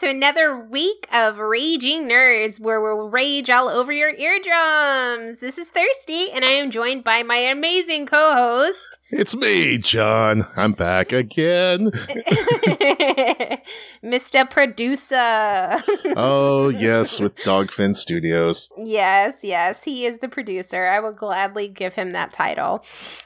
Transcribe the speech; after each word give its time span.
to 0.00 0.08
another 0.08 0.58
week 0.58 1.06
of 1.12 1.36
Raging 1.36 2.08
Nerds, 2.08 2.58
where 2.58 2.80
we'll 2.80 3.10
rage 3.10 3.50
all 3.50 3.68
over 3.68 3.92
your 3.92 4.08
eardrums. 4.08 5.40
This 5.40 5.58
is 5.58 5.68
Thirsty, 5.68 6.30
and 6.32 6.42
I 6.42 6.52
am 6.52 6.70
joined 6.70 7.04
by 7.04 7.22
my 7.22 7.36
amazing 7.36 8.06
co 8.06 8.32
host. 8.32 8.98
It's 9.10 9.36
me, 9.36 9.76
John. 9.76 10.46
I'm 10.56 10.72
back 10.72 11.12
again. 11.12 11.90
Mr. 14.02 14.48
Producer. 14.48 15.14
oh, 16.16 16.70
yes, 16.70 17.20
with 17.20 17.36
Dogfin 17.36 17.94
Studios. 17.94 18.70
Yes, 18.78 19.40
yes, 19.42 19.84
he 19.84 20.06
is 20.06 20.20
the 20.20 20.28
producer. 20.28 20.86
I 20.86 21.00
will 21.00 21.12
gladly 21.12 21.68
give 21.68 21.92
him 21.92 22.12
that 22.12 22.32
title. 22.32 22.82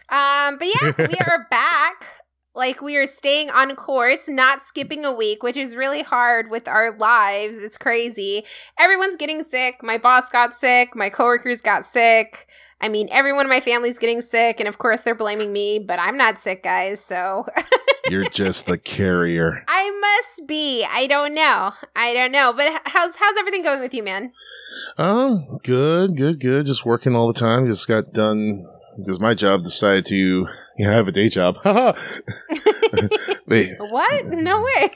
Um, 0.09 0.59
but 0.59 0.67
yeah, 0.67 0.93
we 0.99 1.15
are 1.25 1.47
back 1.53 2.24
like 2.55 2.81
we 2.81 2.97
are 2.97 3.07
staying 3.07 3.51
on 3.51 3.75
course, 3.75 4.29
not 4.29 4.63
skipping 4.63 5.05
a 5.05 5.13
week, 5.13 5.43
which 5.43 5.57
is 5.57 5.75
really 5.75 6.03
hard 6.03 6.51
with 6.51 6.69
our 6.69 6.97
lives. 6.97 7.63
It's 7.63 7.77
crazy. 7.77 8.45
Everyone's 8.79 9.17
getting 9.17 9.43
sick. 9.43 9.83
My 9.83 9.99
boss 9.99 10.31
got 10.31 10.55
sick. 10.55 10.95
My 10.95 11.11
coworkers 11.11 11.61
got 11.61 11.85
sick. 11.85 12.47
I 12.81 12.89
mean, 12.89 13.09
everyone 13.11 13.47
in 13.47 13.51
my 13.51 13.61
family's 13.61 13.99
getting 13.99 14.21
sick, 14.21 14.61
and 14.61 14.69
of 14.69 14.79
course 14.79 15.03
they're 15.03 15.15
blaming 15.15 15.53
me, 15.53 15.79
but 15.79 15.99
I'm 15.99 16.17
not 16.17 16.39
sick, 16.39 16.63
guys, 16.63 17.03
so. 17.03 17.47
You're 18.11 18.29
just 18.29 18.67
the 18.67 18.77
carrier. 18.77 19.65
I 19.67 19.91
must 19.99 20.47
be. 20.47 20.85
I 20.85 21.07
don't 21.07 21.35
know. 21.35 21.73
I 21.97 22.13
don't 22.13 22.33
know. 22.33 22.53
But 22.53 22.83
how's 22.85 23.17
how's 23.17 23.37
everything 23.39 23.63
going 23.63 23.81
with 23.81 23.95
you, 23.95 24.03
man? 24.03 24.33
Um, 24.99 25.47
good, 25.63 26.15
good, 26.17 26.39
good. 26.39 26.67
Just 26.67 26.85
working 26.85 27.17
all 27.17 27.33
the 27.33 27.39
time. 27.39 27.67
Just 27.67 27.89
got 27.89 28.13
done 28.13 28.67
because 28.99 29.21
my 29.21 29.33
job 29.33 29.63
decided 29.63 30.05
to 30.07 30.15
yeah, 30.79 30.91
I 30.91 30.95
have 30.95 31.09
a 31.09 31.13
day 31.13 31.29
job. 31.29 31.57
What? 33.79 34.27
No 34.27 34.63
way. 34.63 34.91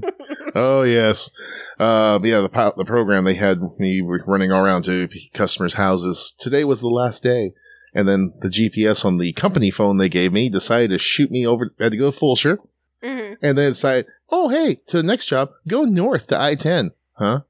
oh 0.54 0.82
yes. 0.82 1.30
Uh, 1.78 2.18
yeah, 2.22 2.40
the 2.40 2.72
the 2.76 2.84
program 2.84 3.24
they 3.24 3.34
had 3.34 3.60
me 3.78 4.00
running 4.00 4.50
around 4.50 4.84
to 4.84 5.08
customers' 5.32 5.74
houses. 5.74 6.34
Today 6.38 6.64
was 6.64 6.80
the 6.80 6.88
last 6.88 7.22
day, 7.22 7.54
and 7.94 8.08
then 8.08 8.32
the 8.40 8.48
GPS 8.48 9.04
on 9.04 9.18
the 9.18 9.32
company 9.32 9.70
phone 9.70 9.96
they 9.96 10.08
gave 10.08 10.32
me 10.32 10.48
decided 10.48 10.90
to 10.90 10.98
shoot 10.98 11.30
me 11.30 11.46
over. 11.46 11.72
I 11.78 11.84
had 11.84 11.92
to 11.92 11.98
go 11.98 12.10
to 12.10 12.16
Fulshear, 12.16 12.58
mm-hmm. 13.02 13.34
and 13.42 13.58
then 13.58 13.70
decided, 13.70 14.06
oh 14.30 14.48
hey, 14.48 14.76
to 14.86 14.98
the 14.98 15.02
next 15.02 15.26
job, 15.26 15.50
go 15.66 15.84
north 15.84 16.28
to 16.28 16.40
I 16.40 16.54
ten. 16.54 16.92
Huh? 17.14 17.40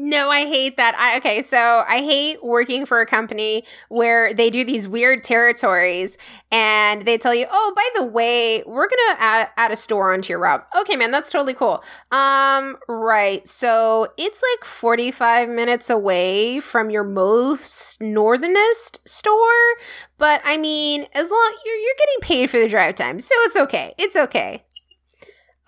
No, 0.00 0.30
I 0.30 0.46
hate 0.46 0.76
that. 0.76 0.94
I 0.96 1.16
okay, 1.16 1.42
so 1.42 1.84
I 1.88 1.98
hate 1.98 2.44
working 2.44 2.86
for 2.86 3.00
a 3.00 3.06
company 3.06 3.64
where 3.88 4.32
they 4.32 4.48
do 4.48 4.64
these 4.64 4.86
weird 4.86 5.24
territories 5.24 6.16
and 6.52 7.02
they 7.02 7.18
tell 7.18 7.34
you, 7.34 7.46
"Oh, 7.50 7.72
by 7.74 7.88
the 7.96 8.06
way, 8.06 8.62
we're 8.64 8.86
going 8.88 9.16
to 9.16 9.20
add, 9.20 9.48
add, 9.56 9.72
a 9.72 9.76
store 9.76 10.12
onto 10.12 10.32
your 10.32 10.38
route." 10.38 10.64
Okay, 10.78 10.94
man, 10.94 11.10
that's 11.10 11.32
totally 11.32 11.52
cool. 11.52 11.82
Um, 12.12 12.76
right. 12.88 13.44
So, 13.48 14.12
it's 14.16 14.40
like 14.54 14.64
45 14.64 15.48
minutes 15.48 15.90
away 15.90 16.60
from 16.60 16.90
your 16.90 17.02
most 17.02 18.00
northernest 18.00 19.00
store, 19.08 19.74
but 20.16 20.40
I 20.44 20.58
mean, 20.58 21.06
as 21.12 21.28
long 21.28 21.56
you're 21.66 21.74
you're 21.74 21.96
getting 21.98 22.20
paid 22.20 22.50
for 22.50 22.60
the 22.60 22.68
drive 22.68 22.94
time. 22.94 23.18
So, 23.18 23.34
it's 23.38 23.56
okay. 23.56 23.94
It's 23.98 24.14
okay. 24.14 24.62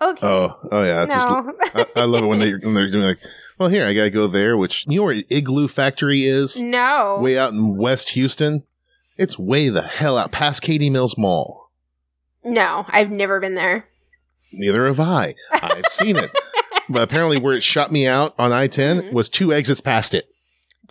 Okay. 0.01 0.25
Oh, 0.25 0.57
oh 0.71 0.83
yeah. 0.83 1.03
No. 1.03 1.13
Just, 1.13 1.75
I, 1.75 2.01
I, 2.01 2.05
love 2.05 2.23
it 2.23 2.27
when 2.27 2.39
they 2.39 2.53
when 2.53 2.73
they're 2.73 2.89
doing 2.89 3.03
like 3.03 3.19
well, 3.61 3.69
here 3.69 3.85
I 3.85 3.93
gotta 3.93 4.09
go 4.09 4.25
there. 4.25 4.57
Which 4.57 4.87
you 4.87 4.97
know 4.97 5.03
where 5.03 5.21
Igloo 5.29 5.67
Factory 5.67 6.21
is? 6.21 6.59
No, 6.59 7.19
way 7.21 7.37
out 7.37 7.51
in 7.51 7.77
West 7.77 8.09
Houston. 8.09 8.63
It's 9.19 9.37
way 9.37 9.69
the 9.69 9.83
hell 9.83 10.17
out 10.17 10.31
past 10.31 10.63
Katy 10.63 10.89
Mills 10.89 11.15
Mall. 11.15 11.69
No, 12.43 12.87
I've 12.89 13.11
never 13.11 13.39
been 13.39 13.53
there. 13.53 13.87
Neither 14.51 14.87
have 14.87 14.99
I. 14.99 15.35
I've 15.53 15.85
seen 15.89 16.17
it, 16.17 16.35
but 16.89 17.03
apparently, 17.03 17.37
where 17.37 17.53
it 17.53 17.61
shut 17.61 17.91
me 17.91 18.07
out 18.07 18.33
on 18.39 18.51
I 18.51 18.65
10 18.65 18.97
mm-hmm. 18.97 19.15
was 19.15 19.29
two 19.29 19.53
exits 19.53 19.79
past 19.79 20.15
it. 20.15 20.25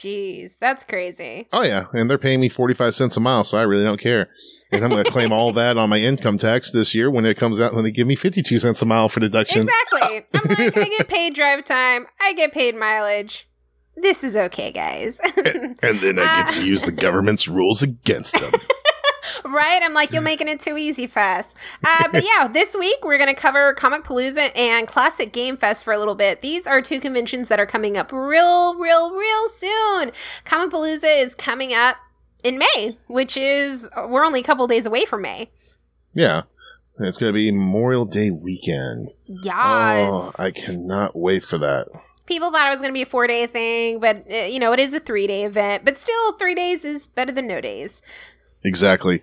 Jeez, 0.00 0.58
that's 0.58 0.82
crazy. 0.84 1.48
Oh 1.52 1.62
yeah, 1.62 1.86
and 1.92 2.08
they're 2.08 2.18
paying 2.18 2.40
me 2.40 2.48
forty 2.48 2.74
five 2.74 2.94
cents 2.94 3.16
a 3.16 3.20
mile, 3.20 3.44
so 3.44 3.58
I 3.58 3.62
really 3.62 3.84
don't 3.84 4.00
care 4.00 4.30
and 4.72 4.84
I'm 4.84 4.90
going 4.90 5.04
to 5.04 5.10
claim 5.10 5.32
all 5.32 5.52
that 5.54 5.76
on 5.76 5.90
my 5.90 5.98
income 5.98 6.38
tax 6.38 6.70
this 6.70 6.94
year 6.94 7.10
when 7.10 7.26
it 7.26 7.36
comes 7.36 7.60
out 7.60 7.74
when 7.74 7.84
they 7.84 7.90
give 7.90 8.06
me 8.06 8.14
52 8.14 8.58
cents 8.58 8.82
a 8.82 8.86
mile 8.86 9.08
for 9.08 9.20
deduction. 9.20 9.62
Exactly. 9.62 10.26
I'm 10.34 10.48
like, 10.48 10.76
I 10.76 10.88
get 10.88 11.08
paid 11.08 11.34
drive 11.34 11.64
time, 11.64 12.06
I 12.20 12.32
get 12.34 12.52
paid 12.52 12.76
mileage. 12.76 13.48
This 13.96 14.24
is 14.24 14.36
okay, 14.36 14.72
guys. 14.72 15.20
and, 15.36 15.78
and, 15.82 15.98
then 15.98 16.18
I 16.18 16.42
get 16.42 16.48
to 16.50 16.62
uh, 16.62 16.64
use 16.64 16.84
the 16.84 16.92
government's 16.92 17.48
rules 17.48 17.82
against 17.82 18.40
them. 18.40 18.52
right? 19.44 19.82
I'm 19.82 19.94
like, 19.94 20.12
you're 20.12 20.22
making 20.22 20.48
it 20.48 20.60
too 20.60 20.76
easy 20.76 21.06
for 21.06 21.20
us. 21.20 21.54
Uh, 21.84 22.08
but 22.10 22.24
yeah, 22.24 22.48
this 22.52 22.76
week 22.76 23.04
we're 23.04 23.18
going 23.18 23.34
to 23.34 23.40
cover 23.40 23.74
Comicpalooza 23.74 24.56
and 24.56 24.86
Classic 24.86 25.32
Game 25.32 25.56
Fest 25.56 25.84
for 25.84 25.92
a 25.92 25.98
little 25.98 26.14
bit. 26.14 26.40
These 26.40 26.66
are 26.66 26.80
two 26.80 27.00
conventions 27.00 27.48
that 27.48 27.60
are 27.60 27.66
coming 27.66 27.96
up 27.96 28.12
real, 28.12 28.74
real, 28.76 29.12
real 29.12 29.48
soon. 29.48 30.12
Comicpalooza 30.44 31.22
is 31.22 31.34
coming 31.34 31.72
up 31.72 31.96
in 32.42 32.58
May, 32.58 32.96
which 33.06 33.36
is 33.36 33.88
we're 34.08 34.24
only 34.24 34.40
a 34.40 34.44
couple 34.44 34.66
days 34.66 34.86
away 34.86 35.04
from 35.04 35.22
May. 35.22 35.50
Yeah. 36.14 36.42
It's 36.98 37.16
going 37.16 37.32
to 37.32 37.36
be 37.36 37.50
Memorial 37.50 38.04
Day 38.04 38.30
weekend. 38.30 39.14
Yes. 39.26 40.10
Oh, 40.12 40.32
I 40.38 40.50
cannot 40.50 41.16
wait 41.16 41.44
for 41.44 41.56
that. 41.58 41.88
People 42.26 42.52
thought 42.52 42.66
it 42.66 42.70
was 42.70 42.80
going 42.80 42.92
to 42.92 42.96
be 42.96 43.02
a 43.02 43.06
four 43.06 43.26
day 43.26 43.46
thing, 43.46 44.00
but, 44.00 44.24
uh, 44.30 44.36
you 44.44 44.58
know, 44.58 44.72
it 44.72 44.78
is 44.78 44.92
a 44.94 45.00
three 45.00 45.26
day 45.26 45.44
event. 45.44 45.84
But 45.84 45.98
still, 45.98 46.32
three 46.34 46.54
days 46.54 46.84
is 46.84 47.08
better 47.08 47.32
than 47.32 47.46
no 47.46 47.60
days. 47.60 48.02
Exactly. 48.62 49.22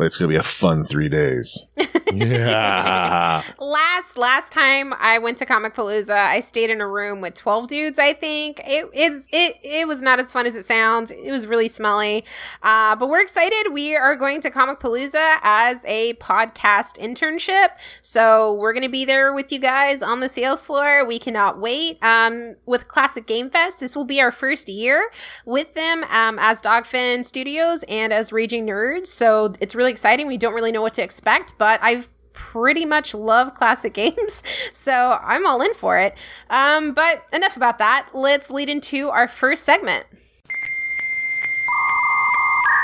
It's 0.00 0.16
gonna 0.16 0.28
be 0.28 0.36
a 0.36 0.42
fun 0.42 0.84
three 0.84 1.08
days. 1.08 1.66
yeah. 2.12 3.42
last 3.58 4.16
last 4.16 4.52
time 4.52 4.94
I 4.94 5.18
went 5.18 5.38
to 5.38 5.46
Comicpalooza, 5.46 6.14
I 6.14 6.40
stayed 6.40 6.70
in 6.70 6.80
a 6.80 6.86
room 6.86 7.20
with 7.20 7.34
twelve 7.34 7.68
dudes. 7.68 7.98
I 7.98 8.12
think 8.12 8.60
it 8.64 8.88
is 8.94 9.26
it 9.32 9.56
it 9.62 9.88
was 9.88 10.00
not 10.02 10.20
as 10.20 10.30
fun 10.30 10.46
as 10.46 10.54
it 10.54 10.64
sounds. 10.64 11.10
It 11.10 11.32
was 11.32 11.46
really 11.46 11.68
smelly, 11.68 12.24
uh, 12.62 12.94
but 12.96 13.08
we're 13.08 13.20
excited. 13.20 13.72
We 13.72 13.96
are 13.96 14.14
going 14.14 14.40
to 14.42 14.50
Comicpalooza 14.50 15.38
as 15.42 15.84
a 15.86 16.14
podcast 16.14 16.98
internship, 16.98 17.70
so 18.00 18.54
we're 18.54 18.72
gonna 18.72 18.88
be 18.88 19.04
there 19.04 19.32
with 19.32 19.50
you 19.50 19.58
guys 19.58 20.02
on 20.02 20.20
the 20.20 20.28
sales 20.28 20.64
floor. 20.64 21.04
We 21.04 21.18
cannot 21.18 21.58
wait. 21.58 22.02
Um, 22.02 22.56
with 22.66 22.88
Classic 22.88 23.26
Game 23.26 23.50
Fest, 23.50 23.80
this 23.80 23.96
will 23.96 24.04
be 24.04 24.20
our 24.20 24.32
first 24.32 24.68
year 24.68 25.10
with 25.44 25.74
them 25.74 26.04
um, 26.04 26.38
as 26.38 26.62
Dogfin 26.62 27.24
Studios 27.24 27.82
and 27.88 28.12
as 28.12 28.32
Raging 28.32 28.66
Nerds. 28.66 29.08
So 29.08 29.54
it's 29.60 29.74
really 29.74 29.87
really 29.88 29.92
exciting. 29.94 30.26
We 30.26 30.36
don't 30.36 30.52
really 30.52 30.70
know 30.70 30.82
what 30.82 30.92
to 30.94 31.02
expect, 31.02 31.54
but 31.56 31.80
I've 31.82 32.08
pretty 32.34 32.84
much 32.84 33.14
love 33.14 33.54
classic 33.54 33.94
games, 34.02 34.42
so 34.72 35.18
I'm 35.22 35.46
all 35.46 35.62
in 35.62 35.72
for 35.72 35.98
it. 35.98 36.14
Um, 36.50 36.92
but 36.92 37.24
enough 37.32 37.56
about 37.56 37.78
that. 37.78 38.10
Let's 38.12 38.50
lead 38.50 38.68
into 38.68 39.08
our 39.08 39.26
first 39.26 39.64
segment. 39.64 40.04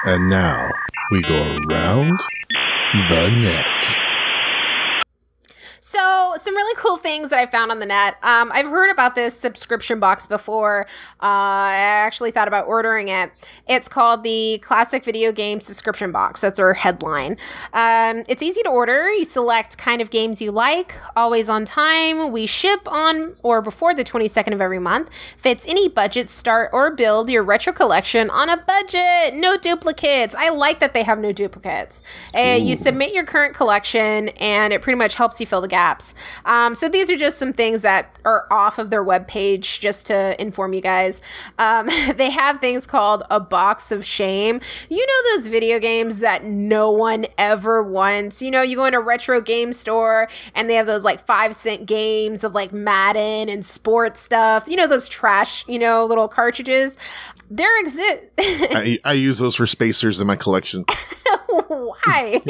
And 0.06 0.31
now 0.31 0.70
we 1.10 1.20
go 1.22 1.59
around 1.69 2.19
the 3.09 3.31
net. 3.31 4.03
So, 5.94 6.32
some 6.38 6.56
really 6.56 6.75
cool 6.77 6.97
things 6.97 7.31
that 7.31 7.38
I 7.38 7.47
found 7.47 7.71
on 7.71 7.78
the 7.78 7.87
net. 7.87 8.16
Um, 8.25 8.50
I've 8.53 8.66
heard 8.66 8.91
about 8.91 9.15
this 9.15 9.38
subscription 9.38 10.00
box 10.00 10.27
before. 10.27 10.87
Uh, 11.22 11.71
I 11.71 11.77
actually 11.77 12.32
thought 12.32 12.49
about 12.49 12.66
ordering 12.66 13.06
it. 13.06 13.31
It's 13.69 13.87
called 13.87 14.25
the 14.25 14.58
Classic 14.58 15.05
Video 15.05 15.31
Game 15.31 15.61
Subscription 15.61 16.11
Box. 16.11 16.41
That's 16.41 16.58
our 16.58 16.75
headline. 16.75 17.37
Um, 17.73 18.25
it's 18.29 18.43
easy 18.43 18.61
to 18.64 18.70
order. 18.70 19.08
You 19.12 19.25
select 19.25 19.79
kind 19.79 20.02
of 20.02 20.11
games 20.11 20.43
you 20.43 20.50
like, 20.50 20.96
always 21.14 21.49
on 21.49 21.64
time. 21.64 22.32
We 22.32 22.47
ship 22.47 22.90
on 22.90 23.37
or 23.44 23.62
before 23.62 23.94
the 23.94 24.02
22nd 24.02 24.52
of 24.52 24.61
every 24.61 24.81
month. 24.81 25.11
Fits 25.37 25.64
any 25.69 25.88
budget, 25.88 26.29
start 26.29 26.70
or 26.73 26.90
build 26.90 27.31
your 27.31 27.44
retro 27.44 27.73
collection 27.73 28.31
on 28.31 28.49
a 28.49 28.56
budget. 28.56 29.35
No 29.35 29.56
duplicates. 29.56 30.35
I 30.35 30.49
like 30.49 30.81
that 30.81 30.93
they 30.93 31.05
have 31.05 31.20
no 31.20 31.31
duplicates. 31.31 32.02
Uh, 32.37 32.58
you 32.58 32.75
submit 32.75 33.14
your 33.14 33.25
current 33.25 33.55
collection, 33.55 34.31
and 34.40 34.73
it 34.73 34.82
pretty 34.82 34.99
much 34.99 35.14
helps 35.14 35.40
you 35.40 35.47
fill 35.47 35.61
the 35.61 35.69
gap 35.69 35.83
apps. 35.84 36.14
Um, 36.44 36.75
so 36.75 36.88
these 36.88 37.10
are 37.10 37.16
just 37.16 37.38
some 37.38 37.52
things 37.52 37.82
that 37.82 38.19
are 38.25 38.46
off 38.50 38.78
of 38.78 38.90
their 38.90 39.04
webpage 39.04 39.81
just 39.81 40.06
to 40.06 40.40
inform 40.40 40.72
you 40.72 40.81
guys. 40.81 41.20
Um, 41.58 41.86
they 42.16 42.31
have 42.31 42.60
things 42.60 42.86
called 42.86 43.22
a 43.31 43.40
box 43.40 43.92
of 43.92 44.04
shame. 44.04 44.60
You 44.88 45.06
know 45.06 45.34
those 45.34 45.46
video 45.48 45.78
games 45.78 46.19
that 46.20 46.44
no 46.44 46.90
one 46.90 47.26
ever 47.38 47.82
wants. 47.82 48.42
You 48.42 48.50
know, 48.50 48.62
you 48.62 48.76
go 48.76 48.86
in 48.86 48.94
a 48.94 49.00
retro 49.00 49.40
game 49.40 49.72
store 49.72 50.28
and 50.54 50.69
they 50.69 50.75
have 50.75 50.86
those 50.86 51.04
like 51.04 51.26
five 51.26 51.54
cent 51.54 51.87
games 51.87 52.44
of 52.44 52.54
like 52.54 52.72
Madden 52.72 53.48
and 53.48 53.64
sports 53.64 54.20
stuff. 54.20 54.64
You 54.69 54.76
know 54.76 54.87
those 54.87 55.08
trash, 55.08 55.66
you 55.69 55.78
know, 55.78 56.06
little 56.06 56.28
cartridges. 56.28 56.96
There 57.50 57.80
exist. 57.80 58.25
I, 58.38 58.98
I 59.04 59.12
use 59.12 59.38
those 59.38 59.54
for 59.54 59.66
spacers 59.66 60.20
in 60.20 60.26
my 60.26 60.37
collection. 60.37 60.84
Why? 61.69 62.40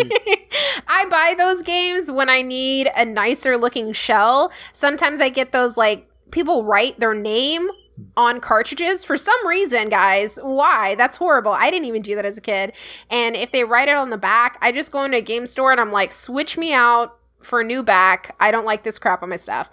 I 0.86 1.06
buy 1.06 1.34
those 1.36 1.62
games 1.62 2.10
when 2.10 2.28
I 2.28 2.42
need 2.42 2.90
a 2.96 3.04
nicer 3.24 3.56
looking 3.56 3.92
shell. 3.92 4.52
Sometimes 4.72 5.20
I 5.20 5.28
get 5.28 5.52
those 5.52 5.76
like 5.76 6.08
people 6.30 6.64
write 6.64 7.00
their 7.00 7.14
name 7.14 7.68
on 8.16 8.40
cartridges 8.40 9.04
for 9.04 9.16
some 9.16 9.46
reason, 9.46 9.88
guys. 9.88 10.38
Why? 10.42 10.94
That's 10.96 11.16
horrible. 11.16 11.52
I 11.52 11.70
didn't 11.70 11.86
even 11.86 12.02
do 12.02 12.14
that 12.16 12.26
as 12.26 12.36
a 12.36 12.42
kid. 12.42 12.74
And 13.10 13.36
if 13.36 13.50
they 13.50 13.64
write 13.64 13.88
it 13.88 13.94
on 13.94 14.10
the 14.10 14.18
back, 14.18 14.58
I 14.60 14.72
just 14.72 14.92
go 14.92 15.04
into 15.04 15.18
a 15.18 15.22
game 15.22 15.46
store 15.46 15.72
and 15.72 15.80
I'm 15.80 15.92
like, 15.92 16.10
switch 16.10 16.58
me 16.58 16.72
out 16.72 17.16
for 17.40 17.60
a 17.60 17.64
new 17.64 17.82
back. 17.82 18.34
I 18.40 18.50
don't 18.50 18.66
like 18.66 18.82
this 18.82 18.98
crap 18.98 19.22
on 19.22 19.30
my 19.30 19.36
stuff. 19.36 19.70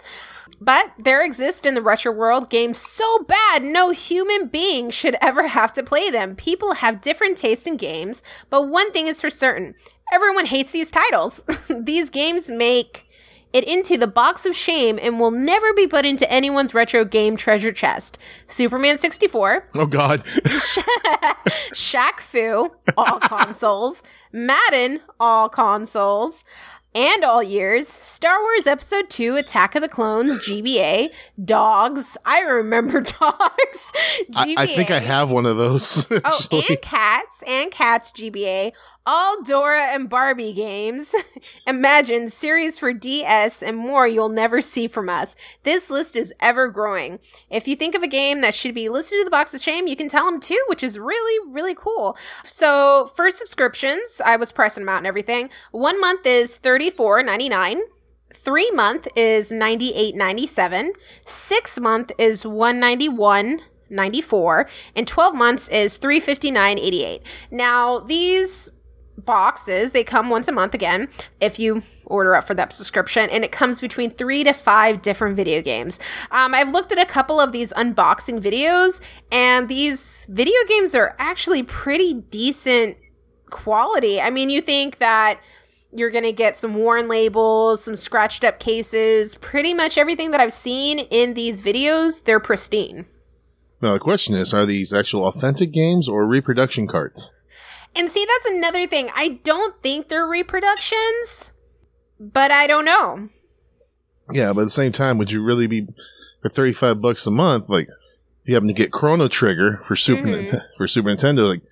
But 0.60 0.92
there 0.98 1.24
exist 1.24 1.66
in 1.66 1.74
the 1.74 1.82
retro 1.82 2.12
world 2.12 2.48
games 2.48 2.78
so 2.78 3.24
bad 3.24 3.64
no 3.64 3.90
human 3.90 4.46
being 4.46 4.90
should 4.90 5.16
ever 5.20 5.48
have 5.48 5.72
to 5.72 5.82
play 5.82 6.08
them. 6.10 6.36
People 6.36 6.74
have 6.74 7.00
different 7.00 7.36
tastes 7.36 7.66
in 7.66 7.76
games, 7.76 8.22
but 8.50 8.68
one 8.68 8.92
thing 8.92 9.08
is 9.08 9.20
for 9.20 9.30
certain 9.30 9.74
everyone 10.12 10.46
hates 10.46 10.70
these 10.70 10.90
titles. 10.90 11.42
these 11.68 12.10
games 12.10 12.50
make 12.50 13.08
it 13.52 13.64
into 13.64 13.96
the 13.96 14.06
box 14.06 14.46
of 14.46 14.56
shame 14.56 14.98
and 15.00 15.20
will 15.20 15.30
never 15.30 15.72
be 15.72 15.86
put 15.86 16.04
into 16.04 16.30
anyone's 16.30 16.74
retro 16.74 17.04
game 17.04 17.36
treasure 17.36 17.72
chest. 17.72 18.18
Superman 18.46 18.98
64. 18.98 19.68
Oh, 19.76 19.86
God. 19.86 20.20
Shaq 21.74 22.20
Fu, 22.20 22.72
all 22.96 23.20
consoles. 23.20 24.02
Madden, 24.32 25.00
all 25.20 25.48
consoles 25.48 26.44
and 26.94 27.24
all 27.24 27.42
years, 27.42 27.88
Star 27.88 28.40
Wars 28.42 28.66
Episode 28.66 29.08
2 29.08 29.36
Attack 29.36 29.74
of 29.74 29.82
the 29.82 29.88
Clones, 29.88 30.38
GBA, 30.40 31.10
Dogs. 31.42 32.18
I 32.24 32.40
remember 32.40 33.00
Dogs. 33.20 33.92
GBA. 34.30 34.34
I, 34.36 34.54
I 34.58 34.66
think 34.66 34.90
I 34.90 34.98
have 34.98 35.30
one 35.30 35.46
of 35.46 35.56
those. 35.56 36.06
oh, 36.10 36.46
and 36.52 36.82
Cats, 36.82 37.42
and 37.46 37.70
Cats, 37.70 38.12
GBA, 38.12 38.72
all 39.04 39.42
Dora 39.42 39.86
and 39.86 40.08
Barbie 40.08 40.52
games. 40.52 41.14
Imagine 41.66 42.28
series 42.28 42.78
for 42.78 42.92
DS 42.92 43.62
and 43.62 43.76
more 43.76 44.06
you'll 44.06 44.28
never 44.28 44.60
see 44.60 44.86
from 44.86 45.08
us. 45.08 45.34
This 45.62 45.90
list 45.90 46.16
is 46.16 46.32
ever 46.40 46.68
growing. 46.68 47.18
If 47.50 47.66
you 47.66 47.76
think 47.76 47.94
of 47.94 48.02
a 48.02 48.08
game 48.08 48.40
that 48.40 48.54
should 48.54 48.74
be 48.74 48.88
listed 48.88 49.18
in 49.18 49.24
the 49.24 49.30
box 49.30 49.54
of 49.54 49.62
shame, 49.62 49.86
you 49.86 49.96
can 49.96 50.08
tell 50.08 50.26
them 50.26 50.40
too, 50.40 50.62
which 50.68 50.82
is 50.82 50.98
really, 50.98 51.52
really 51.52 51.74
cool. 51.74 52.16
So 52.44 53.10
for 53.16 53.28
subscriptions, 53.30 54.20
I 54.24 54.36
was 54.36 54.52
pressing 54.52 54.84
them 54.84 54.88
out 54.88 54.98
and 54.98 55.06
everything. 55.06 55.50
One 55.70 56.00
month 56.00 56.26
is 56.26 56.58
$34.99. 56.58 57.80
Three 58.34 58.70
month 58.70 59.08
is 59.14 59.52
ninety 59.52 59.92
eight 59.92 60.14
ninety 60.14 60.46
seven. 60.46 60.94
Six 61.26 61.78
month 61.78 62.12
is 62.16 62.46
one 62.46 62.80
ninety 62.80 63.06
one 63.06 63.60
94 63.90 64.66
and 64.96 65.06
12 65.06 65.34
months 65.34 65.68
is 65.68 65.98
359.88 65.98 67.20
now 67.50 67.98
these 67.98 68.72
boxes. 69.16 69.92
They 69.92 70.04
come 70.04 70.30
once 70.30 70.48
a 70.48 70.52
month 70.52 70.74
again 70.74 71.08
if 71.40 71.58
you 71.58 71.82
order 72.06 72.34
up 72.34 72.44
for 72.44 72.54
that 72.54 72.72
subscription, 72.72 73.28
and 73.30 73.44
it 73.44 73.52
comes 73.52 73.80
between 73.80 74.10
three 74.10 74.44
to 74.44 74.52
five 74.52 75.02
different 75.02 75.36
video 75.36 75.62
games. 75.62 75.98
Um, 76.30 76.54
I've 76.54 76.70
looked 76.70 76.92
at 76.92 76.98
a 76.98 77.06
couple 77.06 77.40
of 77.40 77.52
these 77.52 77.72
unboxing 77.74 78.40
videos, 78.40 79.00
and 79.30 79.68
these 79.68 80.26
video 80.30 80.58
games 80.66 80.94
are 80.94 81.14
actually 81.18 81.62
pretty 81.62 82.14
decent 82.14 82.96
quality. 83.50 84.20
I 84.20 84.30
mean, 84.30 84.50
you 84.50 84.60
think 84.60 84.98
that 84.98 85.40
you're 85.92 86.10
going 86.10 86.24
to 86.24 86.32
get 86.32 86.56
some 86.56 86.74
worn 86.74 87.06
labels, 87.06 87.84
some 87.84 87.96
scratched 87.96 88.44
up 88.44 88.58
cases, 88.58 89.34
pretty 89.36 89.74
much 89.74 89.98
everything 89.98 90.30
that 90.30 90.40
I've 90.40 90.52
seen 90.52 90.98
in 90.98 91.34
these 91.34 91.60
videos, 91.60 92.24
they're 92.24 92.40
pristine. 92.40 93.06
Now, 93.82 93.92
the 93.94 93.98
question 93.98 94.34
is 94.34 94.54
are 94.54 94.64
these 94.64 94.92
actual 94.92 95.26
authentic 95.26 95.72
games 95.72 96.08
or 96.08 96.26
reproduction 96.26 96.86
carts? 96.86 97.34
And 97.94 98.10
see, 98.10 98.26
that's 98.26 98.46
another 98.46 98.86
thing. 98.86 99.10
I 99.14 99.40
don't 99.44 99.78
think 99.78 100.08
they're 100.08 100.26
reproductions, 100.26 101.52
but 102.18 102.50
I 102.50 102.66
don't 102.66 102.84
know. 102.84 103.28
Yeah, 104.32 104.52
but 104.52 104.62
at 104.62 104.64
the 104.64 104.70
same 104.70 104.92
time, 104.92 105.18
would 105.18 105.30
you 105.30 105.42
really 105.42 105.66
be 105.66 105.88
for 106.40 106.48
thirty 106.48 106.72
five 106.72 107.02
bucks 107.02 107.26
a 107.26 107.30
month? 107.30 107.68
Like, 107.68 107.88
you 108.44 108.54
happen 108.54 108.68
to 108.68 108.74
get 108.74 108.92
Chrono 108.92 109.28
Trigger 109.28 109.82
for 109.84 109.94
Super 109.94 110.26
mm-hmm. 110.26 110.56
for 110.76 110.86
Super 110.86 111.10
Nintendo, 111.10 111.48
like. 111.48 111.62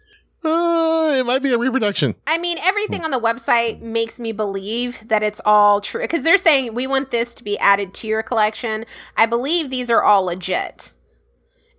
Uh, 0.43 1.17
it 1.19 1.27
might 1.27 1.43
be 1.43 1.53
a 1.53 1.59
reproduction. 1.59 2.15
I 2.27 2.39
mean, 2.39 2.57
everything 2.63 3.05
on 3.05 3.11
the 3.11 3.21
website 3.21 3.83
makes 3.83 4.19
me 4.19 4.33
believe 4.33 5.07
that 5.09 5.23
it's 5.23 5.41
all 5.45 5.83
true 5.83 6.01
because 6.01 6.25
they're 6.25 6.39
saying 6.39 6.75
we 6.75 6.87
want 6.87 7.11
this 7.11 7.35
to 7.35 7.45
be 7.45 7.59
added 7.59 7.93
to 7.95 8.07
your 8.07 8.23
collection. 8.23 8.87
I 9.19 9.27
believe 9.27 9.69
these 9.69 9.91
are 9.91 10.03
all 10.03 10.25
legit. 10.25 10.95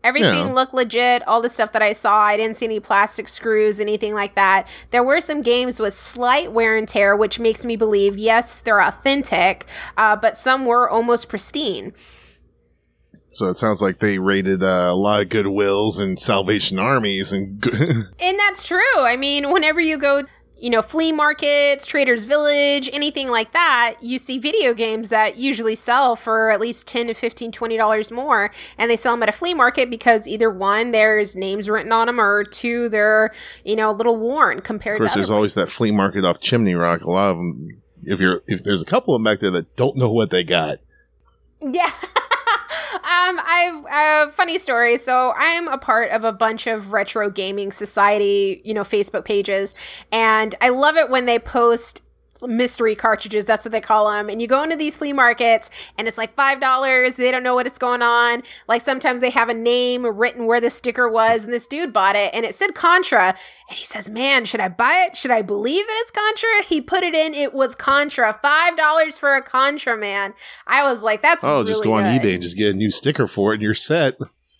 Everything 0.03 0.47
yeah. 0.47 0.53
looked 0.53 0.73
legit. 0.73 1.27
All 1.27 1.41
the 1.41 1.49
stuff 1.49 1.71
that 1.73 1.81
I 1.81 1.93
saw, 1.93 2.21
I 2.21 2.37
didn't 2.37 2.55
see 2.55 2.65
any 2.65 2.79
plastic 2.79 3.27
screws, 3.27 3.79
anything 3.79 4.13
like 4.13 4.35
that. 4.35 4.67
There 4.89 5.03
were 5.03 5.21
some 5.21 5.41
games 5.41 5.79
with 5.79 5.93
slight 5.93 6.51
wear 6.51 6.75
and 6.75 6.87
tear, 6.87 7.15
which 7.15 7.39
makes 7.39 7.63
me 7.63 7.75
believe, 7.75 8.17
yes, 8.17 8.57
they're 8.57 8.81
authentic, 8.81 9.67
uh, 9.97 10.15
but 10.15 10.37
some 10.37 10.65
were 10.65 10.89
almost 10.89 11.29
pristine. 11.29 11.93
So 13.33 13.47
it 13.47 13.55
sounds 13.55 13.81
like 13.81 13.99
they 13.99 14.19
raided 14.19 14.61
uh, 14.61 14.89
a 14.91 14.95
lot 14.95 15.21
of 15.21 15.29
Goodwills 15.29 16.01
and 16.01 16.19
Salvation 16.19 16.77
Armies, 16.79 17.31
and 17.31 17.63
and 18.19 18.39
that's 18.39 18.67
true. 18.67 18.97
I 18.97 19.15
mean, 19.15 19.53
whenever 19.53 19.79
you 19.79 19.97
go 19.97 20.23
you 20.61 20.69
know, 20.69 20.83
flea 20.83 21.11
markets, 21.11 21.87
Traders 21.87 22.25
Village, 22.25 22.87
anything 22.93 23.29
like 23.29 23.51
that, 23.51 23.95
you 23.99 24.19
see 24.19 24.37
video 24.37 24.75
games 24.75 25.09
that 25.09 25.35
usually 25.35 25.73
sell 25.73 26.15
for 26.15 26.51
at 26.51 26.61
least 26.61 26.87
10 26.87 27.07
to 27.07 27.13
15, 27.15 27.51
20 27.51 27.77
dollars 27.77 28.11
more 28.11 28.51
and 28.77 28.89
they 28.89 28.95
sell 28.95 29.13
them 29.13 29.23
at 29.23 29.29
a 29.29 29.31
flea 29.31 29.55
market 29.55 29.89
because 29.89 30.27
either 30.27 30.51
one 30.51 30.91
there's 30.91 31.35
names 31.35 31.67
written 31.67 31.91
on 31.91 32.05
them 32.05 32.21
or 32.21 32.43
two 32.43 32.87
they're, 32.89 33.31
you 33.65 33.75
know, 33.75 33.89
a 33.89 33.91
little 33.91 34.17
worn 34.17 34.61
compared 34.61 34.99
of 34.99 35.05
course, 35.05 35.13
to 35.13 35.19
there's 35.19 35.31
always 35.31 35.55
that 35.55 35.67
flea 35.67 35.91
market 35.91 36.23
off 36.23 36.39
Chimney 36.39 36.75
Rock. 36.75 37.01
A 37.01 37.09
lot 37.09 37.31
of 37.31 37.37
them 37.37 37.67
if 38.03 38.19
you're 38.19 38.41
if 38.45 38.63
there's 38.63 38.83
a 38.83 38.85
couple 38.85 39.15
of 39.15 39.19
them 39.19 39.23
back 39.23 39.39
there 39.39 39.51
that 39.51 39.75
don't 39.75 39.97
know 39.97 40.11
what 40.11 40.29
they 40.29 40.43
got. 40.43 40.77
Yeah. 41.61 41.91
um, 43.29 43.39
I've 43.43 43.85
a 43.85 44.29
uh, 44.29 44.31
funny 44.31 44.57
story. 44.57 44.97
So 44.97 45.33
I'm 45.37 45.67
a 45.67 45.77
part 45.77 46.11
of 46.11 46.23
a 46.23 46.31
bunch 46.31 46.67
of 46.67 46.93
retro 46.93 47.29
gaming 47.29 47.71
society, 47.71 48.61
you 48.63 48.73
know, 48.73 48.83
Facebook 48.83 49.25
pages, 49.25 49.75
and 50.11 50.55
I 50.61 50.69
love 50.69 50.97
it 50.97 51.09
when 51.09 51.25
they 51.25 51.39
post 51.39 52.01
mystery 52.43 52.95
cartridges. 52.95 53.45
That's 53.45 53.65
what 53.65 53.71
they 53.71 53.81
call 53.81 54.09
them. 54.11 54.29
And 54.29 54.41
you 54.41 54.47
go 54.47 54.63
into 54.63 54.75
these 54.75 54.97
flea 54.97 55.13
markets 55.13 55.69
and 55.97 56.07
it's 56.07 56.17
like 56.17 56.35
$5. 56.35 57.15
They 57.15 57.31
don't 57.31 57.43
know 57.43 57.55
what 57.55 57.65
is 57.65 57.77
going 57.77 58.01
on. 58.01 58.43
Like 58.67 58.81
sometimes 58.81 59.21
they 59.21 59.29
have 59.29 59.49
a 59.49 59.53
name 59.53 60.05
written 60.05 60.45
where 60.45 60.59
the 60.61 60.69
sticker 60.69 61.09
was 61.09 61.45
and 61.45 61.53
this 61.53 61.67
dude 61.67 61.93
bought 61.93 62.15
it 62.15 62.33
and 62.33 62.45
it 62.45 62.55
said 62.55 62.75
Contra. 62.75 63.35
And 63.69 63.77
he 63.77 63.85
says, 63.85 64.09
man, 64.09 64.45
should 64.45 64.59
I 64.59 64.67
buy 64.69 65.05
it? 65.07 65.15
Should 65.15 65.31
I 65.31 65.41
believe 65.41 65.85
that 65.87 65.97
it's 66.01 66.11
Contra? 66.11 66.63
He 66.67 66.81
put 66.81 67.03
it 67.03 67.13
in. 67.13 67.33
It 67.33 67.53
was 67.53 67.75
Contra. 67.75 68.39
$5 68.43 69.19
for 69.19 69.35
a 69.35 69.41
Contra, 69.41 69.97
man. 69.97 70.33
I 70.67 70.83
was 70.83 71.03
like, 71.03 71.21
that's 71.21 71.43
Oh, 71.43 71.59
really 71.59 71.65
just 71.67 71.83
go 71.83 71.93
on 71.93 72.03
good. 72.03 72.21
eBay 72.21 72.33
and 72.33 72.43
just 72.43 72.57
get 72.57 72.73
a 72.73 72.77
new 72.77 72.91
sticker 72.91 73.27
for 73.27 73.51
it 73.51 73.55
and 73.55 73.63
you're 73.63 73.73
set 73.73 74.15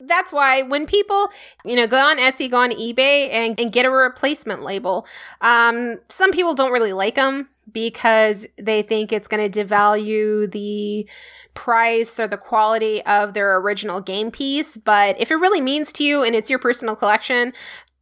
that's 0.08 0.34
why 0.34 0.62
when 0.62 0.86
people, 0.86 1.30
you 1.64 1.76
know, 1.76 1.88
go 1.88 1.98
on 1.98 2.18
Etsy, 2.18 2.50
go 2.50 2.58
on 2.58 2.72
eBay 2.72 3.30
and, 3.32 3.60
and 3.60 3.72
get 3.72 3.86
a 3.86 3.90
replacement 3.90 4.62
label, 4.62 5.06
um, 5.42 6.00
some 6.10 6.32
people 6.32 6.54
don't 6.54 6.72
really 6.72 6.94
like 6.94 7.16
them 7.16 7.48
because 7.72 8.46
they 8.58 8.82
think 8.82 9.12
it's 9.12 9.28
going 9.28 9.50
to 9.52 9.66
devalue 9.66 10.52
the 10.52 11.08
price 11.54 12.20
or 12.20 12.28
the 12.28 12.38
quality 12.38 13.04
of 13.06 13.34
their 13.34 13.58
original 13.58 14.02
game 14.02 14.32
piece. 14.32 14.78
But 14.78 15.20
if 15.20 15.32
it 15.32 15.36
really 15.36 15.62
means 15.62 15.92
to 15.94 16.04
you 16.04 16.24
and 16.24 16.36
it's 16.36 16.50
your 16.50 16.60
personal 16.60 16.96
collection, 16.96 17.54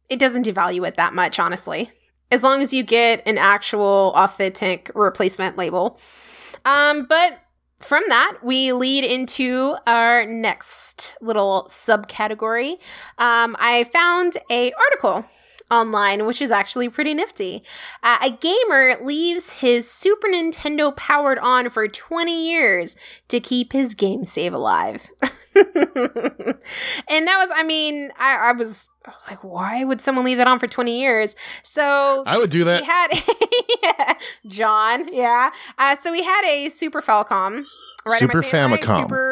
it 0.08 0.18
doesn't 0.18 0.46
devalue 0.46 0.86
it 0.86 0.96
that 0.96 1.14
much, 1.14 1.38
honestly. 1.38 1.90
As 2.30 2.42
long 2.42 2.62
as 2.62 2.72
you 2.72 2.82
get 2.82 3.22
an 3.26 3.38
actual 3.38 4.12
authentic 4.14 4.90
replacement 4.94 5.56
label. 5.56 6.00
Um, 6.64 7.06
but 7.08 7.38
from 7.80 8.02
that, 8.08 8.38
we 8.42 8.72
lead 8.72 9.04
into 9.04 9.76
our 9.86 10.26
next 10.26 11.16
little 11.20 11.66
subcategory. 11.68 12.72
Um, 13.18 13.56
I 13.58 13.84
found 13.92 14.36
a 14.50 14.72
article 14.72 15.24
online, 15.70 16.26
which 16.26 16.42
is 16.42 16.50
actually 16.50 16.88
pretty 16.88 17.14
nifty. 17.14 17.62
Uh, 18.02 18.18
a 18.22 18.30
gamer 18.30 18.96
leaves 19.02 19.54
his 19.60 19.90
Super 19.90 20.28
Nintendo 20.28 20.94
powered 20.94 21.38
on 21.38 21.70
for 21.70 21.86
20 21.86 22.50
years 22.50 22.96
to 23.28 23.40
keep 23.40 23.72
his 23.72 23.94
game 23.94 24.24
save 24.24 24.52
alive. 24.52 25.08
and 25.54 25.64
that 27.26 27.36
was, 27.38 27.50
I 27.54 27.62
mean, 27.64 28.10
I, 28.18 28.50
I 28.50 28.52
was 28.52 28.86
I 29.06 29.12
was 29.12 29.26
like, 29.28 29.42
why 29.42 29.82
would 29.82 30.00
someone 30.00 30.26
leave 30.26 30.36
that 30.36 30.46
on 30.46 30.58
for 30.58 30.66
20 30.66 31.00
years? 31.00 31.34
So 31.62 32.22
I 32.26 32.36
would 32.36 32.50
do 32.50 32.64
that. 32.64 32.82
We 32.82 32.86
had 32.86 33.08
yeah, 33.82 34.14
John, 34.46 35.12
yeah. 35.12 35.50
Uh, 35.78 35.96
so 35.96 36.12
we 36.12 36.22
had 36.22 36.44
a 36.44 36.68
Super 36.68 37.00
Falcom. 37.00 37.64
Right? 38.06 38.18
Super 38.18 38.42
Famicom. 38.42 38.88
Right? 38.88 39.02
Super 39.02 39.29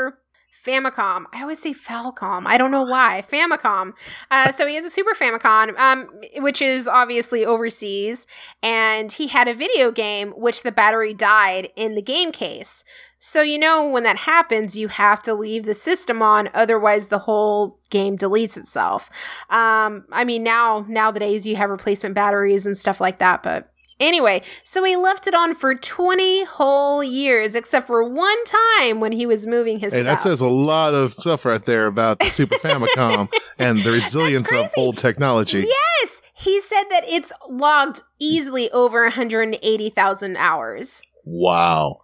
Famicom. 0.64 1.24
I 1.32 1.42
always 1.42 1.60
say 1.60 1.72
Falcom. 1.72 2.46
I 2.46 2.58
don't 2.58 2.70
know 2.70 2.82
why. 2.82 3.22
Famicom. 3.30 3.92
Uh, 4.30 4.50
so 4.50 4.66
he 4.66 4.74
has 4.74 4.84
a 4.84 4.90
Super 4.90 5.14
Famicom, 5.14 5.78
um, 5.78 6.08
which 6.38 6.60
is 6.60 6.88
obviously 6.88 7.44
overseas, 7.44 8.26
and 8.62 9.12
he 9.12 9.28
had 9.28 9.48
a 9.48 9.54
video 9.54 9.90
game 9.90 10.32
which 10.32 10.62
the 10.62 10.72
battery 10.72 11.14
died 11.14 11.70
in 11.76 11.94
the 11.94 12.02
game 12.02 12.32
case. 12.32 12.84
So 13.18 13.42
you 13.42 13.58
know 13.58 13.88
when 13.88 14.04
that 14.04 14.18
happens, 14.18 14.78
you 14.78 14.88
have 14.88 15.22
to 15.22 15.34
leave 15.34 15.64
the 15.64 15.74
system 15.74 16.22
on, 16.22 16.50
otherwise 16.54 17.08
the 17.08 17.20
whole 17.20 17.78
game 17.90 18.16
deletes 18.16 18.56
itself. 18.56 19.10
Um, 19.50 20.04
I 20.12 20.24
mean 20.24 20.42
now 20.42 20.84
nowadays 20.88 21.46
you 21.46 21.56
have 21.56 21.70
replacement 21.70 22.14
batteries 22.14 22.66
and 22.66 22.76
stuff 22.76 23.00
like 23.00 23.18
that, 23.18 23.42
but 23.42 23.72
Anyway, 24.00 24.42
so 24.62 24.84
he 24.84 24.96
left 24.96 25.26
it 25.26 25.34
on 25.34 25.54
for 25.54 25.74
20 25.74 26.44
whole 26.44 27.02
years, 27.02 27.54
except 27.54 27.86
for 27.86 28.08
one 28.08 28.44
time 28.44 29.00
when 29.00 29.12
he 29.12 29.26
was 29.26 29.46
moving 29.46 29.80
his 29.80 29.92
hey, 29.92 30.02
stuff. 30.02 30.18
That 30.18 30.22
says 30.22 30.40
a 30.40 30.48
lot 30.48 30.94
of 30.94 31.12
stuff 31.12 31.44
right 31.44 31.64
there 31.64 31.86
about 31.86 32.20
the 32.20 32.26
Super 32.26 32.56
Famicom 32.58 33.28
and 33.58 33.80
the 33.80 33.90
resilience 33.90 34.52
of 34.52 34.70
old 34.76 34.98
technology. 34.98 35.64
Yes! 35.66 36.22
He 36.32 36.60
said 36.60 36.84
that 36.90 37.02
it's 37.04 37.32
logged 37.48 38.02
easily 38.20 38.70
over 38.70 39.02
180,000 39.02 40.36
hours. 40.36 41.02
Wow. 41.24 42.00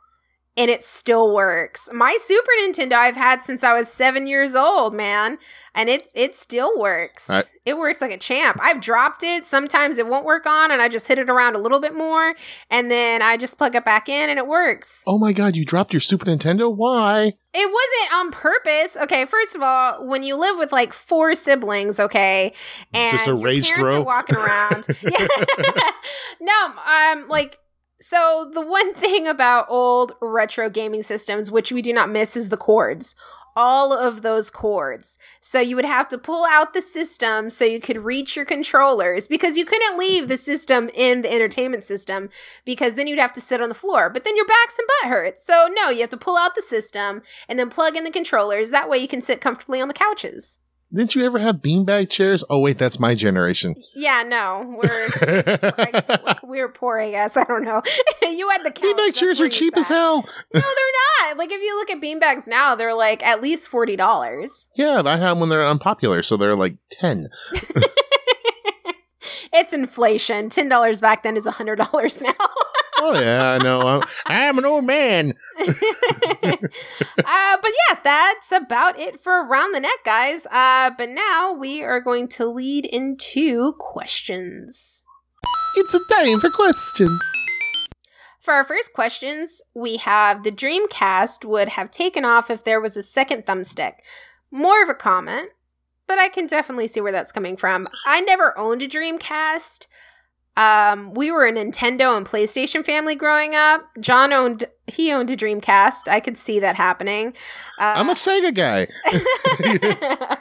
And 0.56 0.70
it 0.70 0.82
still 0.84 1.34
works. 1.34 1.88
My 1.92 2.16
Super 2.20 2.50
Nintendo 2.62 2.92
I've 2.94 3.16
had 3.16 3.42
since 3.42 3.64
I 3.64 3.72
was 3.76 3.88
seven 3.92 4.26
years 4.26 4.54
old, 4.54 4.94
man, 4.94 5.38
and 5.74 5.88
it's 5.88 6.12
it 6.14 6.36
still 6.36 6.78
works. 6.78 7.28
I- 7.28 7.42
it 7.66 7.76
works 7.78 8.00
like 8.00 8.12
a 8.12 8.18
champ. 8.18 8.58
I've 8.62 8.80
dropped 8.80 9.22
it. 9.22 9.46
Sometimes 9.46 9.98
it 9.98 10.06
won't 10.06 10.24
work 10.24 10.46
on, 10.46 10.70
and 10.70 10.80
I 10.82 10.88
just 10.88 11.08
hit 11.08 11.18
it 11.18 11.28
around 11.30 11.56
a 11.56 11.58
little 11.58 11.80
bit 11.80 11.94
more, 11.94 12.34
and 12.70 12.90
then 12.90 13.22
I 13.22 13.36
just 13.36 13.58
plug 13.58 13.74
it 13.74 13.84
back 13.84 14.08
in, 14.08 14.30
and 14.30 14.38
it 14.38 14.46
works. 14.46 15.02
Oh 15.06 15.18
my 15.18 15.32
god, 15.32 15.56
you 15.56 15.64
dropped 15.64 15.92
your 15.92 16.00
Super 16.00 16.26
Nintendo? 16.26 16.72
Why? 16.74 17.32
It 17.56 17.70
wasn't 17.72 18.14
on 18.14 18.30
purpose. 18.30 18.96
Okay, 18.96 19.24
first 19.24 19.56
of 19.56 19.62
all, 19.62 20.06
when 20.08 20.22
you 20.22 20.36
live 20.36 20.58
with 20.58 20.72
like 20.72 20.92
four 20.92 21.34
siblings, 21.34 21.98
okay, 21.98 22.52
and 22.92 23.16
Just 23.18 23.26
a 23.26 23.30
your 23.30 23.40
parents 23.40 23.70
throw? 23.70 24.00
are 24.00 24.04
walking 24.04 24.36
around. 24.36 24.86
yeah. 25.02 25.26
no, 26.40 26.72
um, 26.86 27.28
like 27.28 27.58
so 28.04 28.50
the 28.52 28.60
one 28.60 28.92
thing 29.04 29.26
about 29.26 29.64
old 29.70 30.12
retro 30.20 30.68
gaming 30.68 31.02
systems, 31.02 31.50
which 31.50 31.72
we 31.72 31.80
do 31.80 31.90
not 31.90 32.10
miss, 32.10 32.36
is 32.36 32.50
the 32.50 32.58
cords. 32.58 33.14
All 33.56 33.94
of 33.94 34.20
those 34.20 34.50
cords. 34.50 35.16
So 35.40 35.58
you 35.58 35.74
would 35.76 35.86
have 35.86 36.08
to 36.08 36.18
pull 36.18 36.44
out 36.44 36.74
the 36.74 36.82
system 36.82 37.48
so 37.48 37.64
you 37.64 37.80
could 37.80 38.04
reach 38.04 38.36
your 38.36 38.44
controllers 38.44 39.26
because 39.26 39.56
you 39.56 39.64
couldn't 39.64 39.96
leave 39.96 40.28
the 40.28 40.36
system 40.36 40.90
in 40.92 41.22
the 41.22 41.32
entertainment 41.32 41.84
system 41.84 42.28
because 42.66 42.94
then 42.94 43.06
you'd 43.06 43.20
have 43.20 43.32
to 43.34 43.40
sit 43.40 43.62
on 43.62 43.70
the 43.70 43.74
floor. 43.74 44.10
But 44.10 44.24
then 44.24 44.36
your 44.36 44.46
backs 44.46 44.76
and 44.76 44.86
butt 44.86 45.08
hurt. 45.10 45.38
So 45.38 45.68
no, 45.72 45.88
you 45.88 46.00
have 46.00 46.10
to 46.10 46.16
pull 46.18 46.36
out 46.36 46.54
the 46.54 46.62
system 46.62 47.22
and 47.48 47.58
then 47.58 47.70
plug 47.70 47.96
in 47.96 48.04
the 48.04 48.10
controllers. 48.10 48.70
That 48.70 48.90
way 48.90 48.98
you 48.98 49.08
can 49.08 49.22
sit 49.22 49.40
comfortably 49.40 49.80
on 49.80 49.88
the 49.88 49.94
couches. 49.94 50.58
Didn't 50.94 51.16
you 51.16 51.24
ever 51.24 51.40
have 51.40 51.56
beanbag 51.56 52.08
chairs? 52.08 52.44
Oh 52.48 52.60
wait, 52.60 52.78
that's 52.78 53.00
my 53.00 53.16
generation. 53.16 53.74
Yeah, 53.96 54.22
no, 54.22 54.78
we're 54.80 55.08
like, 55.78 56.33
we 56.54 56.60
were 56.60 56.68
poor, 56.68 56.98
I 56.98 57.10
guess. 57.10 57.36
I 57.36 57.44
don't 57.44 57.64
know. 57.64 57.82
you 58.22 58.48
had 58.48 58.64
the 58.64 58.70
couch. 58.70 58.84
beanbag 58.84 59.14
chairs 59.14 59.40
are 59.40 59.48
cheap 59.48 59.76
as 59.76 59.88
hell. 59.88 60.22
No, 60.54 60.60
they're 60.60 61.28
not. 61.28 61.36
Like 61.36 61.52
if 61.52 61.60
you 61.60 61.76
look 61.76 61.90
at 61.90 62.00
beanbags 62.00 62.48
now, 62.48 62.74
they're 62.74 62.94
like 62.94 63.24
at 63.24 63.42
least 63.42 63.68
forty 63.68 63.96
dollars. 63.96 64.68
Yeah, 64.76 65.02
I 65.04 65.16
had 65.16 65.30
them 65.30 65.40
when 65.40 65.48
they're 65.50 65.66
unpopular, 65.66 66.22
so 66.22 66.36
they're 66.36 66.56
like 66.56 66.76
ten. 66.90 67.28
It's 69.56 69.72
inflation. 69.72 70.48
Ten 70.50 70.68
dollars 70.68 71.00
back 71.00 71.22
then 71.22 71.36
is 71.36 71.46
hundred 71.46 71.76
dollars 71.76 72.20
now. 72.20 72.34
Oh 72.98 73.20
yeah, 73.20 73.50
I 73.50 73.58
know. 73.62 73.80
I'm, 73.80 74.02
I'm 74.26 74.58
an 74.58 74.64
old 74.64 74.84
man. 74.84 75.34
uh, 75.58 75.74
but 76.42 77.22
yeah, 77.24 77.98
that's 78.02 78.50
about 78.50 78.98
it 78.98 79.20
for 79.20 79.44
around 79.44 79.72
the 79.72 79.80
net, 79.80 79.98
guys. 80.04 80.46
Uh, 80.46 80.90
but 80.98 81.08
now 81.08 81.52
we 81.52 81.82
are 81.82 82.00
going 82.00 82.26
to 82.28 82.46
lead 82.46 82.84
into 82.84 83.74
questions. 83.78 85.03
It's 85.76 85.94
a 85.94 86.00
time 86.14 86.40
for 86.40 86.50
questions. 86.50 87.20
For 88.40 88.54
our 88.54 88.62
first 88.62 88.92
questions, 88.92 89.60
we 89.74 89.96
have 89.96 90.44
the 90.44 90.52
Dreamcast 90.52 91.44
would 91.44 91.70
have 91.70 91.90
taken 91.90 92.24
off 92.24 92.50
if 92.50 92.62
there 92.62 92.80
was 92.80 92.96
a 92.96 93.02
second 93.02 93.44
thumbstick. 93.44 93.94
More 94.50 94.82
of 94.82 94.88
a 94.88 94.94
comment, 94.94 95.50
but 96.06 96.18
I 96.18 96.28
can 96.28 96.46
definitely 96.46 96.86
see 96.86 97.00
where 97.00 97.10
that's 97.10 97.32
coming 97.32 97.56
from. 97.56 97.86
I 98.06 98.20
never 98.20 98.56
owned 98.56 98.82
a 98.82 98.88
Dreamcast. 98.88 99.86
Um, 100.56 101.12
we 101.14 101.32
were 101.32 101.46
a 101.46 101.52
Nintendo 101.52 102.16
and 102.16 102.24
PlayStation 102.24 102.84
family 102.84 103.16
growing 103.16 103.56
up. 103.56 103.88
John 103.98 104.32
owned 104.32 104.66
he 104.86 105.10
owned 105.10 105.30
a 105.30 105.36
Dreamcast. 105.36 106.06
I 106.06 106.20
could 106.20 106.36
see 106.36 106.60
that 106.60 106.76
happening. 106.76 107.28
Uh, 107.80 107.94
I'm 107.96 108.10
a 108.10 108.12
Sega 108.12 108.54
guy. 108.54 108.86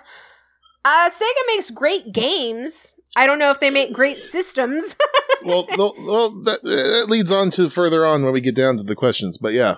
uh, 0.85 1.09
Sega 1.09 1.47
makes 1.47 1.71
great 1.71 2.11
games. 2.11 2.93
I 3.15 3.25
don't 3.25 3.39
know 3.39 3.51
if 3.51 3.59
they 3.59 3.69
make 3.69 3.93
great 3.93 4.21
systems. 4.21 4.95
well, 5.45 5.67
well, 5.77 5.93
well 5.97 6.29
that, 6.43 6.63
that 6.63 7.05
leads 7.09 7.31
on 7.31 7.51
to 7.51 7.69
further 7.69 8.05
on 8.05 8.23
when 8.23 8.33
we 8.33 8.41
get 8.41 8.55
down 8.55 8.77
to 8.77 8.83
the 8.83 8.95
questions. 8.95 9.37
But 9.37 9.53
yeah, 9.53 9.75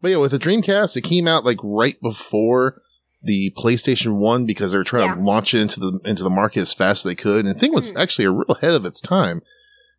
but 0.00 0.10
yeah, 0.10 0.16
with 0.18 0.32
the 0.32 0.38
Dreamcast, 0.38 0.96
it 0.96 1.02
came 1.02 1.26
out 1.28 1.44
like 1.44 1.58
right 1.62 2.00
before 2.00 2.80
the 3.22 3.52
PlayStation 3.56 4.16
One 4.18 4.46
because 4.46 4.72
they 4.72 4.78
were 4.78 4.84
trying 4.84 5.14
to 5.14 5.20
launch 5.22 5.52
it 5.54 5.60
into 5.60 5.80
the 5.80 6.00
into 6.04 6.22
the 6.22 6.30
market 6.30 6.60
as 6.60 6.72
fast 6.74 7.00
as 7.04 7.10
they 7.10 7.14
could, 7.14 7.44
and 7.44 7.54
the 7.54 7.58
thing 7.58 7.72
was 7.74 7.92
Mhm. 7.92 8.00
actually 8.00 8.24
a 8.24 8.30
real 8.30 8.44
ahead 8.48 8.74
of 8.74 8.84
its 8.86 9.00
time 9.00 9.42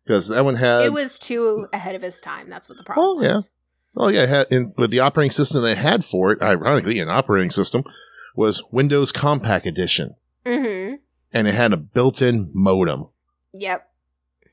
because 0.04 0.28
that 0.28 0.44
one 0.44 0.56
had 0.56 0.82
it 0.86 0.92
was 0.92 1.18
too 1.18 1.66
ahead 1.72 1.94
of 1.94 2.02
its 2.02 2.20
time. 2.20 2.48
That's 2.50 2.68
what 2.68 2.78
the 2.78 2.84
problem 2.84 3.18
Oh, 3.18 3.22
yeah. 3.22 3.34
was. 3.34 3.50
Oh 3.96 4.08
yeah, 4.08 4.22
it 4.22 4.28
had, 4.30 4.46
in, 4.50 4.72
with 4.78 4.90
the 4.90 5.00
operating 5.00 5.30
system 5.30 5.62
they 5.62 5.74
had 5.74 6.04
for 6.04 6.32
it, 6.32 6.40
ironically, 6.42 6.98
an 6.98 7.10
operating 7.10 7.50
system 7.50 7.84
was 8.34 8.62
Windows 8.72 9.12
Compact 9.12 9.66
Edition, 9.66 10.14
Mm-hmm. 10.46 10.94
and 11.32 11.46
it 11.46 11.52
had 11.54 11.72
a 11.74 11.76
built-in 11.76 12.50
modem. 12.54 13.08
Yep. 13.52 13.86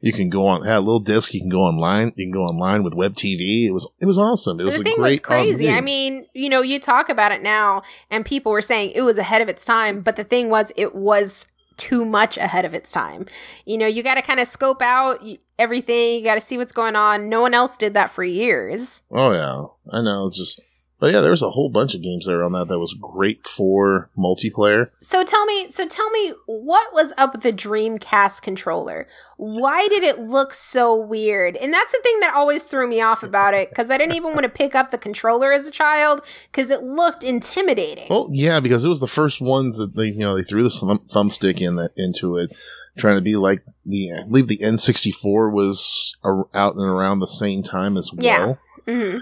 You 0.01 0.13
can 0.13 0.29
go 0.29 0.48
on, 0.48 0.65
had 0.65 0.77
a 0.77 0.79
little 0.79 1.01
disc. 1.01 1.34
You 1.34 1.41
can 1.41 1.50
go 1.50 1.60
online. 1.60 2.13
You 2.15 2.25
can 2.25 2.32
go 2.32 2.44
online 2.44 2.84
with 2.84 2.94
web 2.94 3.15
TV. 3.15 3.65
It 3.65 3.72
was 3.72 3.89
it 4.00 4.06
was 4.06 4.18
awesome. 4.18 4.60
It 4.60 4.65
was 4.65 4.75
the 4.75 4.82
a 4.82 4.84
thing 4.86 4.96
great 4.96 5.12
was 5.12 5.20
crazy. 5.20 5.70
I 5.70 5.82
mean, 5.82 6.25
you 6.34 6.50
know, 6.50 6.62
you 6.62 6.79
talk 6.79 7.10
about 7.10 7.34
it 7.34 7.44
now, 7.44 7.82
and 8.10 8.25
people 8.25 8.51
were 8.51 8.62
saying 8.62 8.91
it 8.96 9.01
was 9.01 9.18
ahead 9.18 9.41
of 9.41 9.50
its 9.50 9.65
time, 9.65 10.00
but 10.01 10.15
the 10.15 10.24
thing 10.24 10.50
was, 10.50 10.72
it 10.77 10.96
was 10.96 11.48
too 11.75 12.06
much 12.06 12.38
ahead 12.38 12.65
of 12.65 12.74
its 12.74 12.91
time. 12.91 13.25
You 13.65 13.77
know, 13.77 13.88
you 13.88 14.03
got 14.03 14.15
to 14.15 14.22
kind 14.22 14.39
of 14.39 14.48
scope 14.48 14.82
out 14.82 15.22
everything. 15.58 16.20
You 16.20 16.24
got 16.24 16.36
to 16.36 16.41
see 16.41 16.58
what's 16.58 16.72
going 16.74 16.96
on. 16.96 17.27
No 17.29 17.41
one 17.41 17.53
else 17.53 17.77
did 17.77 17.94
that 17.94 18.10
for 18.10 18.24
years. 18.24 19.03
oh 19.12 19.32
yeah, 19.32 19.65
I 19.98 20.01
know. 20.01 20.27
It's 20.27 20.38
just, 20.38 20.62
but 21.00 21.13
yeah, 21.13 21.22
there 21.22 21.32
was 21.32 21.41
a 21.41 21.51
whole 21.51 21.70
bunch 21.70 21.96
of 21.96 22.01
games 22.01 22.25
there 22.25 22.44
on 22.44 22.51
that 22.53 22.68
that 22.68 22.79
was 22.79 22.94
great 23.00 23.46
for 23.46 24.10
multiplayer. 24.18 24.89
So 25.00 25.24
tell 25.24 25.46
me, 25.46 25.70
so 25.70 25.88
tell 25.88 26.10
me, 26.10 26.34
what 26.46 26.94
was 26.94 27.13
up 27.18 27.34
with 27.34 27.44
the 27.44 27.53
Dreamcast 27.53 28.41
controller? 28.41 29.08
Why 29.38 29.88
did 29.88 30.03
it 30.03 30.20
look 30.20 30.53
so 30.53 30.96
weird? 30.96 31.56
And 31.58 31.74
that's 31.74 31.91
the 31.94 32.00
thing 32.03 32.20
that 32.20 32.34
always 32.36 32.63
threw 32.63 32.88
me 32.88 33.01
off 33.01 33.24
about 33.24 33.53
it 33.53 33.70
because 33.70 33.89
I 33.89 33.98
didn't 33.98 34.15
even 34.15 34.32
want 34.34 34.44
to 34.44 34.50
pick 34.50 34.75
up 34.75 34.91
the 34.91 34.98
controller 34.98 35.53
as 35.53 35.65
a 35.68 35.72
child 35.72 36.22
because 36.51 36.70
it 36.70 36.82
looked 36.84 37.24
intimidating. 37.24 38.08
Well, 38.10 38.29
yeah, 38.32 38.60
because 38.60 38.84
it 38.84 38.89
was 38.89 39.00
the 39.00 39.08
first 39.08 39.39
ones 39.41 39.77
that 39.77 39.96
they, 39.96 40.08
you 40.08 40.20
know, 40.20 40.36
they 40.36 40.44
threw 40.44 40.63
the 40.63 40.70
thumb, 40.70 41.00
thumbstick 41.10 41.62
in 41.62 41.75
that 41.77 41.91
into 41.96 42.38
it, 42.38 42.53
trying 42.98 43.15
to 43.15 43.22
be 43.22 43.36
like 43.38 43.63
the, 43.86 44.12
I 44.13 44.24
believe 44.24 44.48
the 44.50 44.58
N64 44.58 45.51
was 45.53 46.18
out 46.53 46.75
and 46.75 46.84
around 46.86 47.20
the 47.20 47.27
same 47.27 47.63
time 47.63 47.96
as 47.98 48.12
Yeah. 48.18 48.46
well. 48.46 48.60
Mm-hmm. 48.88 49.18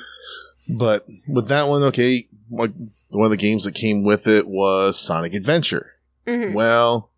But 0.69 1.07
with 1.27 1.47
that 1.47 1.67
one, 1.67 1.83
okay, 1.83 2.27
like 2.49 2.71
one 3.09 3.25
of 3.25 3.31
the 3.31 3.37
games 3.37 3.63
that 3.63 3.73
came 3.75 4.03
with 4.03 4.27
it 4.27 4.47
was 4.47 4.99
Sonic 4.99 5.33
Adventure. 5.33 5.93
hmm 6.27 6.53
Well, 6.53 7.11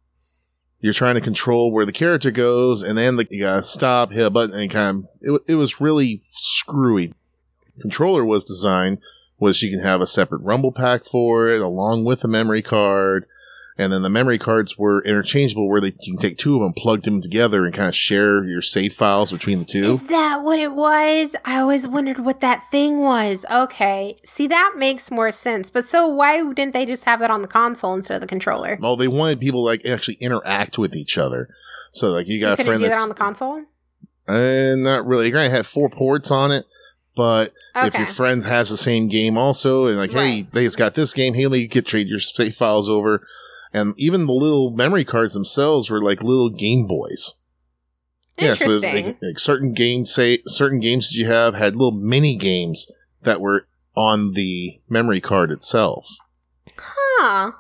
you're 0.82 0.94
trying 0.94 1.16
to 1.16 1.22
control 1.22 1.72
where 1.72 1.86
the 1.86 1.92
character 1.92 2.32
goes, 2.32 2.84
and 2.84 2.98
then 2.98 3.18
the, 3.18 3.28
you 3.30 3.42
gotta 3.42 3.64
stop, 3.64 4.12
hit 4.12 4.26
a 4.26 4.30
button, 4.30 4.60
and 4.60 4.72
kind 4.72 4.98
of 5.00 5.10
it, 5.22 5.42
it 5.50 5.56
was 5.56 5.82
really 5.82 6.22
screwy. 6.34 7.14
Controller 7.82 8.24
was 8.26 8.44
designed 8.44 9.00
was 9.40 9.62
you 9.62 9.72
can 9.72 9.86
have 9.86 10.02
a 10.02 10.08
separate 10.08 10.42
rumble 10.42 10.72
pack 10.72 11.06
for 11.06 11.48
it, 11.48 11.62
along 11.62 12.04
with 12.04 12.24
a 12.24 12.28
memory 12.28 12.62
card, 12.62 13.26
and 13.80 13.94
then 13.94 14.02
the 14.02 14.10
memory 14.10 14.38
cards 14.38 14.78
were 14.78 15.02
interchangeable, 15.06 15.70
where 15.70 15.80
they 15.80 15.92
can 15.92 16.18
take 16.18 16.38
two 16.38 16.56
of 16.56 16.62
them, 16.62 16.74
plug 16.74 17.04
them 17.04 17.22
together, 17.22 17.64
and 17.64 17.74
kind 17.74 17.88
of 17.88 17.96
share 17.96 18.44
your 18.44 18.62
save 18.62 18.94
files 18.94 19.32
between 19.32 19.60
the 19.60 19.66
two. 19.66 19.84
Is 19.84 20.08
that 20.08 20.44
what 20.44 20.60
it 20.60 20.74
was? 20.74 21.34
I 21.46 21.60
always 21.60 21.88
wondered 21.88 22.20
what 22.20 22.42
that 22.42 22.62
thing 22.70 23.00
was. 23.00 23.46
Okay. 23.50 24.18
See, 24.26 24.48
that 24.48 24.74
makes 24.76 25.10
more 25.10 25.32
sense. 25.32 25.70
But 25.70 25.86
so 25.86 26.10
why 26.10 26.44
didn't 26.54 26.74
they 26.74 26.86
just 26.86 27.06
have 27.06 27.20
that 27.22 27.32
on 27.32 27.42
the 27.42 27.48
console 27.48 27.94
instead 27.94 28.16
of 28.16 28.22
the 28.22 28.28
controller? 28.28 28.78
Well, 28.82 28.98
they 28.98 29.08
wanted 29.08 29.40
people 29.40 29.62
to, 29.62 29.66
like 29.66 29.86
actually 29.86 30.16
interact 30.16 30.78
with 30.78 30.94
each 30.94 31.18
other. 31.18 31.48
So 31.94 32.10
like 32.10 32.28
you 32.28 32.36
You 32.36 32.42
got 32.42 32.60
a 32.60 32.64
friend 32.66 32.82
do 32.82 32.88
that 32.90 33.00
on 33.00 33.08
the 33.08 33.16
console? 33.16 33.64
Uh, 34.28 34.76
not 34.76 35.08
really. 35.08 35.28
You're 35.28 35.38
gonna 35.38 35.50
have 35.50 35.66
four 35.66 35.90
ports 35.90 36.32
on 36.32 36.52
it, 36.52 36.66
but 37.16 37.54
if 37.76 37.98
your 37.98 38.08
friend 38.08 38.44
has 38.44 38.70
the 38.70 38.78
same 38.78 39.08
game 39.08 39.38
also, 39.38 39.88
and 39.88 39.98
like, 39.98 40.12
hey, 40.12 40.42
they 40.52 40.66
just 40.66 40.78
got 40.78 40.96
this 40.96 41.14
game, 41.14 41.34
hey, 41.34 41.48
you 41.48 41.70
could 41.70 41.86
trade 41.86 42.10
your 42.10 42.20
save 42.20 42.56
files 42.56 42.90
over, 42.90 43.26
and 43.74 43.94
even 43.98 44.26
the 44.26 44.34
little 44.34 44.72
memory 44.72 45.06
cards 45.06 45.34
themselves 45.34 45.90
were 45.90 46.02
like 46.02 46.22
little 46.22 46.50
Game 46.50 46.88
Boys. 46.88 47.36
Interesting. 48.38 49.06
like, 49.06 49.18
like 49.22 49.40
certain 49.40 49.74
games 49.74 50.14
say 50.14 50.40
certain 50.48 50.80
games 50.80 51.10
that 51.10 51.16
you 51.16 51.28
have 51.28 51.56
had 51.56 51.76
little 51.76 51.92
mini 51.92 52.36
games 52.36 52.90
that 53.22 53.42
were 53.42 53.68
on 53.96 54.34
the 54.34 54.80
memory 54.88 55.20
card 55.20 55.52
itself. 55.52 56.16
huh. 56.78 57.52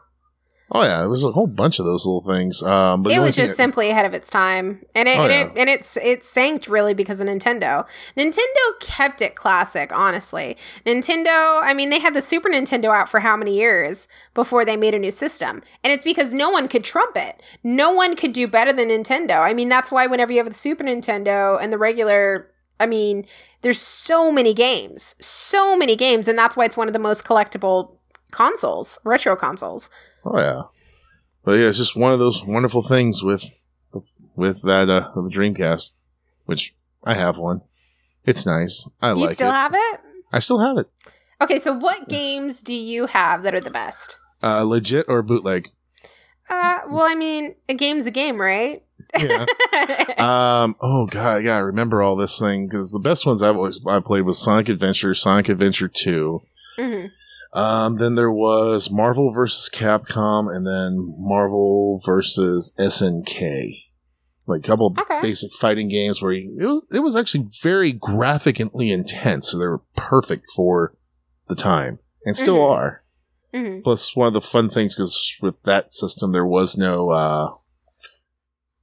Oh 0.72 0.84
yeah, 0.84 1.04
it 1.04 1.08
was 1.08 1.24
a 1.24 1.32
whole 1.32 1.48
bunch 1.48 1.80
of 1.80 1.86
those 1.86 2.06
little 2.06 2.22
things. 2.22 2.62
Um, 2.62 3.02
but 3.02 3.12
it 3.12 3.20
was 3.20 3.36
just 3.36 3.50
that- 3.52 3.56
simply 3.56 3.90
ahead 3.90 4.06
of 4.06 4.14
its 4.14 4.30
time, 4.30 4.86
and 4.94 5.08
it, 5.10 5.18
Oh, 5.18 5.24
and, 5.24 5.32
yeah. 5.32 5.42
it 5.46 5.52
and 5.56 5.70
it's 5.70 5.98
it 5.98 6.24
sanked 6.24 6.68
really 6.68 6.94
because 6.94 7.20
of 7.22 7.28
Nintendo. 7.28 7.88
Nintendo 8.16 8.80
kept 8.80 9.22
it 9.22 9.36
classic, 9.36 9.92
honestly. 9.94 10.58
Nintendo, 10.86 11.60
I 11.64 11.74
mean, 11.74 11.90
they 11.90 12.00
had 12.00 12.14
the 12.14 12.22
Super 12.22 12.50
Nintendo 12.50 12.96
out 12.96 13.10
for 13.10 13.22
how 13.22 13.36
many 13.36 13.56
years 13.58 14.08
before 14.34 14.64
they 14.66 14.78
made 14.78 14.94
a 14.94 15.00
new 15.00 15.12
system, 15.12 15.62
and 15.84 15.92
it's 15.94 16.04
because 16.04 16.34
no 16.34 16.50
one 16.50 16.68
could 16.68 16.84
trump 16.84 17.18
it. 17.18 17.42
No 17.64 17.92
one 17.92 18.16
could 18.16 18.34
do 18.34 18.48
better 18.48 18.74
than 18.74 18.90
Nintendo. 18.90 19.40
I 19.40 19.54
mean, 19.54 19.70
that's 19.70 19.92
why 19.92 20.08
whenever 20.08 20.32
you 20.32 20.38
have 20.40 20.48
the 20.48 20.54
Super 20.54 20.84
Nintendo 20.84 21.58
and 21.62 21.74
the 21.74 21.78
regular, 21.78 22.52
I 22.80 22.86
mean, 22.86 23.26
there's 23.62 23.80
so 23.82 24.32
many 24.32 24.54
games, 24.54 25.16
so 25.20 25.76
many 25.76 25.96
games, 25.96 26.28
and 26.28 26.38
that's 26.38 26.56
why 26.56 26.66
it's 26.66 26.78
one 26.78 26.88
of 26.88 26.94
the 26.94 27.00
most 27.00 27.26
collectible 27.26 27.96
consoles, 28.32 29.00
retro 29.04 29.36
consoles. 29.36 29.90
Oh 30.26 30.38
yeah, 30.40 30.64
but 31.44 31.54
yeah, 31.54 31.68
it's 31.68 31.78
just 31.78 31.96
one 31.96 32.12
of 32.14 32.20
those 32.20 32.44
wonderful 32.44 32.84
things 32.84 33.24
with 33.24 33.44
with 34.36 34.62
that 34.64 34.90
uh 34.90 35.12
the 35.16 35.30
Dreamcast, 35.30 35.92
which 36.46 36.76
I 37.04 37.14
have 37.16 37.38
one. 37.38 37.62
It's 38.26 38.46
nice. 38.46 38.88
I 39.02 39.10
you 39.10 39.16
like 39.16 39.30
You 39.30 39.34
still 39.34 39.50
it. 39.50 39.54
have 39.54 39.74
it? 39.74 40.00
I 40.32 40.40
still 40.40 40.60
have 40.60 40.78
it. 40.78 40.90
Okay, 41.42 41.58
so 41.58 41.72
what 41.74 42.10
games 42.10 42.62
do 42.62 42.74
you 42.74 43.06
have 43.08 43.44
that 43.44 43.56
are 43.56 43.62
the 43.62 43.70
best? 43.72 44.20
Uh, 44.44 44.62
legit 44.64 45.06
or 45.08 45.22
bootleg? 45.22 45.70
Uh, 46.50 46.80
well, 46.90 47.06
I 47.08 47.16
mean, 47.16 47.56
a 47.70 47.74
game's 47.74 48.06
a 48.08 48.12
game, 48.12 48.40
right? 48.42 48.84
Yeah. 49.18 49.46
um. 50.18 50.76
Oh 50.82 51.06
god, 51.08 51.38
I 51.40 51.44
gotta 51.44 51.66
remember 51.66 52.02
all 52.02 52.16
this 52.16 52.38
thing 52.40 52.68
because 52.68 52.92
the 52.92 53.00
best 53.00 53.26
ones 53.26 53.42
I've 53.42 53.56
always 53.56 53.80
I 53.88 54.00
played 54.02 54.24
was 54.24 54.38
Sonic 54.38 54.68
Adventure, 54.70 55.14
Sonic 55.14 55.48
Adventure 55.50 55.88
Two. 55.88 56.42
hmm 56.78 57.06
Um. 57.54 57.98
Then 57.98 58.16
there 58.16 58.32
was 58.32 58.92
Marvel 58.92 59.32
versus 59.32 59.70
Capcom, 59.74 60.54
and 60.56 60.66
then 60.68 61.16
Marvel 61.18 62.02
versus 62.06 62.74
SNK. 62.80 63.86
Like 64.46 64.64
a 64.64 64.68
couple 64.68 64.88
of 64.88 64.98
Okay. 65.00 65.20
basic 65.22 65.52
fighting 65.54 65.90
games 65.90 66.22
where 66.22 66.32
you, 66.32 66.58
it 66.60 66.66
was 66.66 66.86
it 66.92 67.00
was 67.00 67.16
actually 67.16 67.48
very 67.62 67.92
graphically 67.92 68.92
intense, 68.92 69.50
so 69.50 69.58
they 69.60 69.68
were 69.68 69.82
perfect 69.96 70.46
for 70.56 70.96
the 71.48 71.56
time, 71.56 72.00
and 72.26 72.36
still 72.36 72.58
Mhm. 72.58 72.72
are. 72.72 73.04
hmm 73.54 73.82
Plus, 73.82 74.16
one 74.16 74.28
of 74.28 74.34
the 74.34 74.42
fun 74.42 74.70
things 74.70 74.96
because 74.96 75.36
with 75.42 75.62
that 75.64 75.92
system, 75.94 76.32
there 76.32 76.46
was 76.46 76.78
no 76.78 77.10
uh, 77.12 77.54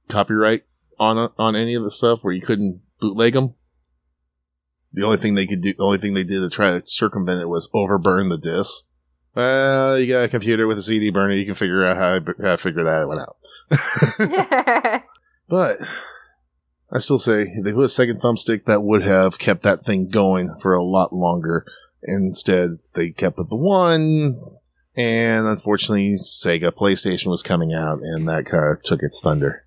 copyright 0.07 0.63
on 0.99 1.31
on 1.37 1.55
any 1.55 1.75
of 1.75 1.83
the 1.83 1.91
stuff 1.91 2.23
where 2.23 2.33
you 2.33 2.41
couldn't 2.41 2.81
bootleg 2.99 3.33
them. 3.33 3.53
The 4.97 5.03
only 5.03 5.17
thing 5.17 5.35
they 5.35 5.45
could 5.45 5.61
do, 5.61 5.73
the 5.73 5.83
only 5.83 5.99
thing 5.99 6.15
they 6.15 6.23
did 6.23 6.39
to 6.39 6.49
try 6.49 6.71
to 6.71 6.81
circumvent 6.83 7.39
it 7.39 7.49
was 7.49 7.69
overburn 7.71 8.29
the 8.29 8.37
disc. 8.39 8.85
Well, 9.35 9.99
you 9.99 10.07
got 10.07 10.23
a 10.23 10.27
computer 10.27 10.65
with 10.65 10.79
a 10.79 10.81
CD 10.81 11.11
burner, 11.11 11.35
you 11.35 11.45
can 11.45 11.53
figure 11.53 11.85
out 11.85 11.97
how 11.97 12.17
to, 12.17 12.33
how 12.41 12.55
to 12.55 12.57
figure 12.57 12.83
that 12.83 13.07
one 13.07 13.19
out. 13.19 15.03
but 15.47 15.75
I 16.91 16.97
still 16.97 17.19
say 17.19 17.43
if 17.43 17.63
they 17.63 17.73
put 17.73 17.83
a 17.83 17.89
second 17.89 18.21
thumbstick, 18.21 18.65
that 18.65 18.81
would 18.81 19.03
have 19.03 19.37
kept 19.37 19.61
that 19.61 19.81
thing 19.81 20.09
going 20.09 20.49
for 20.63 20.73
a 20.73 20.83
lot 20.83 21.13
longer. 21.13 21.63
Instead, 22.01 22.71
they 22.95 23.11
kept 23.11 23.37
with 23.37 23.49
the 23.49 23.55
one, 23.55 24.41
and 24.95 25.45
unfortunately, 25.45 26.13
Sega 26.13 26.71
PlayStation 26.71 27.27
was 27.27 27.43
coming 27.43 27.71
out, 27.71 27.99
and 28.01 28.27
that 28.27 28.47
kind 28.47 28.75
of 28.75 28.81
took 28.81 29.03
its 29.03 29.21
thunder. 29.21 29.66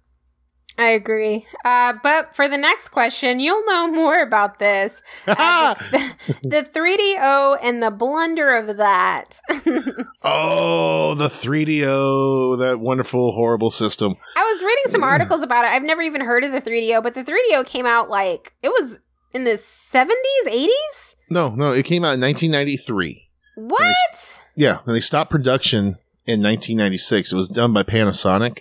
I 0.80 0.92
agree. 0.92 1.44
Uh, 1.62 1.92
but 2.02 2.34
for 2.34 2.48
the 2.48 2.56
next 2.56 2.88
question, 2.88 3.38
you'll 3.38 3.66
know 3.66 3.88
more 3.88 4.20
about 4.20 4.58
this. 4.58 5.02
Uh, 5.40 5.74
the, 5.90 6.14
the 6.42 6.62
3DO 6.62 7.58
and 7.62 7.82
the 7.82 7.90
blunder 7.90 8.56
of 8.56 8.76
that. 8.76 9.40
oh, 10.22 11.14
the 11.14 11.26
3DO, 11.26 12.58
that 12.58 12.80
wonderful, 12.80 13.32
horrible 13.32 13.70
system. 13.70 14.16
I 14.36 14.42
was 14.52 14.62
reading 14.62 14.84
some 14.88 15.02
articles 15.02 15.42
about 15.42 15.64
it. 15.64 15.68
I've 15.68 15.82
never 15.82 16.02
even 16.02 16.20
heard 16.20 16.44
of 16.44 16.52
the 16.52 16.60
3DO, 16.60 17.02
but 17.02 17.14
the 17.14 17.24
3DO 17.24 17.66
came 17.66 17.86
out 17.86 18.10
like 18.10 18.54
it 18.62 18.68
was 18.68 19.00
in 19.32 19.44
the 19.44 19.52
70s, 19.52 20.10
80s? 20.46 21.16
No, 21.30 21.50
no, 21.50 21.70
it 21.72 21.84
came 21.84 22.04
out 22.04 22.14
in 22.14 22.20
1993. 22.20 23.28
What? 23.56 24.40
Yeah, 24.56 24.78
and 24.84 24.94
they 24.94 25.00
stopped 25.00 25.30
production 25.30 25.98
in 26.26 26.42
1996. 26.42 27.32
It 27.32 27.36
was 27.36 27.48
done 27.48 27.72
by 27.72 27.82
Panasonic. 27.82 28.60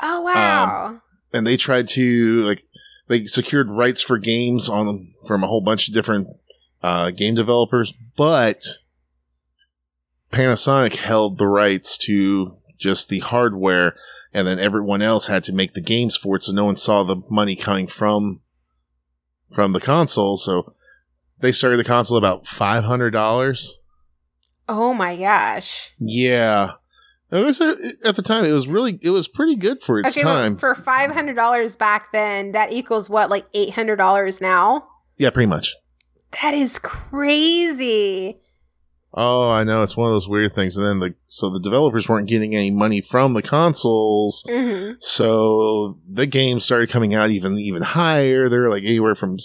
Oh, 0.00 0.22
wow. 0.22 1.00
And 1.32 1.46
they 1.46 1.56
tried 1.56 1.88
to 1.88 2.44
like 2.44 2.64
they 3.08 3.24
secured 3.24 3.68
rights 3.70 4.02
for 4.02 4.18
games 4.18 4.68
on 4.68 5.14
from 5.26 5.42
a 5.42 5.46
whole 5.46 5.60
bunch 5.60 5.88
of 5.88 5.94
different 5.94 6.28
uh, 6.82 7.10
game 7.10 7.34
developers, 7.34 7.92
but 8.16 8.64
Panasonic 10.32 10.96
held 10.96 11.38
the 11.38 11.46
rights 11.46 11.98
to 11.98 12.56
just 12.78 13.08
the 13.08 13.18
hardware, 13.18 13.94
and 14.32 14.46
then 14.46 14.58
everyone 14.58 15.02
else 15.02 15.26
had 15.26 15.44
to 15.44 15.52
make 15.52 15.74
the 15.74 15.80
games 15.80 16.16
for 16.16 16.36
it, 16.36 16.42
so 16.42 16.52
no 16.52 16.64
one 16.64 16.76
saw 16.76 17.02
the 17.02 17.22
money 17.28 17.56
coming 17.56 17.86
from 17.86 18.40
from 19.50 19.72
the 19.72 19.80
console. 19.80 20.36
So 20.36 20.74
they 21.40 21.52
started 21.52 21.78
the 21.78 21.84
console 21.84 22.16
about 22.16 22.46
five 22.46 22.84
hundred 22.84 23.10
dollars. 23.10 23.78
oh 24.68 24.94
my 24.94 25.16
gosh. 25.16 25.90
Yeah. 25.98 26.72
It 27.32 27.44
was 27.44 27.60
a, 27.60 27.76
at 28.04 28.16
the 28.16 28.22
time. 28.22 28.44
It 28.44 28.52
was 28.52 28.66
really, 28.66 28.98
it 29.02 29.10
was 29.10 29.28
pretty 29.28 29.56
good 29.56 29.82
for 29.82 30.00
its 30.00 30.16
okay, 30.16 30.22
time. 30.22 30.56
for 30.56 30.74
$500 30.74 31.78
back 31.78 32.12
then, 32.12 32.52
that 32.52 32.72
equals 32.72 33.08
what, 33.08 33.30
like 33.30 33.50
$800 33.52 34.40
now? 34.40 34.86
yeah, 35.16 35.30
pretty 35.30 35.46
much. 35.46 35.76
That 36.42 36.54
is 36.54 36.78
crazy. 36.78 38.40
Oh, 39.12 39.50
I 39.50 39.64
know. 39.64 39.82
It's 39.82 39.96
one 39.96 40.06
of 40.08 40.14
those 40.14 40.28
weird 40.28 40.54
things. 40.54 40.76
And 40.76 40.86
then 40.86 40.98
the 41.00 41.14
so 41.26 41.50
the 41.50 41.58
developers 41.58 42.08
weren't 42.08 42.28
getting 42.28 42.54
any 42.54 42.70
money 42.70 43.00
from 43.00 43.34
the 43.34 43.42
consoles, 43.42 44.44
hmm 44.48 44.92
so 45.00 45.98
the 46.08 46.26
games 46.26 46.64
started 46.64 46.90
coming 46.90 47.12
out 47.12 47.30
even 47.30 47.58
even 47.58 47.82
higher. 47.82 48.48
They're 48.48 48.70
like 48.70 48.84
anywhere 48.84 49.16
from 49.16 49.38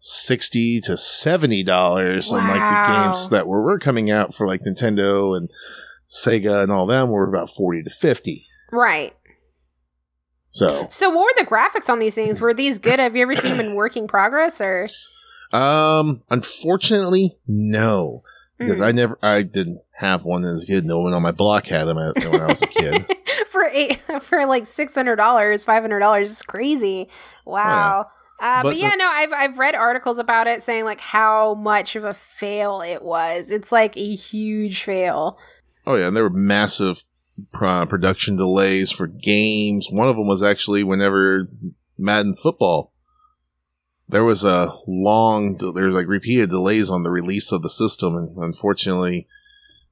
sixty 0.00 0.80
to 0.80 0.96
seventy 0.96 1.62
dollars, 1.62 2.32
and 2.32 2.48
like 2.48 2.60
the 2.60 2.92
games 2.92 3.28
that 3.30 3.46
were, 3.46 3.62
were 3.62 3.78
coming 3.78 4.10
out 4.10 4.34
for 4.34 4.46
like 4.46 4.62
Nintendo 4.62 5.36
and 5.36 5.50
Sega 6.06 6.62
and 6.62 6.70
all 6.72 6.86
them 6.86 7.10
were 7.10 7.28
about 7.28 7.50
forty 7.50 7.82
to 7.82 7.90
fifty. 7.90 8.46
Right. 8.72 9.14
So, 10.50 10.86
So, 10.90 11.10
what 11.10 11.24
were 11.24 11.34
the 11.44 11.46
graphics 11.46 11.90
on 11.90 11.98
these 11.98 12.14
things? 12.14 12.40
Were 12.40 12.54
these 12.54 12.78
good? 12.78 12.98
Have 12.98 13.14
you 13.14 13.22
ever 13.22 13.34
seen 13.34 13.50
them 13.56 13.60
in 13.60 13.74
working 13.74 14.08
progress 14.08 14.60
or? 14.60 14.88
um, 15.52 16.22
unfortunately, 16.30 17.36
no, 17.46 18.22
because 18.58 18.78
Mhm. 18.78 18.84
I 18.86 18.92
never, 18.92 19.18
I 19.22 19.42
didn't 19.42 19.80
have 19.98 20.24
one 20.24 20.44
as 20.44 20.62
a 20.62 20.66
kid. 20.66 20.84
No 20.84 21.00
one 21.00 21.12
on 21.12 21.22
my 21.22 21.30
block 21.30 21.66
had 21.66 21.84
them 21.84 21.96
when 21.96 22.40
I 22.40 22.46
was 22.46 22.62
a 22.62 22.66
kid. 22.66 23.06
for 23.48 23.64
eight 23.70 24.00
for 24.22 24.46
like 24.46 24.64
six 24.66 24.94
hundred 24.94 25.16
dollars, 25.16 25.64
five 25.64 25.82
hundred 25.82 26.00
dollars 26.00 26.30
is 26.30 26.42
crazy. 26.42 27.08
Wow. 27.44 28.06
Uh, 28.40 28.62
but, 28.62 28.70
But 28.70 28.76
yeah, 28.76 28.90
the- 28.90 28.96
no, 28.96 29.06
I've 29.08 29.32
I've 29.32 29.58
read 29.58 29.74
articles 29.74 30.18
about 30.18 30.46
it 30.46 30.62
saying 30.62 30.84
like 30.84 31.00
how 31.00 31.54
much 31.54 31.96
of 31.96 32.04
a 32.04 32.14
fail 32.14 32.80
it 32.80 33.02
was. 33.02 33.50
It's 33.50 33.72
like 33.72 33.96
a 33.96 34.14
huge 34.14 34.82
fail. 34.82 35.38
Oh 35.86 35.94
yeah, 35.94 36.08
and 36.08 36.16
there 36.16 36.24
were 36.24 36.30
massive 36.30 37.04
uh, 37.60 37.86
production 37.86 38.36
delays 38.36 38.90
for 38.90 39.06
games. 39.06 39.88
One 39.90 40.08
of 40.08 40.16
them 40.16 40.26
was 40.26 40.42
actually 40.42 40.82
whenever 40.82 41.48
Madden 41.98 42.34
football. 42.34 42.92
There 44.08 44.24
was 44.24 44.44
a 44.44 44.72
long, 44.86 45.56
there 45.56 45.86
was 45.86 45.94
like 45.94 46.06
repeated 46.06 46.50
delays 46.50 46.90
on 46.90 47.02
the 47.02 47.10
release 47.10 47.50
of 47.52 47.62
the 47.62 47.68
system, 47.68 48.16
and 48.16 48.36
unfortunately, 48.36 49.26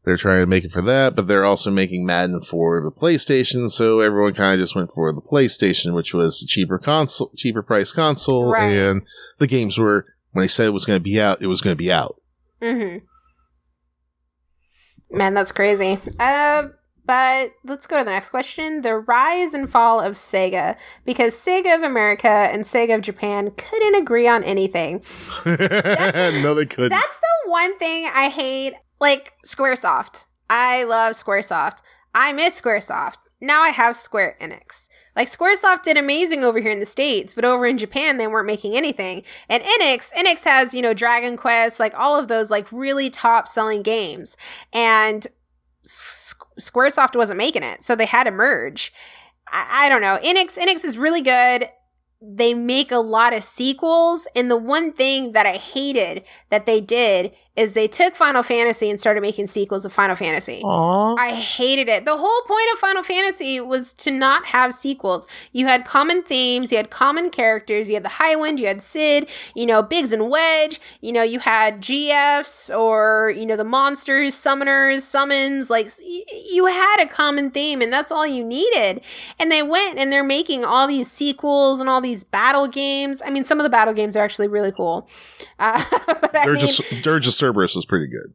they're 0.05 0.17
trying 0.17 0.41
to 0.41 0.47
make 0.47 0.65
it 0.65 0.71
for 0.73 0.83
that. 0.83 1.17
But 1.17 1.27
they're 1.27 1.45
also 1.45 1.71
making 1.71 2.07
Madden 2.07 2.41
for 2.41 2.81
the 2.81 2.93
PlayStation, 2.93 3.69
so 3.71 4.01
everyone 4.01 4.35
kind 4.35 4.55
of 4.61 4.63
just 4.65 4.77
went 4.77 4.91
for 4.93 5.13
the 5.13 5.21
PlayStation, 5.21 5.95
which 5.95 6.15
was 6.15 6.43
a 6.43 6.47
cheaper 6.47 6.79
console, 6.79 7.33
cheaper 7.37 7.63
price 7.63 7.93
console, 7.93 8.51
Right. 8.53 8.73
and 8.73 9.03
the 9.39 9.47
games 9.49 9.79
were 9.79 10.07
when 10.33 10.43
they 10.43 10.49
said 10.49 10.67
it 10.67 10.71
was 10.71 10.85
going 10.85 10.99
to 10.99 11.03
be 11.05 11.21
out, 11.21 11.43
it 11.43 11.47
was 11.49 11.61
going 11.61 11.75
to 11.77 11.83
be 11.83 11.93
out. 11.93 12.21
hmm 12.63 12.99
Man, 15.11 15.35
that's 15.35 15.53
crazy. 15.53 15.99
Uh, 16.19 16.69
but 17.07 17.53
let's 17.65 17.87
go 17.87 17.99
to 17.99 18.05
the 18.05 18.11
next 18.11 18.31
question: 18.31 18.81
the 18.81 18.97
rise 18.97 19.55
and 19.55 19.71
fall 19.71 20.01
of 20.01 20.15
Sega, 20.15 20.77
because 21.05 21.35
Sega 21.35 21.75
of 21.75 21.83
America 21.83 22.29
and 22.29 22.63
Sega 22.65 22.95
of 22.95 23.03
Japan 23.03 23.51
couldn't 23.53 23.95
agree 23.95 24.27
on 24.27 24.43
anything. 24.45 25.03
no, 25.47 26.55
they 26.55 26.67
couldn't. 26.67 26.91
That's 26.91 27.19
the 27.19 27.51
one 27.51 27.79
thing 27.79 28.07
I 28.13 28.29
hate. 28.29 28.75
Like 29.01 29.33
Squaresoft. 29.45 30.25
I 30.49 30.85
love 30.85 31.13
Squaresoft. 31.15 31.83
I 32.15 32.33
miss 32.33 32.61
Squaresoft. 32.61 33.17
Now 33.45 33.61
I 33.61 33.69
have 33.69 33.97
Square 33.97 34.37
Enix. 34.41 34.89
Like 35.15 35.29
Squaresoft 35.29 35.83
did 35.83 35.97
amazing 35.97 36.43
over 36.43 36.59
here 36.59 36.71
in 36.71 36.81
the 36.81 36.87
States, 36.87 37.35
but 37.35 37.45
over 37.45 37.67
in 37.67 37.79
Japan 37.79 38.17
they 38.17 38.27
weren't 38.27 38.47
making 38.47 38.77
anything. 38.77 39.23
And 39.49 39.63
Enix, 39.63 40.13
Enix 40.15 40.45
has, 40.45 40.75
you 40.75 40.83
know, 40.83 40.95
Dragon 40.95 41.37
Quest, 41.37 41.79
like 41.79 41.95
all 41.95 42.19
of 42.19 42.29
those 42.29 42.51
like 42.51 42.71
really 42.73 43.11
top 43.11 43.47
selling 43.47 43.83
games. 43.83 44.37
And 44.73 45.27
S- 45.85 46.35
Squaresoft 46.59 47.15
wasn't 47.17 47.39
making 47.39 47.63
it, 47.63 47.83
so 47.83 47.95
they 47.95 48.07
had 48.07 48.25
to 48.25 48.31
merge. 48.31 48.93
I, 49.53 49.87
I 49.87 49.89
don't 49.89 50.01
know. 50.01 50.19
Enix 50.23 50.59
Enix 50.59 50.85
is 50.85 50.97
really 50.97 51.21
good. 51.21 51.69
They 52.23 52.55
make 52.55 52.91
a 52.91 52.99
lot 52.99 53.35
of 53.35 53.45
sequels, 53.45 54.27
and 54.35 54.51
the 54.51 54.57
one 54.57 54.95
thing 54.95 55.33
that 55.33 55.45
I 55.45 55.59
hated 55.59 56.25
that 56.49 56.65
they 56.65 56.81
did 56.81 57.33
is 57.57 57.75
they 57.75 57.87
took 57.87 58.17
Final 58.17 58.43
Fantasy 58.43 58.91
and 58.91 58.99
started 58.99 59.21
making 59.21 59.47
sequels 59.47 59.85
of 59.85 59.93
Final 59.93 60.17
Fantasy. 60.17 60.61
Aww. 60.65 61.17
I 61.17 61.35
hated 61.35 61.89
it. 61.89 62.05
The 62.05 62.17
whole 62.17 62.43
point 62.43 62.67
of 62.73 62.79
Final 62.81 63.03
Fantasy 63.05 63.61
was 63.61 63.93
to 63.95 64.11
not 64.11 64.47
have 64.47 64.75
sequels. 64.75 65.29
You 65.53 65.67
had 65.67 65.85
common 65.85 66.23
themes, 66.23 66.73
you 66.73 66.79
had 66.79 66.91
common 66.91 67.31
characters, 67.31 67.89
you 67.89 67.95
had 67.95 68.03
the 68.03 68.09
Highwind, 68.09 68.59
you 68.59 68.67
had 68.67 68.83
Cid, 68.83 69.31
you 69.55 69.67
know, 69.67 69.83
Biggs 69.83 70.13
and 70.13 70.29
Wedge, 70.31 70.81
you 71.01 71.13
know, 71.13 71.23
you 71.23 71.39
had 71.39 71.81
GFs 71.81 72.77
or, 72.77 73.33
you 73.37 73.47
know, 73.47 73.57
the 73.57 73.65
monsters, 73.65 74.35
summoners, 74.35 75.03
summons, 75.03 75.71
like 75.71 75.89
you 76.03 76.67
had 76.67 77.01
a 77.01 77.07
common 77.07 77.53
theme 77.53 77.81
and 77.81 77.93
that's 77.93 78.11
all 78.11 78.27
you 78.27 78.43
needed. 78.43 79.01
And 79.39 79.53
they 79.53 79.63
went 79.63 79.97
and 79.99 80.13
they're 80.13 80.25
making 80.25 80.65
all 80.65 80.89
these 80.89 81.09
sequels 81.09 81.81
and 81.81 81.89
all 81.89 82.01
these 82.01 82.25
battle 82.25 82.67
games. 82.67 83.23
I 83.25 83.31
mean, 83.31 83.45
some 83.45 83.61
of 83.61 83.65
the 83.65 83.71
battle 83.71 83.95
games 83.95 84.17
are 84.17 84.25
actually 84.25 84.49
really 84.49 84.73
cool. 84.73 85.09
Uh, 85.61 85.83
but 86.21 86.37
I 86.37 86.47
mean, 86.47 86.57
of, 86.65 87.03
Dirge 87.03 87.27
of 87.29 87.33
Cerberus 87.45 87.75
was 87.75 87.85
pretty 87.85 88.07
good. 88.07 88.35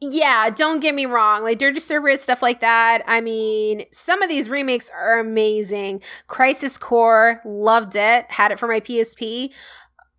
yeah, 0.00 0.50
don't 0.50 0.80
get 0.80 0.94
me 0.94 1.06
wrong. 1.06 1.42
Like 1.42 1.58
Dirge 1.58 1.76
of 1.76 1.82
Cerberus, 1.82 2.22
stuff 2.22 2.42
like 2.42 2.60
that. 2.60 3.02
I 3.06 3.20
mean, 3.20 3.84
some 3.92 4.22
of 4.22 4.28
these 4.28 4.48
remakes 4.48 4.90
are 4.90 5.18
amazing. 5.18 6.02
Crisis 6.26 6.78
Core, 6.78 7.40
loved 7.44 7.94
it. 7.94 8.30
Had 8.30 8.52
it 8.52 8.58
for 8.58 8.68
my 8.68 8.80
PSP. 8.80 9.52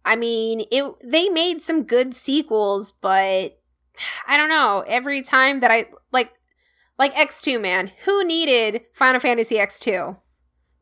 I 0.06 0.16
mean, 0.16 0.66
it 0.72 0.84
they 1.04 1.30
made 1.30 1.62
some 1.62 1.84
good 1.84 2.14
sequels, 2.14 2.92
but 2.92 3.60
I 4.28 4.38
don't 4.38 4.50
know. 4.50 4.84
Every 4.88 5.22
time 5.22 5.60
that 5.62 5.72
I 5.72 5.88
like 6.12 6.32
like 6.98 7.14
X2 7.14 7.62
man, 7.62 7.92
who 8.06 8.24
needed 8.24 8.82
Final 8.94 9.20
Fantasy 9.20 9.56
X2? 9.56 10.18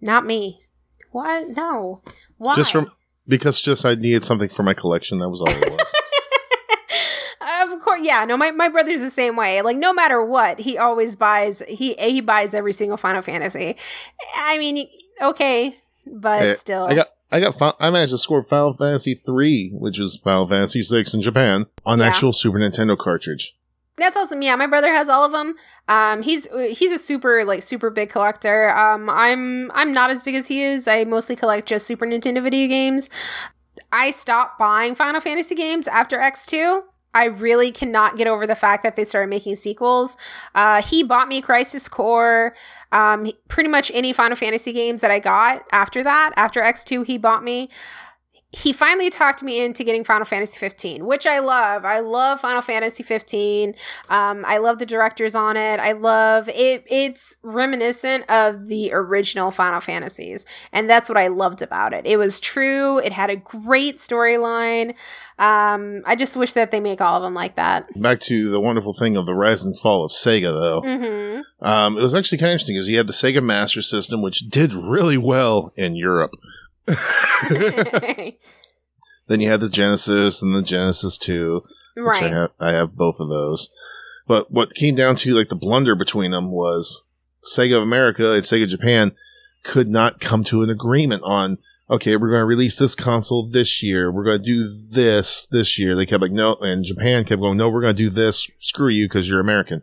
Not 0.02 0.26
me. 0.26 0.62
What? 1.12 1.56
No. 1.56 2.02
Why? 2.38 2.56
Just 2.56 2.72
from 2.72 2.92
because 3.28 3.62
just 3.62 3.86
I 3.86 3.96
needed 3.96 4.24
something 4.24 4.50
for 4.50 4.64
my 4.64 4.74
collection. 4.74 5.20
That 5.20 5.30
was 5.30 5.42
all 5.42 5.50
it 5.50 5.72
was. 5.72 5.94
course, 7.96 8.06
yeah. 8.08 8.26
No, 8.26 8.38
my, 8.38 8.52
my 8.52 8.70
brother's 8.70 9.02
the 9.02 9.10
same 9.10 9.36
way. 9.36 9.62
Like, 9.62 9.78
no 9.78 9.94
matter 9.94 10.24
what, 10.24 10.60
he 10.60 10.78
always 10.78 11.16
buys. 11.16 11.62
He 11.68 11.94
he 11.96 12.22
buys 12.22 12.54
every 12.54 12.74
single 12.74 12.98
Final 12.98 13.22
Fantasy. 13.22 13.76
I 14.36 14.58
mean, 14.58 14.88
okay, 15.22 15.76
but 16.06 16.42
Hey, 16.42 16.54
still, 16.54 16.86
I 16.86 16.96
got 16.96 17.08
I 17.32 17.40
got 17.40 17.76
I 17.80 17.90
managed 17.90 18.12
to 18.12 18.18
score 18.18 18.44
Final 18.44 18.74
Fantasy 18.74 19.16
three, 19.16 19.70
which 19.74 20.00
is 20.00 20.18
Final 20.24 20.48
Fantasy 20.48 20.82
six 20.82 21.14
in 21.14 21.22
Japan, 21.22 21.66
on 21.86 22.00
Yeah. 22.00 22.06
actual 22.06 22.32
Super 22.34 22.60
Nintendo 22.60 22.98
cartridge. 22.98 23.56
That's 23.98 24.18
awesome. 24.18 24.42
Yeah, 24.42 24.58
my 24.58 24.68
brother 24.68 24.90
has 24.94 25.08
all 25.08 25.24
of 25.24 25.32
them. 25.32 25.56
Um, 25.88 26.22
he's 26.22 26.48
he's 26.78 26.92
a 26.92 26.98
super 26.98 27.46
like 27.46 27.64
super 27.64 27.90
big 27.90 28.10
collector. 28.10 28.70
Um, 28.76 29.10
I'm 29.10 29.72
I'm 29.72 29.94
not 29.94 30.10
as 30.10 30.22
big 30.22 30.36
as 30.36 30.48
he 30.48 30.62
is. 30.64 30.86
I 30.88 31.06
mostly 31.06 31.36
collect 31.38 31.68
just 31.68 31.88
Super 31.88 32.06
Nintendo 32.06 32.44
video 32.44 32.68
games. 32.68 33.10
I 33.94 34.12
stopped 34.12 34.60
buying 34.60 34.96
Final 34.96 35.22
Fantasy 35.22 35.56
games 35.56 35.88
after 35.88 36.18
X2. 36.18 36.82
I 37.16 37.26
really 37.26 37.72
cannot 37.72 38.18
get 38.18 38.28
over 38.28 38.46
the 38.46 38.56
fact 38.56 38.84
that 38.84 38.98
they 38.98 39.06
started 39.06 39.30
making 39.30 39.56
sequels. 39.56 40.18
Uh, 40.54 40.82
he 40.82 41.02
bought 41.02 41.30
me 41.30 41.42
Crisis 41.42 41.88
Core. 41.88 42.54
Um, 42.92 43.32
pretty 43.48 43.70
much 43.70 43.90
any 43.94 44.14
Final 44.14 44.36
Fantasy 44.36 44.74
games 44.74 45.02
that 45.02 45.12
I 45.12 45.20
got 45.20 45.64
after 45.72 46.04
that, 46.04 46.34
after 46.36 46.62
X2, 46.62 47.06
he 47.06 47.18
bought 47.18 47.44
me 47.44 47.70
he 48.56 48.72
finally 48.72 49.10
talked 49.10 49.44
me 49.44 49.60
into 49.64 49.84
getting 49.84 50.06
Final 50.06 50.24
Fantasy 50.24 50.58
15, 50.60 51.06
which 51.06 51.28
I 51.28 51.40
love. 51.40 51.84
I 51.84 52.00
love 52.00 52.40
Final 52.40 52.62
Fantasy 52.62 53.04
15. 53.04 53.76
Um, 54.10 54.46
I 54.48 54.60
love 54.60 54.80
the 54.80 54.86
directors 54.86 55.36
on 55.36 55.58
it. 55.58 55.78
I 55.82 55.92
love 55.92 56.48
it. 56.48 56.86
It's 56.88 57.36
reminiscent 57.44 58.24
of 58.30 58.68
the 58.68 58.92
original 58.94 59.52
Final 59.52 59.82
Fantasies, 59.82 60.46
and 60.72 60.90
that's 60.90 61.10
what 61.10 61.18
I 61.18 61.28
loved 61.28 61.62
about 61.62 61.92
it. 61.94 62.06
It 62.06 62.16
was 62.16 62.40
true. 62.40 62.98
It 63.00 63.12
had 63.12 63.30
a 63.30 63.36
great 63.36 63.98
storyline. 63.98 64.96
Um, 65.38 66.02
I 66.06 66.16
just 66.16 66.38
wish 66.38 66.54
that 66.54 66.72
they 66.72 66.80
make 66.80 67.02
all 67.02 67.18
of 67.18 67.24
them 67.24 67.34
like 67.34 67.56
that. 67.56 67.90
Back 68.02 68.22
to 68.22 68.50
the 68.50 68.62
wonderful 68.62 68.94
thing 68.94 69.18
of 69.18 69.26
the 69.26 69.34
rise 69.34 69.66
and 69.66 69.78
fall 69.78 70.06
of 70.06 70.12
Sega, 70.12 70.44
though. 70.44 70.82
hmm 70.82 71.42
Um, 71.60 71.98
it 71.98 72.02
was 72.02 72.16
actually 72.16 72.38
kind 72.38 72.52
of 72.52 72.54
interesting 72.54 72.76
because 72.76 72.88
you 72.88 72.98
had 72.98 73.08
the 73.08 73.14
Sega 73.14 73.44
Master 73.44 73.82
System, 73.82 74.22
which 74.22 74.50
did 74.50 74.74
really 74.74 75.18
well 75.18 75.74
in 75.76 75.98
Europe. 75.98 76.32
then 79.28 79.40
you 79.42 79.50
had 79.50 79.60
the 79.60 79.70
Genesis 79.70 80.42
and 80.42 80.56
the 80.56 80.62
Genesis 80.62 81.18
2, 81.18 81.62
which 81.96 82.06
I 82.06 82.22
right. 82.22 82.32
have, 82.32 82.52
I 82.60 82.72
have 82.74 82.96
both 82.96 83.20
of 83.20 83.30
those. 83.30 83.70
But 84.28 84.52
what 84.52 84.74
came 84.74 84.96
down 84.96 85.16
to 85.18 85.34
like 85.34 85.50
the 85.50 85.56
blunder 85.56 85.96
between 85.96 86.32
them 86.32 86.52
was 86.52 87.04
Sega 87.44 87.78
of 87.78 87.84
America 87.84 88.34
and 88.34 88.44
Sega 88.44 88.68
Japan 88.68 89.14
could 89.64 89.88
not 89.88 90.20
come 90.20 90.44
to 90.46 90.64
an 90.64 90.70
agreement 90.70 91.24
on, 91.24 91.58
okay, 91.90 92.16
we're 92.16 92.30
going 92.30 92.42
to 92.42 92.46
release 92.46 92.78
this 92.78 92.96
console 92.96 93.50
this 93.50 93.84
year. 93.84 94.12
We're 94.12 94.24
going 94.24 94.42
to 94.42 94.44
do 94.44 94.70
this 94.92 95.48
this 95.52 95.78
year. 95.78 95.96
They 95.96 96.06
kept 96.06 96.22
like, 96.22 96.32
no, 96.32 96.56
and 96.56 96.86
Japan 96.86 97.26
kept 97.26 97.42
going, 97.42 97.58
no, 97.58 97.70
we're 97.70 97.82
going 97.82 97.96
to 97.96 98.04
do 98.04 98.10
this. 98.10 98.50
Screw 98.60 98.90
you 98.90 99.08
because 99.08 99.28
you're 99.30 99.40
American. 99.40 99.82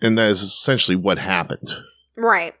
And 0.00 0.16
that 0.16 0.30
is 0.30 0.42
essentially 0.42 0.96
what 0.96 1.18
happened. 1.18 1.70
Right. 2.16 2.54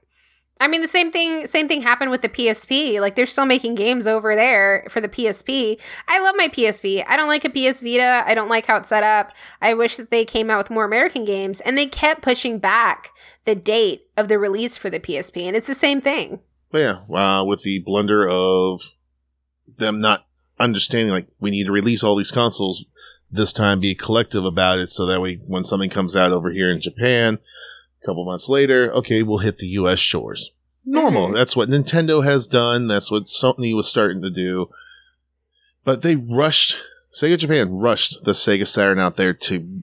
I 0.60 0.66
mean 0.66 0.82
the 0.82 0.88
same 0.88 1.12
thing 1.12 1.46
same 1.46 1.68
thing 1.68 1.82
happened 1.82 2.10
with 2.10 2.22
the 2.22 2.28
PSP. 2.28 3.00
Like 3.00 3.14
they're 3.14 3.26
still 3.26 3.46
making 3.46 3.76
games 3.76 4.06
over 4.06 4.34
there 4.34 4.84
for 4.88 5.00
the 5.00 5.08
PSP. 5.08 5.78
I 6.08 6.18
love 6.20 6.34
my 6.36 6.48
PSP. 6.48 7.04
I 7.06 7.16
don't 7.16 7.28
like 7.28 7.44
a 7.44 7.50
PS 7.50 7.80
Vita. 7.80 8.24
I 8.26 8.34
don't 8.34 8.48
like 8.48 8.66
how 8.66 8.76
it's 8.76 8.88
set 8.88 9.04
up. 9.04 9.32
I 9.62 9.74
wish 9.74 9.96
that 9.96 10.10
they 10.10 10.24
came 10.24 10.50
out 10.50 10.58
with 10.58 10.70
more 10.70 10.84
American 10.84 11.24
games 11.24 11.60
and 11.60 11.78
they 11.78 11.86
kept 11.86 12.22
pushing 12.22 12.58
back 12.58 13.12
the 13.44 13.54
date 13.54 14.08
of 14.16 14.28
the 14.28 14.38
release 14.38 14.76
for 14.76 14.90
the 14.90 15.00
PSP 15.00 15.42
and 15.42 15.56
it's 15.56 15.68
the 15.68 15.74
same 15.74 16.00
thing. 16.00 16.40
But 16.70 16.78
yeah, 16.78 17.16
uh, 17.16 17.44
with 17.44 17.62
the 17.62 17.78
blunder 17.78 18.28
of 18.28 18.80
them 19.76 20.00
not 20.00 20.26
understanding, 20.58 21.12
like, 21.12 21.28
we 21.40 21.50
need 21.50 21.64
to 21.64 21.72
release 21.72 22.02
all 22.02 22.16
these 22.16 22.30
consoles, 22.30 22.84
this 23.30 23.52
time 23.52 23.80
be 23.80 23.94
collective 23.94 24.44
about 24.44 24.78
it 24.78 24.88
so 24.88 25.06
that 25.06 25.20
way 25.20 25.36
when 25.46 25.62
something 25.62 25.90
comes 25.90 26.16
out 26.16 26.32
over 26.32 26.50
here 26.50 26.68
in 26.68 26.80
Japan, 26.80 27.38
a 28.02 28.06
couple 28.06 28.24
months 28.24 28.48
later, 28.48 28.92
okay, 28.92 29.22
we'll 29.22 29.38
hit 29.38 29.58
the 29.58 29.68
US 29.68 29.98
shores. 29.98 30.52
Normal. 30.84 31.28
Mhm. 31.28 31.34
That's 31.34 31.54
what 31.54 31.68
Nintendo 31.68 32.24
has 32.24 32.46
done. 32.46 32.86
That's 32.86 33.10
what 33.10 33.24
Sony 33.24 33.74
was 33.74 33.86
starting 33.86 34.22
to 34.22 34.30
do. 34.30 34.70
But 35.84 36.02
they 36.02 36.16
rushed, 36.16 36.78
Sega 37.12 37.38
Japan 37.38 37.70
rushed 37.70 38.24
the 38.24 38.32
Sega 38.32 38.66
Saturn 38.66 38.98
out 38.98 39.16
there 39.16 39.34
to 39.34 39.82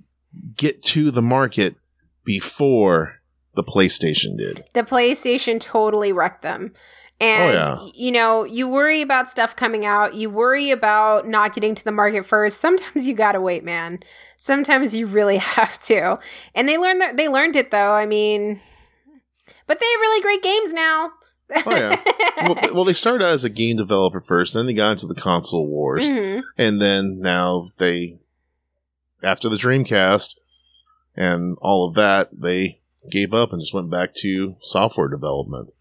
get 0.56 0.82
to 0.84 1.12
the 1.12 1.22
market 1.22 1.76
before 2.24 3.22
the 3.56 3.64
PlayStation 3.64 4.38
did. 4.38 4.64
The 4.74 4.84
PlayStation 4.84 5.60
totally 5.60 6.12
wrecked 6.12 6.42
them. 6.42 6.74
And, 7.20 7.66
Oh, 7.66 7.92
you 7.94 8.12
know, 8.12 8.44
you 8.44 8.68
worry 8.68 9.02
about 9.02 9.30
stuff 9.30 9.56
coming 9.56 9.86
out. 9.86 10.16
You 10.16 10.30
worry 10.30 10.70
about 10.72 11.26
not 11.28 11.54
getting 11.56 11.74
to 11.76 11.84
the 11.84 11.92
market 11.92 12.26
first. 12.26 12.60
Sometimes 12.60 13.08
you 13.08 13.14
gotta 13.16 13.40
wait, 13.40 13.64
man. 13.64 14.00
Sometimes 14.38 14.94
you 14.94 15.08
really 15.08 15.38
have 15.58 15.82
to. 15.84 16.20
And 16.54 16.68
they 16.68 16.78
learned 16.78 17.00
that 17.02 17.16
they 17.18 17.30
learned 17.30 17.56
it 17.56 17.72
though. 17.72 17.94
I 17.94 18.06
mean, 18.06 18.60
but 19.68 19.80
they 19.80 19.86
have 19.86 20.02
really 20.02 20.22
great 20.22 20.44
games 20.44 20.74
now. 20.74 21.12
Oh, 21.66 21.76
yeah. 21.76 22.02
well, 22.42 22.74
well, 22.74 22.86
they 22.86 22.94
started 22.94 23.24
out 23.24 23.32
as 23.32 23.44
a 23.44 23.50
game 23.50 23.78
developer 23.78 24.20
first, 24.20 24.54
then 24.56 24.66
they 24.66 24.74
got 24.74 24.92
into 24.94 25.06
the 25.08 25.14
console 25.14 25.68
wars, 25.68 26.10
Mhm. 26.10 26.42
and 26.58 26.82
then 26.82 27.20
now 27.22 27.70
they, 27.78 28.18
after 29.22 29.48
the 29.48 29.56
Dreamcast 29.56 30.38
and 31.16 31.56
all 31.62 31.88
of 31.88 31.94
that, 31.96 32.30
they 32.34 32.80
gave 33.12 33.32
up 33.32 33.54
and 33.54 33.62
just 33.62 33.76
went 33.76 33.92
back 33.92 34.16
to 34.16 34.56
software 34.62 35.08
development. 35.08 35.72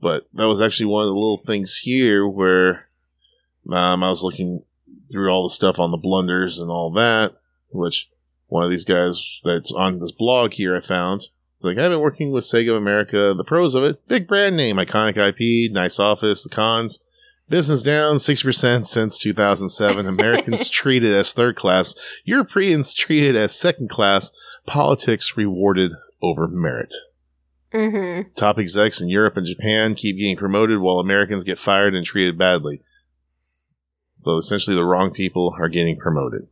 But 0.00 0.28
that 0.32 0.46
was 0.46 0.60
actually 0.60 0.86
one 0.86 1.02
of 1.02 1.08
the 1.08 1.14
little 1.14 1.40
things 1.44 1.78
here 1.78 2.26
where 2.26 2.88
um, 3.70 4.02
I 4.02 4.08
was 4.08 4.22
looking 4.22 4.62
through 5.10 5.30
all 5.30 5.44
the 5.48 5.54
stuff 5.54 5.78
on 5.78 5.90
the 5.90 5.96
blunders 5.96 6.58
and 6.58 6.70
all 6.70 6.92
that, 6.92 7.36
which 7.70 8.10
one 8.46 8.64
of 8.64 8.70
these 8.70 8.84
guys 8.84 9.40
that's 9.44 9.72
on 9.72 9.98
this 9.98 10.12
blog 10.12 10.52
here 10.52 10.76
I 10.76 10.80
found. 10.80 11.22
It's 11.54 11.64
like, 11.64 11.76
I've 11.76 11.90
been 11.90 12.00
working 12.00 12.30
with 12.30 12.44
Sega 12.44 12.70
of 12.70 12.76
America, 12.76 13.34
the 13.36 13.44
pros 13.44 13.74
of 13.74 13.82
it, 13.82 14.06
big 14.06 14.28
brand 14.28 14.56
name, 14.56 14.76
iconic 14.76 15.16
IP, 15.16 15.72
nice 15.72 15.98
office, 15.98 16.44
the 16.44 16.50
cons. 16.50 17.00
Business 17.48 17.82
down 17.82 18.16
6% 18.16 18.86
since 18.86 19.18
2007. 19.18 20.06
Americans 20.06 20.68
treated 20.70 21.14
as 21.14 21.32
third 21.32 21.56
class. 21.56 21.94
Europeans 22.24 22.94
treated 22.94 23.34
as 23.34 23.58
second 23.58 23.90
class. 23.90 24.30
Politics 24.66 25.36
rewarded 25.36 25.92
over 26.22 26.46
merit. 26.46 26.94
Mhm. 27.72 28.34
Top 28.34 28.58
execs 28.58 29.00
in 29.00 29.08
Europe 29.08 29.36
and 29.36 29.46
Japan 29.46 29.94
keep 29.94 30.16
getting 30.16 30.36
promoted 30.36 30.80
while 30.80 30.98
Americans 30.98 31.44
get 31.44 31.58
fired 31.58 31.94
and 31.94 32.04
treated 32.04 32.38
badly. 32.38 32.82
So 34.16 34.36
essentially, 34.36 34.74
the 34.74 34.84
wrong 34.84 35.10
people 35.12 35.54
are 35.58 35.68
getting 35.68 35.98
promoted. 35.98 36.48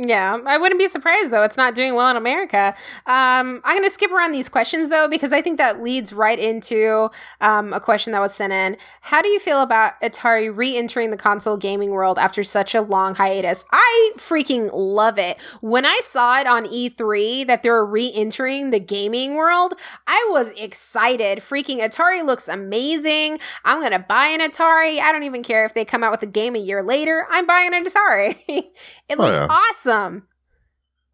Yeah, 0.00 0.38
I 0.46 0.58
wouldn't 0.58 0.78
be 0.78 0.86
surprised 0.86 1.32
though. 1.32 1.42
It's 1.42 1.56
not 1.56 1.74
doing 1.74 1.94
well 1.96 2.08
in 2.08 2.16
America. 2.16 2.72
Um, 3.06 3.60
I'm 3.64 3.76
going 3.76 3.82
to 3.82 3.90
skip 3.90 4.12
around 4.12 4.30
these 4.30 4.48
questions 4.48 4.90
though 4.90 5.08
because 5.08 5.32
I 5.32 5.42
think 5.42 5.58
that 5.58 5.82
leads 5.82 6.12
right 6.12 6.38
into 6.38 7.10
um, 7.40 7.72
a 7.72 7.80
question 7.80 8.12
that 8.12 8.20
was 8.20 8.32
sent 8.32 8.52
in. 8.52 8.76
How 9.00 9.22
do 9.22 9.28
you 9.28 9.40
feel 9.40 9.60
about 9.60 10.00
Atari 10.00 10.54
re-entering 10.56 11.10
the 11.10 11.16
console 11.16 11.56
gaming 11.56 11.90
world 11.90 12.16
after 12.16 12.44
such 12.44 12.76
a 12.76 12.80
long 12.80 13.16
hiatus? 13.16 13.64
I 13.72 14.12
freaking 14.16 14.70
love 14.72 15.18
it. 15.18 15.36
When 15.62 15.84
I 15.84 15.98
saw 16.04 16.38
it 16.38 16.46
on 16.46 16.66
E3 16.66 17.44
that 17.48 17.64
they 17.64 17.70
were 17.70 17.84
re-entering 17.84 18.70
the 18.70 18.78
gaming 18.80 19.34
world, 19.34 19.74
I 20.06 20.28
was 20.30 20.52
excited. 20.52 21.38
Freaking 21.38 21.78
Atari 21.78 22.24
looks 22.24 22.46
amazing. 22.46 23.40
I'm 23.64 23.80
going 23.80 23.90
to 23.90 23.98
buy 23.98 24.26
an 24.26 24.40
Atari. 24.40 25.00
I 25.00 25.10
don't 25.10 25.24
even 25.24 25.42
care 25.42 25.64
if 25.64 25.74
they 25.74 25.84
come 25.84 26.04
out 26.04 26.12
with 26.12 26.22
a 26.22 26.26
game 26.26 26.54
a 26.54 26.60
year 26.60 26.84
later. 26.84 27.26
I'm 27.30 27.46
buying 27.46 27.74
an 27.74 27.84
Atari. 27.84 28.36
it 28.48 29.18
Oh, 29.18 29.24
looks 29.24 29.38
yeah. 29.38 29.46
awesome. 29.50 29.87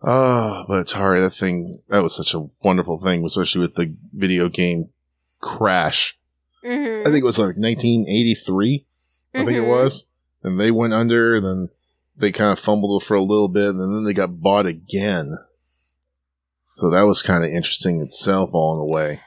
Oh, 0.02 0.64
but 0.68 0.86
Atari, 0.86 1.20
that 1.20 1.30
thing, 1.34 1.80
that 1.88 2.02
was 2.02 2.14
such 2.14 2.34
a 2.34 2.46
wonderful 2.62 2.98
thing, 2.98 3.24
especially 3.24 3.62
with 3.62 3.74
the 3.74 3.96
video 4.12 4.48
game 4.48 4.90
crash. 5.40 6.18
Mhm. 6.64 7.00
I 7.02 7.04
think 7.04 7.18
it 7.22 7.24
was 7.24 7.38
like 7.38 7.56
1983, 7.56 8.86
I 9.34 9.38
think 9.44 9.56
it 9.56 9.62
Mhm. 9.62 9.68
was. 9.68 10.06
And 10.42 10.60
they 10.60 10.70
went 10.70 10.92
under, 10.92 11.36
and 11.36 11.44
then 11.46 11.68
they 12.16 12.32
kind 12.32 12.52
of 12.52 12.58
fumbled 12.58 13.02
for 13.02 13.14
a 13.14 13.22
little 13.22 13.48
bit, 13.48 13.70
and 13.70 13.80
then 13.80 14.04
they 14.04 14.12
got 14.12 14.40
bought 14.42 14.66
again. 14.66 15.38
So 16.76 16.90
that 16.90 17.02
was 17.02 17.22
kind 17.22 17.44
of 17.44 17.50
interesting 17.50 18.00
itself 18.00 18.50
all 18.52 18.74
in 18.74 18.80
a 18.80 18.84
way. 18.84 19.20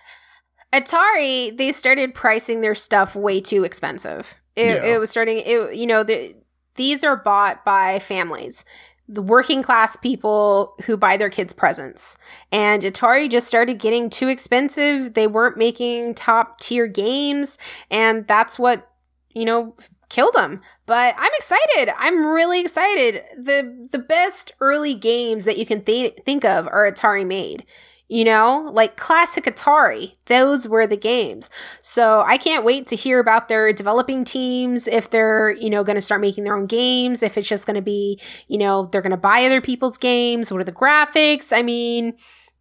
Atari, 0.73 1.55
they 1.57 1.71
started 1.71 2.13
pricing 2.13 2.61
their 2.61 2.75
stuff 2.75 3.15
way 3.15 3.39
too 3.39 3.63
expensive. 3.63 4.35
It, 4.55 4.67
Yeah. 4.83 4.95
it 4.95 4.99
was 4.99 5.09
starting, 5.09 5.37
it, 5.37 5.75
you 5.75 5.87
know, 5.87 6.03
the, 6.03 6.35
these 6.75 7.03
are 7.03 7.15
bought 7.15 7.63
by 7.63 7.99
families, 7.99 8.65
the 9.07 9.21
working 9.21 9.63
class 9.63 9.95
people 9.95 10.75
who 10.85 10.97
buy 10.97 11.15
their 11.15 11.29
kids 11.29 11.53
presents. 11.53 12.17
And 12.51 12.83
Atari 12.83 13.29
just 13.29 13.47
started 13.47 13.79
getting 13.79 14.09
too 14.09 14.27
expensive. 14.27 15.13
They 15.13 15.27
weren't 15.27 15.57
making 15.57 16.15
top 16.15 16.59
tier 16.59 16.87
games. 16.87 17.57
And 17.89 18.27
that's 18.27 18.59
what, 18.59 18.91
you 19.33 19.45
know, 19.45 19.75
killed 20.09 20.33
them. 20.33 20.61
But 20.85 21.15
I'm 21.17 21.31
excited. 21.35 21.93
I'm 21.97 22.25
really 22.25 22.59
excited. 22.59 23.23
The 23.37 23.87
the 23.91 23.99
best 23.99 24.53
early 24.59 24.93
games 24.93 25.45
that 25.45 25.57
you 25.57 25.65
can 25.65 25.83
th- 25.83 26.19
think 26.25 26.43
of 26.43 26.67
are 26.67 26.89
Atari 26.89 27.25
made. 27.25 27.65
You 28.09 28.23
know, 28.23 28.69
like 28.71 28.95
classic 28.95 29.43
Atari, 29.43 30.13
those 30.27 30.65
were 30.65 30.87
the 30.87 30.95
games. 30.95 31.49
So 31.81 32.23
I 32.25 32.37
can't 32.37 32.63
wait 32.63 32.87
to 32.87 32.95
hear 32.95 33.19
about 33.19 33.49
their 33.49 33.73
developing 33.73 34.23
teams, 34.23 34.87
if 34.87 35.09
they're, 35.09 35.51
you 35.51 35.69
know, 35.69 35.83
going 35.83 35.97
to 35.97 36.01
start 36.01 36.21
making 36.21 36.45
their 36.45 36.55
own 36.55 36.67
games, 36.67 37.21
if 37.21 37.37
it's 37.37 37.49
just 37.49 37.65
going 37.65 37.75
to 37.75 37.81
be, 37.81 38.17
you 38.47 38.57
know, 38.59 38.85
they're 38.85 39.01
going 39.01 39.11
to 39.11 39.17
buy 39.17 39.43
other 39.45 39.59
people's 39.59 39.97
games. 39.97 40.49
What 40.49 40.61
are 40.61 40.63
the 40.63 40.71
graphics? 40.71 41.51
I 41.51 41.61
mean, 41.61 42.13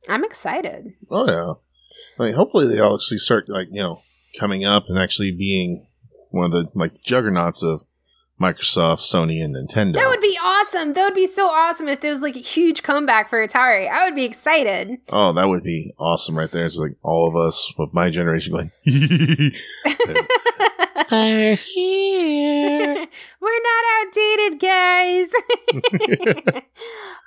I'm 0.09 0.25
excited. 0.25 0.95
Oh, 1.13 1.29
yeah. 1.29 1.53
I 2.19 2.25
mean, 2.29 2.35
hopefully 2.35 2.67
they 2.67 2.81
all 2.81 2.97
actually 2.97 3.19
start, 3.19 3.49
like, 3.49 3.69
you 3.71 3.81
know, 3.81 4.01
coming 4.41 4.65
up 4.65 4.87
and 4.89 4.99
actually 4.99 5.31
being 5.31 5.87
one 6.31 6.47
of 6.47 6.51
the, 6.51 6.69
like, 6.75 7.01
juggernauts 7.05 7.63
of 7.63 7.86
Microsoft, 8.40 9.01
Sony, 9.01 9.42
and 9.42 9.55
Nintendo. 9.57 9.94
That 9.94 10.09
would 10.09 10.20
be 10.20 10.38
awesome. 10.42 10.92
That 10.92 11.05
would 11.05 11.14
be 11.14 11.27
so 11.27 11.49
awesome 11.49 11.88
if 11.88 12.03
there 12.03 12.11
was 12.11 12.20
like 12.20 12.37
a 12.37 12.40
huge 12.40 12.83
comeback 12.83 13.31
for 13.31 13.46
Atari. 13.46 13.88
I 13.88 14.05
would 14.05 14.14
be 14.14 14.25
excited. 14.25 14.99
Oh, 15.09 15.33
that 15.33 15.49
would 15.49 15.62
be 15.62 15.94
awesome 15.99 16.37
right 16.37 16.51
there. 16.51 16.66
It's 16.66 16.77
like 16.77 16.96
all 17.03 17.29
of 17.29 17.37
us 17.37 17.72
with 17.79 17.94
my 17.94 18.11
generation 18.11 18.53
going, 18.53 18.70
They're 21.11 21.55
here. 21.55 23.07
We're 23.40 23.62
not 23.62 23.85
outdated, 24.01 24.61
guys. 24.61 25.31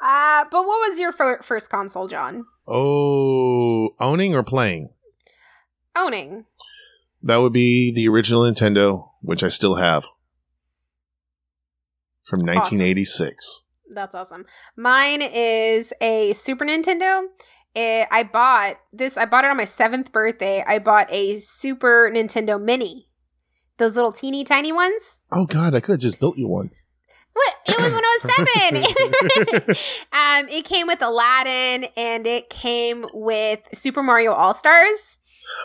uh, 0.02 0.46
but 0.52 0.66
what 0.66 0.90
was 0.90 1.00
your 1.00 1.12
fir- 1.12 1.42
first 1.42 1.70
console, 1.70 2.08
John? 2.08 2.46
Oh, 2.68 3.96
owning 4.00 4.36
or 4.36 4.44
playing? 4.44 4.90
Owning. 5.96 6.46
That 7.24 7.38
would 7.38 7.54
be 7.54 7.92
the 7.94 8.08
original 8.10 8.42
Nintendo, 8.44 9.10
which 9.22 9.44
I 9.44 9.48
still 9.48 9.76
have 9.76 10.08
from 12.30 12.42
1986. 12.42 13.64
That's 13.90 14.14
awesome. 14.14 14.46
Mine 14.78 15.22
is 15.22 15.92
a 16.00 16.34
Super 16.34 16.64
Nintendo. 16.64 17.24
It, 17.76 18.08
I 18.12 18.24
bought 18.24 18.78
this. 18.94 19.18
I 19.18 19.26
bought 19.26 19.46
it 19.46 19.52
on 19.52 19.58
my 19.58 19.66
seventh 19.66 20.12
birthday. 20.12 20.64
I 20.66 20.80
bought 20.80 21.12
a 21.12 21.40
Super 21.40 22.10
Nintendo 22.14 22.62
Mini, 22.62 23.08
those 23.78 23.96
little 23.96 24.12
teeny 24.12 24.44
tiny 24.44 24.72
ones. 24.72 25.20
Oh 25.32 25.46
God, 25.46 25.74
I 25.74 25.80
could 25.80 25.94
have 25.94 26.02
just 26.02 26.20
built 26.20 26.38
you 26.38 26.48
one. 26.48 26.72
What? 27.34 27.54
It 27.68 27.80
was 27.80 27.94
when 27.94 28.04
I 28.04 28.18
was 28.22 29.66
seven. 29.66 29.76
um, 30.14 30.50
it 30.50 30.66
came 30.66 30.88
with 30.88 31.02
Aladdin, 31.02 31.90
and 31.96 32.28
it 32.28 32.50
came 32.50 33.06
with 33.14 33.62
Super 33.74 34.04
Mario 34.04 34.34
All 34.34 34.54
Stars. 34.54 35.20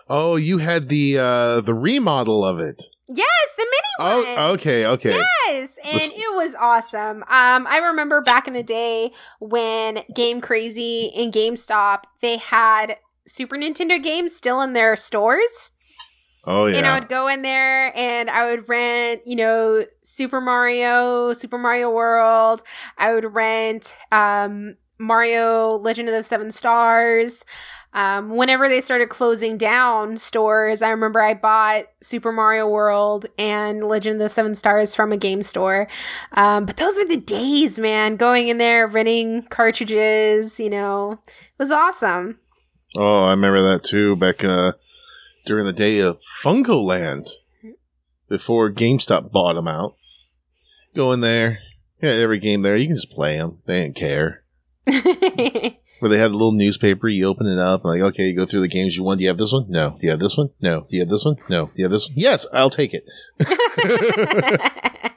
Oh, 0.09 0.37
you 0.37 0.59
had 0.59 0.89
the 0.89 1.19
uh 1.19 1.61
the 1.61 1.75
remodel 1.75 2.45
of 2.45 2.59
it. 2.59 2.83
Yes, 3.09 3.53
the 3.57 3.65
mini 3.65 4.25
one. 4.25 4.39
Oh, 4.39 4.53
okay, 4.55 4.87
okay. 4.87 5.23
Yes, 5.47 5.79
and 5.85 6.01
it 6.01 6.35
was 6.35 6.55
awesome. 6.55 7.19
Um, 7.25 7.67
I 7.67 7.81
remember 7.85 8.21
back 8.23 8.49
in 8.49 8.55
the 8.55 8.63
day 8.63 9.13
when 9.41 10.01
Game 10.15 10.41
Crazy 10.41 11.13
and 11.15 11.33
GameStop 11.33 12.05
they 12.23 12.39
had 12.39 12.97
Super 13.27 13.57
Nintendo 13.57 14.03
games 14.03 14.35
still 14.35 14.61
in 14.63 14.73
their 14.73 14.97
stores. 14.97 15.73
Oh 16.47 16.67
yeah. 16.67 16.79
And 16.79 16.87
I 16.87 16.99
would 16.99 17.09
go 17.09 17.27
in 17.29 17.43
there 17.43 17.97
and 17.97 18.29
I 18.29 18.51
would 18.51 18.69
rent, 18.69 19.23
you 19.27 19.37
know, 19.37 19.85
Super 20.03 20.41
Mario, 20.41 21.33
Super 21.33 21.59
Mario 21.59 21.91
World. 21.91 22.63
I 22.99 23.15
would 23.15 23.35
rent 23.35 23.97
um 24.13 24.77
Mario 24.99 25.77
Legend 25.79 26.09
of 26.09 26.15
the 26.15 26.23
Seven 26.23 26.51
Stars. 26.51 27.45
Um, 27.95 28.31
whenever 28.31 28.69
they 28.69 28.81
started 28.81 29.09
closing 29.09 29.57
down 29.57 30.17
stores, 30.17 30.83
I 30.83 30.91
remember 30.91 31.23
I 31.23 31.35
bought 31.35 31.85
Super 32.03 32.33
Mario 32.33 32.69
World 32.69 33.27
and 33.39 33.85
Legend 33.85 34.15
of 34.15 34.19
the 34.21 34.29
Seven 34.29 34.55
Stars 34.57 34.95
from 34.95 35.13
a 35.13 35.17
game 35.17 35.43
store. 35.43 35.87
Um, 36.33 36.67
but 36.67 36.77
those 36.77 36.99
were 36.99 37.05
the 37.05 37.17
days, 37.17 37.79
man, 37.79 38.17
going 38.17 38.49
in 38.49 38.59
there, 38.59 38.87
renting 38.89 39.45
cartridges, 39.45 40.59
you 40.59 40.71
know, 40.71 41.21
it 41.27 41.59
was 41.59 41.71
awesome. 41.71 42.41
Oh, 42.97 43.25
I 43.25 43.31
remember 43.31 43.63
that 43.63 43.85
too. 43.85 44.17
Back 44.17 44.45
uh, 44.45 44.73
during 45.47 45.65
the 45.65 45.73
day 45.73 46.01
of 46.01 46.21
FuncoLand, 46.43 47.29
before 48.29 48.73
GameStop 48.73 49.31
bought 49.31 49.55
them 49.55 49.69
out. 49.69 49.95
Go 50.95 51.13
in 51.13 51.21
there, 51.21 51.59
yeah, 52.03 52.11
every 52.11 52.39
game 52.39 52.63
there, 52.63 52.77
you 52.77 52.87
can 52.87 52.97
just 52.97 53.11
play 53.11 53.37
them. 53.37 53.59
They 53.67 53.83
didn't 53.83 53.97
care. 53.97 54.43
Where 56.01 56.09
they 56.11 56.19
had 56.19 56.31
a 56.31 56.35
little 56.35 56.53
newspaper, 56.53 57.09
you 57.09 57.27
open 57.27 57.47
it 57.47 57.59
up, 57.59 57.85
and 57.85 57.93
like, 57.93 58.03
okay, 58.13 58.25
you 58.29 58.37
go 58.37 58.45
through 58.47 58.61
the 58.61 58.69
games 58.69 58.97
you 58.97 59.03
want. 59.05 59.19
Do 59.19 59.23
you 59.23 59.29
have 59.29 59.39
this 59.39 59.53
one? 59.53 59.67
No. 59.69 59.91
Do 59.93 59.99
you 60.07 60.11
have 60.11 60.21
this 60.21 60.37
one? 60.37 60.51
No. 60.61 60.81
Do 60.81 60.87
you 60.97 61.01
have 61.01 61.09
this 61.09 61.25
one? 61.25 61.37
No. 61.49 61.67
Do 61.67 61.73
you 61.77 61.85
have 61.85 61.93
this 61.93 62.09
one? 62.09 62.15
Yes, 62.19 62.47
I'll 62.53 62.71
take 62.71 62.93
it. 62.93 63.09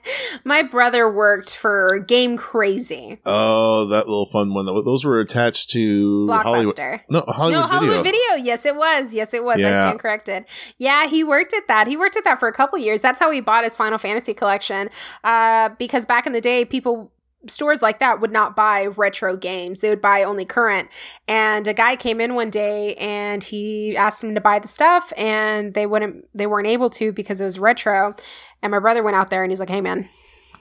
My 0.43 0.63
brother 0.63 1.11
worked 1.11 1.55
for 1.55 1.99
Game 1.99 2.37
Crazy. 2.37 3.19
Oh, 3.25 3.85
that 3.87 4.07
little 4.07 4.25
fun 4.27 4.53
one. 4.53 4.65
Those 4.65 5.03
were 5.03 5.19
attached 5.19 5.71
to 5.71 6.27
Hollywood. 6.29 6.77
No, 7.09 7.21
Hollywood, 7.27 7.61
no, 7.61 7.67
Hollywood 7.67 8.03
Video. 8.03 8.19
Video. 8.31 8.45
Yes, 8.45 8.65
it 8.65 8.75
was. 8.75 9.13
Yes, 9.13 9.33
it 9.33 9.43
was. 9.43 9.57
I 9.57 9.69
Yeah. 9.69 9.81
stand 9.87 9.99
corrected. 9.99 10.45
Yeah, 10.77 11.07
he 11.07 11.23
worked 11.23 11.53
at 11.53 11.67
that. 11.67 11.87
He 11.87 11.97
worked 11.97 12.15
at 12.15 12.23
that 12.23 12.39
for 12.39 12.47
a 12.47 12.53
couple 12.53 12.79
years. 12.79 13.01
That's 13.01 13.19
how 13.19 13.29
he 13.31 13.41
bought 13.41 13.63
his 13.65 13.75
Final 13.75 13.97
Fantasy 13.97 14.33
collection. 14.33 14.89
Uh, 15.23 15.69
because 15.77 16.05
back 16.05 16.25
in 16.25 16.33
the 16.33 16.41
day, 16.41 16.63
people 16.63 17.11
stores 17.45 17.81
like 17.81 17.99
that 17.99 18.19
would 18.19 18.31
not 18.31 18.55
buy 18.55 18.87
retro 18.87 19.37
games. 19.37 19.81
They 19.81 19.89
would 19.89 20.01
buy 20.01 20.23
only 20.23 20.45
current. 20.45 20.89
And 21.27 21.67
a 21.67 21.73
guy 21.73 21.95
came 21.95 22.19
in 22.19 22.35
one 22.35 22.49
day 22.49 22.95
and 22.95 23.43
he 23.43 23.95
asked 23.95 24.23
him 24.23 24.33
to 24.35 24.41
buy 24.41 24.59
the 24.59 24.67
stuff 24.67 25.13
and 25.17 25.73
they 25.73 25.85
wouldn't 25.85 26.25
they 26.33 26.47
weren't 26.47 26.67
able 26.67 26.89
to 26.91 27.11
because 27.11 27.39
it 27.39 27.45
was 27.45 27.59
retro. 27.59 28.15
And 28.61 28.71
my 28.71 28.79
brother 28.79 29.03
went 29.03 29.15
out 29.15 29.29
there 29.29 29.43
and 29.43 29.51
he's 29.51 29.59
like, 29.59 29.69
"Hey 29.69 29.81
man, 29.81 30.09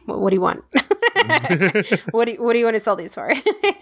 what, 0.05 0.21
what 0.21 0.31
do 0.31 0.37
you 0.37 0.41
want? 0.41 0.63
what 2.11 2.27
do 2.27 2.33
you, 2.33 2.43
what 2.43 2.53
do 2.53 2.59
you 2.59 2.65
want 2.65 2.75
to 2.75 2.81
sell 2.81 2.97
these 2.97 3.15
for?" 3.15 3.33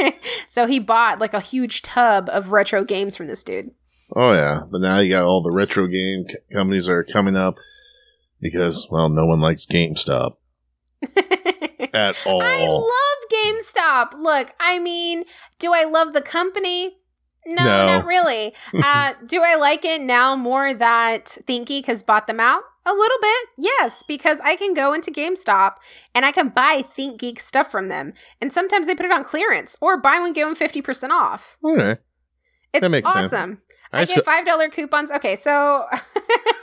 so 0.47 0.67
he 0.67 0.79
bought 0.79 1.19
like 1.19 1.35
a 1.35 1.41
huge 1.41 1.83
tub 1.83 2.29
of 2.31 2.53
retro 2.53 2.85
games 2.85 3.17
from 3.17 3.27
this 3.27 3.43
dude. 3.43 3.73
Oh 4.15 4.33
yeah, 4.35 4.61
but 4.71 4.81
now 4.81 4.99
you 4.99 5.11
got 5.11 5.25
all 5.25 5.43
the 5.43 5.51
retro 5.51 5.87
game 5.87 6.27
c- 6.29 6.37
companies 6.53 6.87
that 6.87 6.93
are 6.93 7.05
coming 7.05 7.37
up 7.37 7.57
because 8.41 8.87
well, 8.91 9.09
no 9.09 9.27
one 9.27 9.41
likes 9.41 9.67
GameStop 9.67 10.37
at 11.95 12.17
all. 12.27 12.43
I 12.43 12.67
love 12.67 13.31
GameStop. 13.33 14.15
Look, 14.21 14.53
I 14.61 14.79
mean, 14.79 15.25
do 15.59 15.73
I 15.73 15.85
love 15.85 16.13
the 16.13 16.23
company? 16.23 16.99
No, 17.47 17.63
No. 17.65 17.87
not 17.87 18.07
really. 18.07 18.55
uh, 18.83 19.13
do 19.27 19.43
I 19.43 19.55
like 19.57 19.85
it 19.85 20.01
now 20.01 20.35
more 20.37 20.73
that 20.75 21.37
ThinkGeek 21.47 21.87
has 21.87 22.03
bought 22.03 22.27
them 22.27 22.41
out? 22.41 22.63
A 22.87 22.93
little 22.93 23.17
bit, 23.23 23.49
yes, 23.57 24.03
because 24.07 24.41
I 24.41 24.57
can 24.57 24.75
go 24.75 24.93
into 24.93 25.11
GameStop 25.11 25.77
and 26.15 26.27
I 26.27 26.33
can 26.33 26.51
buy 26.51 26.85
ThinkGeek 26.99 27.39
stuff 27.39 27.71
from 27.71 27.89
them. 27.89 28.13
And 28.43 28.53
sometimes 28.53 28.87
they 28.87 28.95
put 28.95 29.07
it 29.07 29.13
on 29.13 29.25
clearance 29.25 29.75
or 29.81 29.97
buy 29.97 30.19
one, 30.19 30.35
get 30.35 30.45
one 30.47 30.55
50% 30.55 31.09
off. 31.11 31.57
okay, 31.65 31.97
It's 32.75 32.83
That 32.83 32.91
makes 32.91 33.09
awesome. 33.09 33.29
sense. 33.31 33.59
I, 33.91 34.01
I, 34.03 34.05
get 34.07 34.25
$5 34.25 34.73
coupons. 34.73 35.11
Okay, 35.13 35.35
so. 35.37 35.87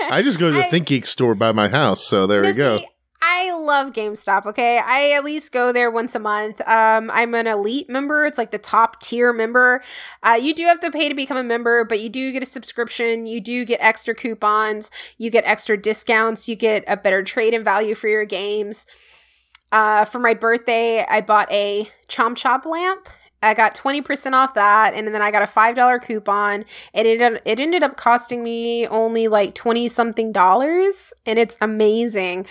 I 0.10 0.22
just 0.22 0.40
go 0.40 0.50
to 0.52 0.58
the 0.58 0.66
I- 0.66 0.70
ThinkGeek 0.70 1.08
store 1.08 1.34
by 1.34 1.52
my 1.54 1.70
house, 1.70 2.06
so 2.06 2.28
there 2.28 2.42
we 2.42 2.54
go. 2.54 2.80
I 3.24 3.52
love 3.52 3.94
GameStop. 3.94 4.48
Okay, 4.48 4.80
I 4.80 5.12
at 5.12 5.24
least 5.24 5.52
go 5.52 5.72
there 5.72 5.92
once 5.92 6.16
a 6.16 6.20
month. 6.20 6.60
Um, 6.68 7.12
I'm 7.12 7.36
an 7.36 7.46
elite 7.46 7.88
member. 7.88 8.26
It's 8.26 8.38
like 8.38 8.50
the 8.50 8.58
top 8.58 9.00
tier 9.00 9.32
member. 9.32 9.84
Uh, 10.24 10.40
you 10.42 10.56
do 10.56 10.66
have 10.66 10.80
to 10.80 10.90
pay 10.90 11.08
to 11.08 11.14
become 11.14 11.38
a 11.38 11.44
member, 11.44 11.84
but 11.84 12.00
you 12.00 12.10
do 12.10 12.32
get 12.32 12.42
a 12.42 12.48
subscription. 12.48 13.28
You 13.28 13.40
do 13.40 13.64
get 13.64 13.80
extra 13.80 14.16
coupons. 14.16 14.90
You 15.20 15.30
get 15.30 15.44
extra 15.46 15.78
discounts. 15.78 16.50
You 16.50 16.56
get 16.56 16.84
a 16.88 16.98
better 16.98 17.22
trade 17.22 17.54
in 17.54 17.64
value 17.64 17.94
for 17.94 18.08
your 18.08 18.26
games. 18.26 18.88
Uh, 19.72 20.04
for 20.04 20.18
my 20.20 20.34
birthday, 20.34 21.06
I 21.08 21.22
bought 21.22 21.52
a 21.52 21.90
Chomp 22.08 22.38
Chop 22.38 22.66
lamp. 22.66 23.08
I 23.44 23.54
got 23.56 23.74
20% 23.74 24.34
off 24.34 24.54
that 24.54 24.94
and 24.94 25.08
then 25.08 25.22
I 25.22 25.32
got 25.32 25.42
a 25.42 25.48
$5 25.48 26.02
coupon. 26.04 26.64
It 26.94 27.42
it 27.46 27.60
ended 27.60 27.82
up 27.82 27.98
costing 27.98 28.44
me 28.44 28.88
only 28.88 29.28
like 29.28 29.56
20 29.56 29.88
something 29.88 30.32
dollars 30.32 31.12
and 31.26 31.40
it's 31.40 31.58
amazing. 31.60 32.46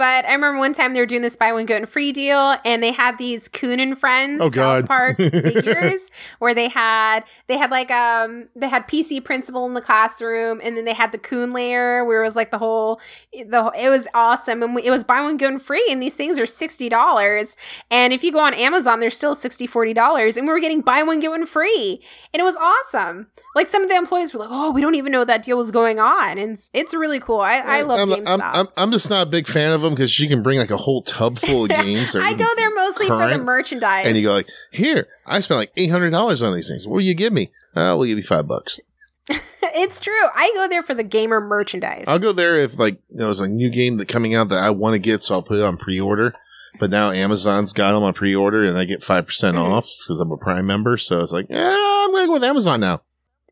But 0.00 0.24
I 0.24 0.32
remember 0.32 0.58
one 0.58 0.72
time 0.72 0.94
they 0.94 1.00
were 1.00 1.04
doing 1.04 1.20
this 1.20 1.36
buy 1.36 1.52
one 1.52 1.66
get 1.66 1.82
one 1.82 1.84
free 1.84 2.10
deal, 2.10 2.56
and 2.64 2.82
they 2.82 2.90
had 2.90 3.18
these 3.18 3.48
Coon 3.48 3.78
and 3.78 3.98
Friends 3.98 4.40
Oh, 4.40 4.46
South 4.46 4.54
God. 4.54 4.86
Park 4.86 5.16
figures 5.18 6.10
where 6.38 6.54
they 6.54 6.68
had 6.68 7.24
they 7.48 7.58
had 7.58 7.70
like 7.70 7.90
um 7.90 8.48
they 8.56 8.70
had 8.70 8.88
PC 8.88 9.22
principal 9.22 9.66
in 9.66 9.74
the 9.74 9.82
classroom, 9.82 10.58
and 10.64 10.74
then 10.74 10.86
they 10.86 10.94
had 10.94 11.12
the 11.12 11.18
Coon 11.18 11.50
layer 11.50 12.02
where 12.02 12.22
it 12.22 12.24
was 12.24 12.34
like 12.34 12.50
the 12.50 12.56
whole 12.56 12.98
the 13.34 13.70
it 13.78 13.90
was 13.90 14.08
awesome, 14.14 14.62
and 14.62 14.74
we, 14.74 14.84
it 14.84 14.90
was 14.90 15.04
buy 15.04 15.20
one 15.20 15.36
get 15.36 15.50
one 15.50 15.58
free, 15.58 15.86
and 15.90 16.02
these 16.02 16.14
things 16.14 16.38
are 16.38 16.46
sixty 16.46 16.88
dollars, 16.88 17.54
and 17.90 18.14
if 18.14 18.24
you 18.24 18.32
go 18.32 18.38
on 18.38 18.54
Amazon, 18.54 19.00
they're 19.00 19.10
still 19.10 19.34
60 19.34 19.66
40 19.66 19.92
dollars, 19.92 20.38
and 20.38 20.46
we 20.46 20.52
were 20.54 20.60
getting 20.60 20.80
buy 20.80 21.02
one 21.02 21.20
get 21.20 21.28
one 21.30 21.44
free, 21.44 22.00
and 22.32 22.40
it 22.40 22.44
was 22.44 22.56
awesome. 22.56 23.26
Like 23.54 23.66
some 23.66 23.82
of 23.82 23.90
the 23.90 23.96
employees 23.96 24.32
were 24.32 24.40
like, 24.40 24.48
"Oh, 24.50 24.70
we 24.70 24.80
don't 24.80 24.94
even 24.94 25.12
know 25.12 25.26
that 25.26 25.42
deal 25.42 25.58
was 25.58 25.70
going 25.70 26.00
on," 26.00 26.38
and 26.38 26.52
it's, 26.52 26.70
it's 26.72 26.94
really 26.94 27.20
cool. 27.20 27.40
I, 27.40 27.58
I 27.58 27.82
love 27.82 28.08
I'm, 28.08 28.08
GameStop. 28.24 28.40
I'm, 28.40 28.40
I'm, 28.40 28.68
I'm 28.78 28.92
just 28.92 29.10
not 29.10 29.26
a 29.26 29.30
big 29.30 29.46
fan 29.46 29.72
of 29.72 29.82
them 29.82 29.89
because 29.90 30.10
she 30.10 30.28
can 30.28 30.42
bring 30.42 30.58
like 30.58 30.70
a 30.70 30.76
whole 30.76 31.02
tub 31.02 31.38
full 31.38 31.64
of 31.64 31.68
games. 31.84 32.14
or 32.14 32.20
I 32.22 32.32
go 32.34 32.46
there 32.56 32.74
mostly 32.74 33.06
for 33.08 33.28
the 33.28 33.38
merchandise. 33.42 34.06
and 34.06 34.16
you 34.16 34.22
go 34.24 34.32
like, 34.34 34.46
here, 34.72 35.08
I 35.26 35.40
spent 35.40 35.58
like 35.58 35.72
eight 35.76 35.90
hundred 35.90 36.10
dollars 36.10 36.42
on 36.42 36.54
these 36.54 36.68
things. 36.68 36.86
What 36.86 36.94
will 36.94 37.02
you 37.02 37.14
give 37.14 37.32
me? 37.32 37.50
Uh, 37.74 37.94
we'll 37.98 38.06
give 38.06 38.18
you 38.18 38.24
five 38.24 38.48
bucks. 38.48 38.80
it's 39.62 40.00
true. 40.00 40.12
I 40.34 40.50
go 40.54 40.66
there 40.68 40.82
for 40.82 40.94
the 40.94 41.04
gamer 41.04 41.40
merchandise. 41.40 42.04
I'll 42.08 42.18
go 42.18 42.32
there 42.32 42.56
if 42.56 42.78
like 42.78 42.94
you 43.10 43.18
know, 43.18 43.24
there's 43.26 43.40
a 43.40 43.48
new 43.48 43.70
game 43.70 43.96
that 43.98 44.08
coming 44.08 44.34
out 44.34 44.48
that 44.48 44.62
I 44.62 44.70
want 44.70 44.94
to 44.94 44.98
get, 44.98 45.20
so 45.22 45.34
I'll 45.34 45.42
put 45.42 45.58
it 45.58 45.62
on 45.64 45.76
pre-order. 45.76 46.34
But 46.78 46.90
now 46.90 47.10
Amazon's 47.10 47.72
got 47.72 47.92
them 47.92 48.02
on 48.02 48.14
pre-order, 48.14 48.64
and 48.64 48.78
I 48.78 48.84
get 48.86 49.02
five 49.04 49.26
percent 49.26 49.56
Mhm. 49.56 49.60
off 49.70 49.88
because 50.02 50.20
I'm 50.20 50.32
a 50.32 50.36
Prime 50.36 50.66
member. 50.66 50.96
So 50.96 51.20
it's 51.20 51.32
like, 51.32 51.46
yeah, 51.50 51.76
I'm 51.76 52.12
gonna 52.12 52.26
go 52.26 52.32
with 52.34 52.44
Amazon 52.44 52.80
now. 52.80 53.02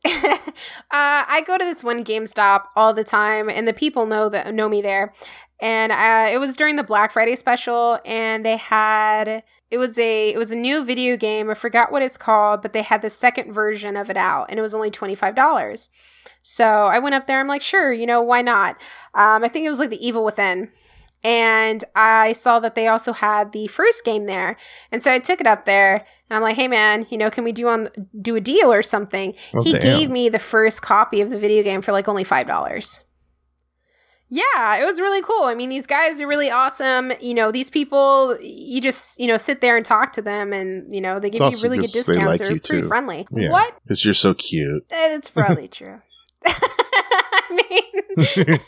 Uh, 0.05 0.41
I 0.91 1.43
go 1.47 1.59
to 1.59 1.65
this 1.65 1.83
one 1.85 2.05
GameStop 2.05 2.65
all 2.77 2.95
the 2.95 3.05
time, 3.05 3.49
and 3.49 3.67
the 3.67 3.73
people 3.73 4.07
know 4.07 4.29
that 4.29 4.55
know 4.55 4.69
me 4.69 4.81
there. 4.81 5.13
And 5.61 5.91
uh, 5.91 6.29
it 6.33 6.39
was 6.39 6.57
during 6.57 6.77
the 6.77 6.85
Black 6.85 7.13
Friday 7.13 7.35
special, 7.37 7.99
and 8.05 8.45
they 8.45 8.57
had 8.57 9.43
it 9.71 9.79
was 9.79 9.99
a 9.99 10.33
it 10.33 10.39
was 10.39 10.51
a 10.51 10.57
new 10.57 10.85
video 10.85 11.17
game. 11.17 11.51
I 11.51 11.55
forgot 11.55 11.93
what 11.93 12.03
it's 12.03 12.17
called, 12.17 12.63
but 12.63 12.73
they 12.73 12.83
had 12.83 13.03
the 13.03 13.11
second 13.11 13.53
version 13.53 13.97
of 13.97 14.09
it 14.09 14.17
out, 14.17 14.47
and 14.51 14.59
it 14.59 14.63
was 14.63 14.75
only 14.75 14.91
twenty 14.91 15.15
five 15.15 15.35
dollars. 15.35 15.91
So 16.43 16.65
I 16.65 16.99
went 16.99 17.15
up 17.15 17.27
there. 17.27 17.41
I'm 17.41 17.49
like, 17.49 17.63
sure, 17.63 17.93
you 17.93 18.07
know, 18.07 18.23
why 18.23 18.43
not? 18.43 18.77
Um, 19.15 19.45
I 19.45 19.49
think 19.49 19.67
it 19.67 19.69
was 19.69 19.79
like 19.79 19.91
the 19.91 20.07
Evil 20.07 20.25
Within. 20.25 20.71
And 21.25 21.83
I 21.97 22.33
saw 22.33 22.61
that 22.61 22.77
they 22.77 22.87
also 22.87 23.13
had 23.13 23.51
the 23.51 23.67
first 23.67 24.05
game 24.05 24.27
there. 24.27 24.57
And 24.93 25.03
so 25.03 25.13
I 25.13 25.19
took 25.19 25.41
it 25.41 25.49
up 25.49 25.65
there 25.65 26.07
and 26.31 26.37
I'm 26.37 26.43
like, 26.43 26.57
hey 26.57 26.69
man, 26.69 27.07
you 27.11 27.19
know, 27.19 27.31
can 27.31 27.45
we 27.45 27.53
do 27.53 27.69
on 27.69 27.89
do 28.21 28.37
a 28.37 28.41
deal 28.41 28.73
or 28.73 28.83
something? 28.83 29.35
Oh, 29.55 29.63
he 29.63 29.73
damn. 29.73 29.83
gave 29.83 30.11
me 30.11 30.29
the 30.29 30.39
first 30.39 30.83
copy 30.83 31.21
of 31.21 31.31
the 31.31 31.39
video 31.39 31.63
game 31.63 31.83
for 31.83 31.93
like 31.93 32.09
only 32.09 32.25
five 32.25 32.47
dollars. 32.47 33.05
Yeah, 34.31 34.77
it 34.77 34.85
was 34.85 35.01
really 35.01 35.23
cool. 35.23 35.45
I 35.45 35.55
mean, 35.55 35.71
these 35.71 35.87
guys 35.87 36.21
are 36.21 36.27
really 36.27 36.51
awesome. 36.51 37.13
You 37.19 37.33
know, 37.33 37.51
these 37.51 37.71
people, 37.71 38.39
you 38.43 38.79
just, 38.81 39.19
you 39.19 39.27
know, 39.27 39.39
sit 39.39 39.63
there 39.63 39.75
and 39.77 39.85
talk 39.87 40.13
to 40.15 40.23
them 40.23 40.53
and, 40.53 40.93
you 40.93 41.01
know, 41.01 41.19
they 41.19 41.31
give 41.31 41.41
you 41.41 41.59
really 41.63 41.79
good 41.79 41.91
discounts. 41.91 42.25
like 42.25 42.39
They're 42.39 42.49
pretty 42.49 42.83
too. 42.83 42.89
friendly. 42.89 43.27
Yeah. 43.31 43.51
What? 43.51 43.75
Because 43.83 44.05
you're 44.05 44.13
so 44.13 44.35
cute. 44.35 44.85
It's 44.91 45.31
probably 45.31 45.67
true. 45.69 46.03
I 46.45 47.41
mean, 47.51 48.59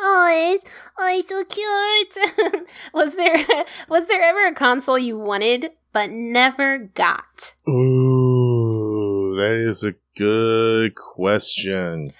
oh, 0.00 0.52
it's, 0.52 0.64
oh, 0.98 1.16
it's 1.16 1.28
so 1.30 1.44
cute. 1.44 2.66
was 2.92 3.16
there 3.16 3.38
was 3.88 4.06
there 4.06 4.22
ever 4.22 4.46
a 4.48 4.54
console 4.54 4.98
you 4.98 5.18
wanted 5.18 5.70
but 5.92 6.10
never 6.10 6.78
got? 6.78 7.54
Ooh, 7.68 9.34
that 9.36 9.52
is 9.52 9.82
a 9.82 9.94
good 10.16 10.94
question. 10.94 12.12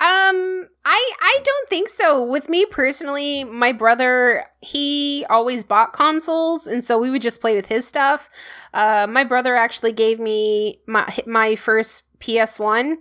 Um, 0.00 0.66
I 0.84 1.12
I 1.20 1.40
don't 1.44 1.68
think 1.68 1.90
so. 1.90 2.24
With 2.24 2.48
me 2.48 2.64
personally, 2.64 3.44
my 3.44 3.72
brother 3.72 4.46
he 4.62 5.26
always 5.28 5.62
bought 5.62 5.92
consoles, 5.92 6.66
and 6.66 6.82
so 6.82 6.98
we 6.98 7.10
would 7.10 7.20
just 7.20 7.40
play 7.42 7.54
with 7.54 7.66
his 7.66 7.86
stuff. 7.86 8.30
Uh, 8.72 9.06
my 9.08 9.24
brother 9.24 9.56
actually 9.56 9.92
gave 9.92 10.18
me 10.18 10.80
my 10.86 11.06
my 11.26 11.54
first 11.54 12.04
PS 12.20 12.58
One, 12.58 12.98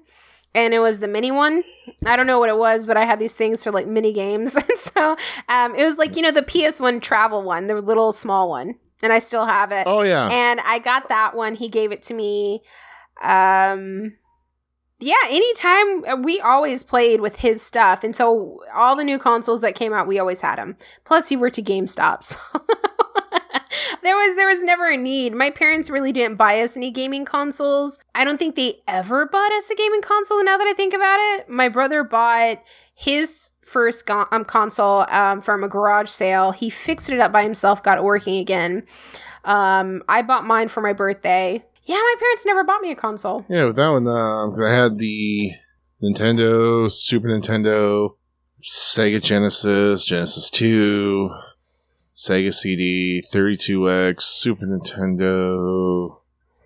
and 0.53 0.73
it 0.73 0.79
was 0.79 0.99
the 0.99 1.07
mini 1.07 1.31
one. 1.31 1.63
I 2.05 2.17
don't 2.17 2.27
know 2.27 2.39
what 2.39 2.49
it 2.49 2.57
was, 2.57 2.85
but 2.85 2.97
I 2.97 3.05
had 3.05 3.19
these 3.19 3.35
things 3.35 3.63
for 3.63 3.71
like 3.71 3.87
mini 3.87 4.11
games, 4.11 4.57
and 4.57 4.65
so 4.75 5.15
um, 5.47 5.75
it 5.75 5.85
was 5.85 5.97
like 5.97 6.17
you 6.17 6.21
know 6.21 6.31
the 6.31 6.43
PS 6.43 6.81
One 6.81 6.99
travel 6.99 7.43
one, 7.43 7.67
the 7.67 7.81
little 7.81 8.11
small 8.11 8.49
one, 8.49 8.75
and 9.01 9.13
I 9.13 9.19
still 9.19 9.45
have 9.45 9.71
it. 9.71 9.83
Oh 9.87 10.01
yeah, 10.01 10.29
And 10.29 10.59
I 10.61 10.79
got 10.79 11.09
that 11.09 11.35
one. 11.35 11.55
He 11.55 11.69
gave 11.69 11.91
it 11.91 12.01
to 12.03 12.13
me. 12.13 12.61
Um, 13.21 14.13
yeah, 14.99 15.15
anytime 15.29 16.23
we 16.23 16.41
always 16.41 16.83
played 16.83 17.21
with 17.21 17.37
his 17.37 17.61
stuff, 17.61 18.03
and 18.03 18.15
so 18.15 18.59
all 18.73 18.95
the 18.95 19.03
new 19.03 19.17
consoles 19.17 19.61
that 19.61 19.75
came 19.75 19.93
out, 19.93 20.07
we 20.07 20.19
always 20.19 20.41
had 20.41 20.57
them. 20.57 20.75
Plus, 21.05 21.29
he 21.29 21.37
worked 21.37 21.57
at 21.57 21.65
GameStop, 21.65 22.23
so 22.23 22.37
there 24.03 24.15
was 24.15 24.35
there 24.35 24.47
was 24.47 24.63
never 24.63 24.89
a 24.89 24.97
need. 24.97 25.33
My 25.33 25.49
parents 25.49 25.89
really 25.89 26.11
didn't 26.11 26.35
buy 26.37 26.61
us 26.61 26.75
any 26.77 26.91
gaming 26.91 27.25
consoles. 27.25 27.99
I 28.15 28.23
don't 28.23 28.37
think 28.37 28.55
they 28.55 28.81
ever 28.87 29.25
bought 29.25 29.51
us 29.53 29.69
a 29.69 29.75
gaming 29.75 30.01
console. 30.01 30.43
Now 30.43 30.57
that 30.57 30.67
I 30.67 30.73
think 30.73 30.93
about 30.93 31.17
it, 31.19 31.49
my 31.49 31.69
brother 31.69 32.03
bought 32.03 32.63
his 32.95 33.51
first 33.63 34.05
go- 34.05 34.27
um, 34.31 34.43
console 34.45 35.05
um, 35.09 35.41
from 35.41 35.63
a 35.63 35.69
garage 35.69 36.09
sale. 36.09 36.51
He 36.51 36.69
fixed 36.69 37.09
it 37.09 37.19
up 37.19 37.31
by 37.31 37.43
himself, 37.43 37.81
got 37.83 37.97
it 37.97 38.03
working 38.03 38.37
again. 38.39 38.83
Um, 39.45 40.03
I 40.09 40.21
bought 40.21 40.45
mine 40.45 40.67
for 40.67 40.81
my 40.81 40.93
birthday. 40.93 41.63
Yeah, 41.83 41.95
my 41.95 42.15
parents 42.19 42.45
never 42.45 42.63
bought 42.63 42.81
me 42.81 42.91
a 42.91 42.95
console. 42.95 43.45
yeah. 43.49 43.65
With 43.65 43.77
that 43.77 43.89
one, 43.89 44.03
'cause 44.05 44.59
I 44.63 44.69
had 44.71 44.97
the 44.97 45.51
Nintendo, 46.03 46.89
Super 46.91 47.27
Nintendo, 47.27 48.15
Sega 48.63 49.21
Genesis, 49.23 50.05
Genesis 50.05 50.49
Two, 50.49 51.29
Sega 52.19 52.53
CD, 52.53 53.23
32X, 53.31 54.23
Super 54.23 54.65
Nintendo, 54.65 56.17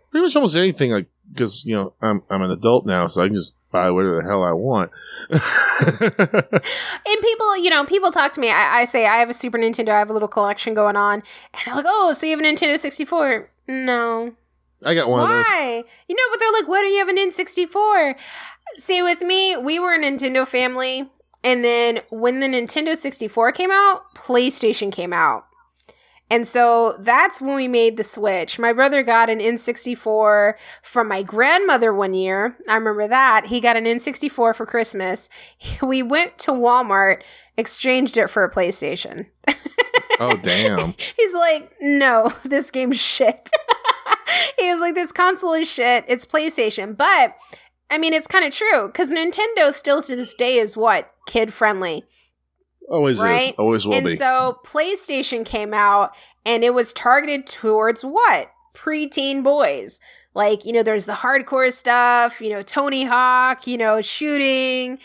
pretty 0.09 0.25
much 0.25 0.35
almost 0.35 0.55
anything. 0.55 0.89
Like 0.91 1.05
because 1.31 1.63
you 1.63 1.75
know 1.75 1.93
I'm 2.01 2.23
I'm 2.27 2.41
an 2.41 2.49
adult 2.49 2.87
now, 2.87 3.05
so 3.05 3.21
I 3.21 3.27
can 3.27 3.35
just 3.35 3.53
buy 3.71 3.91
whatever 3.91 4.17
the 4.17 4.27
hell 4.27 4.43
I 4.43 4.51
want. 4.53 4.89
And 7.05 7.21
people, 7.21 7.57
you 7.57 7.69
know, 7.69 7.85
people 7.85 8.09
talk 8.09 8.33
to 8.33 8.39
me. 8.41 8.49
I, 8.49 8.79
I 8.79 8.85
say 8.85 9.05
I 9.05 9.17
have 9.17 9.29
a 9.29 9.33
Super 9.33 9.59
Nintendo. 9.59 9.89
I 9.89 9.99
have 9.99 10.09
a 10.09 10.13
little 10.13 10.27
collection 10.27 10.73
going 10.73 10.95
on, 10.95 11.15
and 11.53 11.61
they're 11.65 11.75
like, 11.75 11.85
"Oh, 11.87 12.13
so 12.13 12.25
you 12.25 12.35
have 12.35 12.43
a 12.43 12.43
Nintendo 12.43 12.79
64?" 12.79 13.49
No, 13.67 14.33
I 14.83 14.95
got 14.95 15.07
one 15.07 15.19
of 15.21 15.29
those. 15.29 15.45
why? 15.45 15.83
You 16.07 16.15
know, 16.15 16.23
but 16.31 16.39
they're 16.39 16.51
like, 16.51 16.67
"Why 16.67 16.81
do 16.81 16.87
you 16.87 16.97
have 16.97 17.09
an 17.09 17.17
N64?" 17.17 18.15
See, 18.77 19.03
with 19.03 19.21
me, 19.21 19.55
we 19.57 19.79
were 19.79 19.93
a 19.93 19.99
Nintendo 19.99 20.47
family, 20.47 21.11
and 21.43 21.63
then 21.63 22.01
when 22.10 22.39
the 22.39 22.47
Nintendo 22.47 22.95
64 22.95 23.51
came 23.51 23.71
out, 23.71 24.13
PlayStation 24.15 24.91
came 24.91 25.13
out. 25.13 25.45
And 26.29 26.47
so 26.47 26.95
that's 26.99 27.41
when 27.41 27.56
we 27.56 27.67
made 27.67 27.95
the 27.95 28.03
switch. 28.03 28.58
My 28.58 28.73
brother 28.73 29.03
got 29.03 29.29
an 29.29 29.39
N64 29.39 30.53
from 30.82 31.08
my 31.08 31.21
grandmother 31.21 31.93
one 31.93 32.13
year. 32.13 32.58
I 32.67 32.75
remember 32.75 33.08
that. 33.08 33.47
He 33.47 33.60
got 33.60 33.77
an 33.77 33.84
N64 33.84 34.56
for 34.56 34.65
Christmas. 34.65 35.29
We 35.84 36.01
went 36.01 36.39
to 36.39 36.51
Walmart, 36.51 37.21
exchanged 37.58 38.17
it 38.17 38.29
for 38.29 38.43
a 38.43 38.51
PlayStation. 38.51 39.27
Oh 40.19 40.38
damn! 40.38 40.93
He's 41.17 41.34
like, 41.34 41.73
no, 41.82 42.32
this 42.45 42.71
game's 42.71 42.99
shit. 42.99 43.49
he 44.58 44.71
was 44.71 44.82
like, 44.82 44.95
this 44.95 45.12
console 45.12 45.53
is 45.53 45.67
shit. 45.69 46.06
It's 46.08 46.25
PlayStation. 46.25 46.95
But, 46.95 47.36
I 47.89 47.98
mean, 47.98 48.13
it's 48.13 48.28
kind 48.28 48.46
of 48.46 48.54
true 48.54 48.88
because 48.88 49.12
Nintendo 49.12 49.72
still 49.74 50.02
to 50.02 50.15
this 50.15 50.34
day 50.34 50.58
is 50.58 50.76
what? 50.76 51.12
Kid 51.28 51.54
friendly. 51.54 52.06
Always 52.89 53.17
is. 53.17 53.24
Right? 53.24 53.54
Always 53.58 53.86
will 53.86 53.93
and 53.93 54.06
be. 54.06 54.15
so 54.15 54.60
PlayStation 54.65 55.46
came 55.46 55.74
out 55.74 56.15
and 56.46 56.63
it 56.63 56.74
was 56.74 56.93
targeted 56.93 57.48
towards 57.48 58.04
what? 58.04 58.52
Preteen 58.74 59.43
boys. 59.43 60.00
Like, 60.34 60.65
you 60.65 60.74
know, 60.74 60.84
there's 60.84 61.06
the 61.06 61.13
hardcore 61.13 61.72
stuff, 61.72 62.41
you 62.41 62.50
know, 62.50 62.63
Tony 62.63 63.06
Hawk, 63.06 63.67
you 63.67 63.78
know, 63.78 64.02
shooting. 64.02 64.98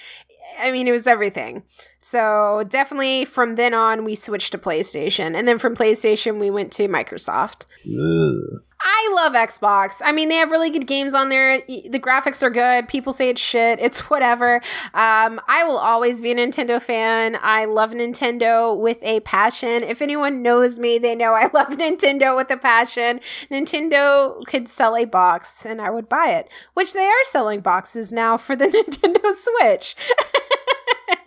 I 0.59 0.73
mean, 0.73 0.89
it 0.89 0.93
was 0.93 1.07
everything. 1.07 1.65
So 2.01 2.65
definitely 2.69 3.25
from 3.25 3.57
then 3.57 3.75
on, 3.75 4.05
we 4.05 4.15
switched 4.15 4.53
to 4.53 4.59
PlayStation. 4.59 5.37
And 5.37 5.47
then 5.47 5.59
from 5.59 5.77
PlayStation, 5.77 6.39
we 6.39 6.51
went 6.51 6.73
to 6.75 6.89
Microsoft. 6.89 7.67
Ugh. 7.87 8.63
I 8.81 9.13
love 9.13 9.33
Xbox. 9.33 10.01
I 10.05 10.13
mean, 10.13 10.29
they 10.29 10.37
have 10.37 10.53
really 10.53 10.71
good 10.71 10.87
games 10.87 11.13
on 11.13 11.31
there. 11.31 11.61
The 11.67 11.99
graphics 11.99 12.45
are 12.45 12.51
good. 12.51 12.87
People 12.87 13.13
say 13.13 13.29
it's 13.29 13.41
shit. 13.41 13.81
It's 13.89 14.11
whatever. 14.11 14.57
Um, 14.93 15.41
I 15.49 15.65
will 15.65 15.79
always 15.79 16.21
be 16.21 16.31
a 16.31 16.35
Nintendo 16.35 16.81
fan. 16.81 17.39
I 17.41 17.65
love 17.65 17.93
Nintendo 17.93 18.79
with 18.79 18.99
a 19.03 19.21
passion. 19.21 19.83
If 19.83 20.03
anyone 20.03 20.43
knows 20.43 20.79
me, 20.79 20.99
they 20.99 21.15
know 21.15 21.33
I 21.33 21.45
love 21.55 21.69
Nintendo 21.69 22.37
with 22.37 22.51
a 22.51 22.59
passion. 22.59 23.21
Nintendo 23.51 24.45
could 24.47 24.69
sell 24.69 24.95
a 24.95 25.07
box 25.07 25.65
and 25.65 25.81
I 25.81 25.89
would 25.89 26.09
buy 26.09 26.31
it, 26.31 26.51
which 26.75 26.93
they 26.93 27.07
are 27.07 27.25
selling 27.25 27.61
boxes 27.61 28.13
now 28.13 28.37
for 28.37 28.55
the 28.55 28.67
Nintendo 28.67 29.33
Switch. 29.33 29.97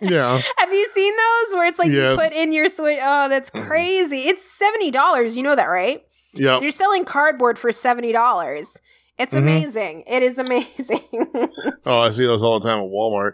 Yeah. 0.02 0.40
have 0.58 0.72
you 0.72 0.86
seen 0.88 1.14
those 1.16 1.54
where 1.54 1.66
it's 1.66 1.78
like 1.78 1.90
Yes. 1.90 2.18
you 2.18 2.24
put 2.28 2.32
in 2.36 2.52
your 2.52 2.68
Switch? 2.68 2.98
Oh, 3.00 3.28
that's 3.28 3.50
crazy. 3.50 4.22
It's 4.28 4.60
$70. 4.60 5.36
You 5.36 5.42
know 5.42 5.56
that, 5.56 5.66
right? 5.66 6.02
Yeah. 6.34 6.58
You're 6.60 6.70
selling 6.70 7.04
cardboard 7.04 7.58
for 7.58 7.72
seventy 7.72 8.10
dollars. 8.12 8.78
It's 9.18 9.34
Mhm. 9.34 9.38
amazing. 9.38 10.04
It 10.06 10.22
is 10.22 10.38
amazing. 10.38 11.00
Oh, 11.84 12.00
I 12.00 12.10
see 12.10 12.24
those 12.26 12.42
all 12.42 12.58
the 12.60 12.66
time 12.68 12.78
at 12.78 12.84
Walmart. 12.90 13.32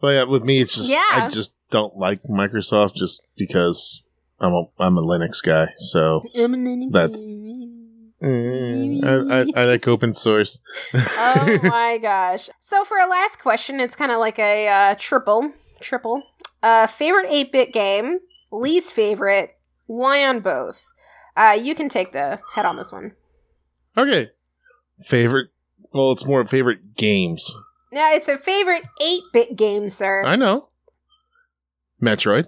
But 0.00 0.08
yeah, 0.14 0.24
with 0.24 0.42
me, 0.42 0.60
it's 0.60 0.74
just 0.74 0.90
Yeah. 0.90 1.04
I 1.10 1.28
just 1.28 1.54
don't 1.70 1.96
like 1.96 2.22
Microsoft 2.24 2.94
just 2.96 3.22
because 3.36 4.02
I'm 4.40 4.52
a 4.54 4.64
I'm 4.80 4.96
a 4.98 5.02
Linux 5.02 5.42
guy. 5.44 5.68
So 5.76 6.22
That's- 6.34 7.24
mm, 7.26 9.04
I, 9.04 9.60
I, 9.60 9.62
I 9.62 9.64
like 9.66 9.86
open 9.88 10.12
source. 10.14 10.60
oh 10.94 11.58
my 11.62 11.98
gosh. 11.98 12.48
So 12.60 12.84
for 12.84 12.98
a 12.98 13.06
last 13.06 13.38
question, 13.40 13.78
it's 13.80 13.94
kind 13.96 14.10
of 14.12 14.18
like 14.18 14.38
a 14.38 14.68
uh, 14.68 14.94
triple, 14.98 15.52
triple. 15.82 16.22
Uh, 16.62 16.86
favorite 16.86 17.26
eight 17.28 17.52
bit 17.52 17.72
game, 17.72 18.20
least 18.50 18.92
favorite. 18.94 19.58
Why 19.86 20.24
on 20.24 20.40
both? 20.40 20.92
Uh, 21.36 21.58
you 21.60 21.74
can 21.74 21.88
take 21.88 22.12
the 22.12 22.40
head 22.54 22.64
on 22.66 22.76
this 22.76 22.92
one. 22.92 23.12
okay. 23.96 24.30
Favorite? 25.00 25.48
Well, 25.92 26.12
it's 26.12 26.24
more 26.24 26.44
favorite 26.46 26.94
games. 26.96 27.54
Yeah, 27.90 28.14
it's 28.14 28.28
a 28.28 28.38
favorite 28.38 28.84
eight 29.00 29.22
bit 29.32 29.56
game, 29.56 29.90
sir. 29.90 30.24
I 30.24 30.36
know. 30.36 30.68
Metroid, 32.00 32.46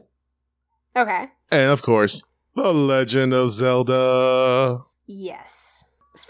okay. 0.96 1.28
and 1.50 1.70
of 1.70 1.80
course, 1.82 2.24
The 2.56 2.72
Legend 2.74 3.32
of 3.32 3.50
Zelda. 3.50 4.80
Yes. 5.06 5.73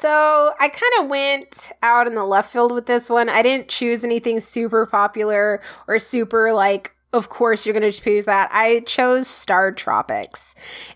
So 0.04 0.52
I 0.60 0.68
kind 0.68 0.92
of 1.00 1.08
went 1.08 1.72
out 1.82 2.06
in 2.06 2.14
the 2.14 2.26
left 2.26 2.52
field 2.52 2.72
with 2.72 2.84
this 2.84 3.08
one. 3.08 3.30
I 3.30 3.40
didn't 3.40 3.70
choose 3.70 4.04
anything 4.04 4.38
super 4.38 4.84
popular 4.84 5.62
or 5.88 5.98
super 5.98 6.52
like 6.52 6.94
of 7.14 7.28
course 7.28 7.64
you're 7.64 7.78
going 7.78 7.90
to 7.90 7.98
choose 7.98 8.24
that. 8.24 8.50
I 8.52 8.80
chose 8.80 9.28
Star 9.28 9.70
Tropics. 9.70 10.54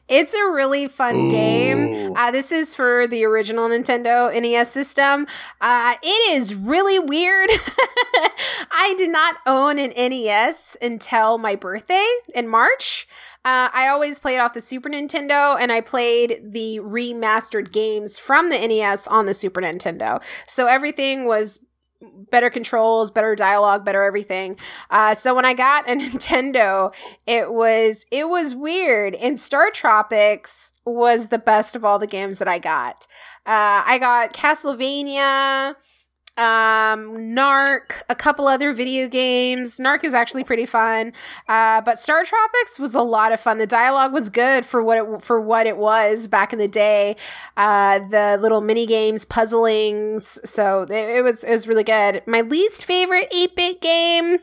It's 0.08 0.34
a 0.34 0.50
really 0.50 0.88
fun 0.88 1.14
Ooh. 1.16 1.30
game. 1.30 2.12
Uh, 2.16 2.30
this 2.32 2.50
is 2.50 2.74
for 2.74 3.06
the 3.06 3.24
original 3.24 3.68
Nintendo 3.68 4.30
NES 4.30 4.70
system. 4.70 5.26
Uh, 5.60 5.94
it 6.02 6.36
is 6.36 6.54
really 6.54 6.98
weird. 6.98 7.50
I 8.70 8.94
did 8.98 9.10
not 9.10 9.36
own 9.46 9.78
an 9.78 9.92
NES 9.96 10.76
until 10.82 11.38
my 11.38 11.54
birthday 11.54 12.06
in 12.34 12.48
March. 12.48 13.06
Uh, 13.44 13.70
I 13.72 13.88
always 13.88 14.18
played 14.18 14.40
off 14.40 14.52
the 14.52 14.60
Super 14.60 14.90
Nintendo 14.90 15.56
and 15.58 15.70
I 15.70 15.80
played 15.80 16.40
the 16.42 16.80
remastered 16.80 17.72
games 17.72 18.18
from 18.18 18.50
the 18.50 18.58
NES 18.58 19.06
on 19.06 19.26
the 19.26 19.34
Super 19.34 19.60
Nintendo. 19.60 20.20
So 20.46 20.66
everything 20.66 21.24
was 21.24 21.60
better 22.30 22.50
controls, 22.50 23.10
better 23.10 23.34
dialogue, 23.34 23.84
better 23.84 24.02
everything. 24.02 24.58
Uh, 24.90 25.14
so 25.14 25.34
when 25.34 25.44
I 25.44 25.54
got 25.54 25.88
a 25.88 25.92
Nintendo, 25.94 26.94
it 27.26 27.52
was 27.52 28.06
it 28.10 28.28
was 28.28 28.54
weird. 28.54 29.14
And 29.16 29.38
Star 29.38 29.70
Tropics 29.70 30.72
was 30.84 31.28
the 31.28 31.38
best 31.38 31.76
of 31.76 31.84
all 31.84 31.98
the 31.98 32.06
games 32.06 32.38
that 32.38 32.48
I 32.48 32.58
got. 32.58 33.06
Uh, 33.46 33.82
I 33.86 33.98
got 33.98 34.34
Castlevania 34.34 35.74
um, 36.38 37.16
Narc, 37.34 38.02
a 38.08 38.14
couple 38.14 38.46
other 38.46 38.72
video 38.72 39.08
games. 39.08 39.78
Narc 39.78 40.04
is 40.04 40.14
actually 40.14 40.44
pretty 40.44 40.66
fun, 40.66 41.12
uh, 41.48 41.80
but 41.80 41.98
Star 41.98 42.24
Tropics 42.24 42.78
was 42.78 42.94
a 42.94 43.02
lot 43.02 43.32
of 43.32 43.40
fun. 43.40 43.58
The 43.58 43.66
dialogue 43.66 44.12
was 44.12 44.30
good 44.30 44.64
for 44.64 44.80
what 44.80 44.98
it 44.98 45.22
for 45.22 45.40
what 45.40 45.66
it 45.66 45.76
was 45.76 46.28
back 46.28 46.52
in 46.52 46.60
the 46.60 46.68
day. 46.68 47.16
Uh, 47.56 47.98
the 47.98 48.38
little 48.40 48.60
mini 48.60 48.86
games, 48.86 49.24
puzzlings, 49.24 50.38
so 50.48 50.82
it, 50.82 50.92
it 50.92 51.24
was 51.24 51.42
it 51.42 51.50
was 51.50 51.66
really 51.66 51.82
good. 51.82 52.22
My 52.24 52.40
least 52.42 52.84
favorite 52.84 53.26
eight 53.32 53.56
bit 53.56 53.80
game. 53.80 54.38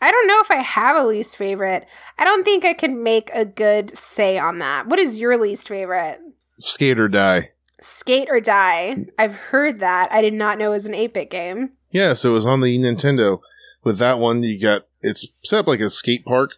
I 0.00 0.12
don't 0.12 0.28
know 0.28 0.40
if 0.40 0.50
I 0.50 0.56
have 0.56 0.96
a 0.96 1.04
least 1.04 1.36
favorite. 1.36 1.86
I 2.18 2.24
don't 2.24 2.44
think 2.44 2.64
I 2.64 2.72
can 2.72 3.02
make 3.02 3.30
a 3.34 3.44
good 3.44 3.96
say 3.98 4.38
on 4.38 4.58
that. 4.60 4.86
What 4.86 5.00
is 5.00 5.18
your 5.18 5.36
least 5.36 5.66
favorite? 5.66 6.20
Skate 6.58 7.00
or 7.00 7.08
die. 7.08 7.50
Skate 7.80 8.28
or 8.30 8.40
Die. 8.40 9.06
I've 9.18 9.34
heard 9.34 9.80
that. 9.80 10.12
I 10.12 10.20
did 10.20 10.34
not 10.34 10.58
know 10.58 10.70
it 10.70 10.74
was 10.76 10.86
an 10.86 10.94
8 10.94 11.14
bit 11.14 11.30
game. 11.30 11.70
Yeah, 11.90 12.14
so 12.14 12.30
it 12.30 12.34
was 12.34 12.46
on 12.46 12.60
the 12.60 12.78
Nintendo. 12.78 13.40
With 13.82 13.98
that 13.98 14.18
one, 14.18 14.42
you 14.42 14.60
got 14.60 14.82
it's 15.00 15.26
set 15.44 15.60
up 15.60 15.66
like 15.66 15.80
a 15.80 15.90
skate 15.90 16.24
park. 16.24 16.52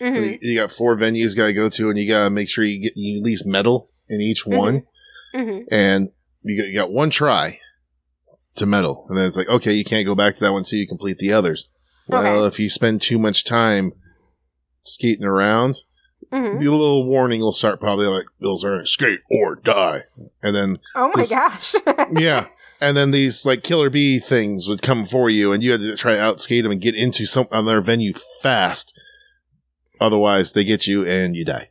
Mm-hmm. 0.00 0.22
You, 0.22 0.38
you, 0.40 0.60
got 0.60 0.72
four 0.72 0.96
venues 0.96 1.30
you 1.30 1.36
got 1.36 1.46
to 1.46 1.52
go 1.52 1.68
to, 1.68 1.90
and 1.90 1.98
you 1.98 2.08
got 2.08 2.24
to 2.24 2.30
make 2.30 2.48
sure 2.48 2.64
you 2.64 2.82
get 2.82 2.96
you 2.96 3.18
at 3.18 3.24
least 3.24 3.46
medal 3.46 3.90
in 4.08 4.20
each 4.20 4.44
mm-hmm. 4.44 4.58
one. 4.58 4.86
Mm-hmm. 5.34 5.62
And 5.70 6.10
you 6.42 6.60
got, 6.60 6.68
you 6.68 6.74
got 6.74 6.92
one 6.92 7.10
try 7.10 7.60
to 8.56 8.66
medal, 8.66 9.06
and 9.08 9.18
then 9.18 9.26
it's 9.26 9.36
like, 9.36 9.48
okay, 9.48 9.74
you 9.74 9.84
can't 9.84 10.06
go 10.06 10.14
back 10.14 10.34
to 10.34 10.40
that 10.40 10.52
one 10.52 10.60
until 10.60 10.78
you 10.78 10.88
complete 10.88 11.18
the 11.18 11.32
others. 11.32 11.70
Well, 12.08 12.26
okay. 12.26 12.46
if 12.46 12.58
you 12.58 12.70
spend 12.70 13.02
too 13.02 13.18
much 13.18 13.44
time 13.44 13.92
skating 14.82 15.24
around, 15.24 15.76
Mm-hmm. 16.32 16.58
The 16.58 16.70
little 16.70 17.06
warning 17.06 17.40
will 17.40 17.52
start 17.52 17.78
probably 17.78 18.06
like 18.06 18.26
those 18.40 18.64
are 18.64 18.84
skate 18.84 19.20
or 19.30 19.54
die, 19.56 20.02
and 20.42 20.56
then 20.56 20.78
oh 20.94 21.12
my 21.14 21.22
this, 21.22 21.30
gosh, 21.30 21.74
yeah, 22.12 22.46
and 22.80 22.96
then 22.96 23.12
these 23.12 23.46
like 23.46 23.62
killer 23.62 23.90
bee 23.90 24.18
things 24.18 24.68
would 24.68 24.82
come 24.82 25.06
for 25.06 25.30
you, 25.30 25.52
and 25.52 25.62
you 25.62 25.70
had 25.70 25.80
to 25.80 25.96
try 25.96 26.14
to 26.14 26.20
outskate 26.20 26.62
them 26.62 26.72
and 26.72 26.80
get 26.80 26.96
into 26.96 27.26
some 27.26 27.46
other 27.52 27.80
venue 27.80 28.12
fast. 28.42 28.98
Otherwise, 30.00 30.52
they 30.52 30.64
get 30.64 30.86
you 30.86 31.06
and 31.06 31.36
you 31.36 31.44
die. 31.44 31.70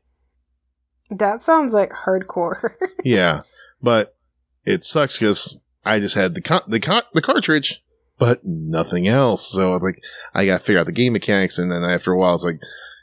That 1.10 1.44
sounds 1.44 1.74
like 1.74 1.92
hardcore. 1.92 2.76
yeah, 3.04 3.42
but 3.82 4.16
it 4.64 4.84
sucks 4.84 5.20
because 5.20 5.62
I 5.84 6.00
just 6.00 6.16
had 6.16 6.34
the 6.34 6.42
con- 6.42 6.64
the 6.68 6.80
con- 6.80 7.04
the 7.14 7.22
cartridge, 7.22 7.84
but 8.18 8.44
nothing 8.46 9.08
else. 9.08 9.46
So 9.48 9.74
like 9.74 10.02
I 10.34 10.46
got 10.46 10.62
to 10.62 10.66
figure 10.66 10.80
out 10.80 10.86
the 10.86 10.92
game 10.92 11.14
mechanics, 11.14 11.60
and 11.60 11.72
then 11.72 11.84
after 11.84 12.14
a 12.14 12.18
while, 12.18 12.36
it's 12.36 12.46
like 12.46 12.60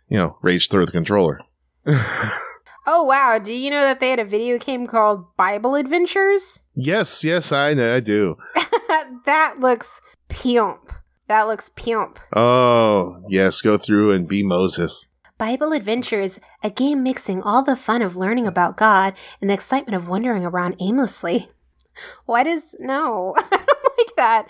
you 0.09 0.17
know, 0.17 0.37
rage 0.43 0.69
through 0.69 0.87
the 0.87 0.93
controller. 0.93 1.41
oh 2.87 3.03
wow! 3.03 3.39
Do 3.39 3.53
you 3.53 3.71
know 3.71 3.83
that 3.83 4.01
they 4.01 4.11
had 4.11 4.19
a 4.19 4.25
video 4.25 4.59
game 4.59 4.87
called 4.87 5.37
Bible 5.37 5.75
Adventures? 5.75 6.63
Yes, 6.75 7.25
yes, 7.25 7.53
I 7.53 7.75
know, 7.75 7.97
I 7.97 8.01
do. 8.01 8.37
that 9.27 9.57
looks 9.59 10.01
pimp. 10.29 10.93
That 11.29 11.45
looks 11.45 11.71
pimp. 11.71 12.19
Oh 12.35 13.23
yes, 13.29 13.61
go 13.61 13.79
through 13.79 14.13
and 14.13 14.29
be 14.29 14.43
Moses. 14.43 15.09
Bible 15.39 15.73
Adventures, 15.73 16.39
a 16.63 16.71
game 16.71 17.03
mixing 17.03 17.43
all 17.43 17.65
the 17.65 17.75
fun 17.75 18.01
of 18.01 18.15
learning 18.15 18.47
about 18.47 18.77
God 18.77 19.15
and 19.41 19.51
the 19.51 19.55
excitement 19.55 19.97
of 19.97 20.09
wandering 20.09 20.45
around 20.45 20.77
aimlessly. 20.81 21.49
What 22.25 22.47
is 22.47 22.75
no? 22.79 23.35
I 23.37 23.43
don't 23.51 23.99
like 23.99 24.17
that. 24.17 24.49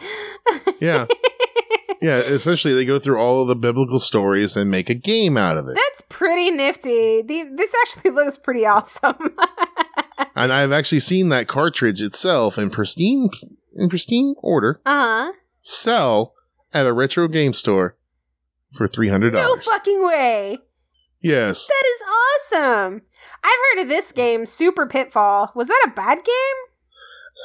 Yeah. 0.80 1.06
Yeah, 2.02 2.18
essentially 2.18 2.74
they 2.74 2.84
go 2.84 2.98
through 2.98 3.20
all 3.20 3.42
of 3.42 3.48
the 3.48 3.54
biblical 3.54 4.00
stories 4.00 4.56
and 4.56 4.68
make 4.70 4.90
a 4.90 4.94
game 4.94 5.36
out 5.36 5.56
of 5.56 5.68
it. 5.68 5.76
That's 5.76 6.02
pretty 6.08 6.50
nifty. 6.50 7.22
this 7.22 7.74
actually 7.82 8.10
looks 8.10 8.36
pretty 8.36 8.66
awesome. 8.66 9.36
and 10.34 10.52
I've 10.52 10.72
actually 10.72 10.98
seen 11.00 11.28
that 11.28 11.46
cartridge 11.46 12.02
itself 12.02 12.58
in 12.58 12.70
pristine 12.70 13.30
in 13.76 13.88
pristine 13.88 14.34
order. 14.38 14.80
Uh-huh. 14.84 15.32
Sell 15.60 16.34
at 16.74 16.86
a 16.86 16.92
retro 16.92 17.28
game 17.28 17.52
store 17.52 17.96
for 18.72 18.88
three 18.88 19.08
hundred 19.08 19.30
dollars. 19.30 19.64
No 19.64 19.72
fucking 19.72 20.04
way. 20.04 20.58
Yes. 21.20 21.68
That 21.68 21.84
is 21.86 22.58
awesome. 22.58 23.02
I've 23.44 23.58
heard 23.76 23.82
of 23.82 23.88
this 23.88 24.10
game, 24.10 24.44
Super 24.44 24.86
Pitfall. 24.86 25.52
Was 25.54 25.68
that 25.68 25.86
a 25.86 25.90
bad 25.90 26.16
game? 26.24 26.71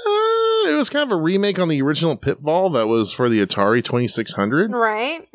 Uh, 0.05 0.69
it 0.69 0.75
was 0.77 0.89
kind 0.89 1.09
of 1.09 1.17
a 1.17 1.21
remake 1.21 1.59
on 1.59 1.69
the 1.69 1.81
original 1.81 2.15
Pitfall 2.17 2.69
that 2.71 2.87
was 2.87 3.13
for 3.13 3.29
the 3.29 3.45
Atari 3.45 3.83
2600. 3.83 4.71
Right. 4.71 5.27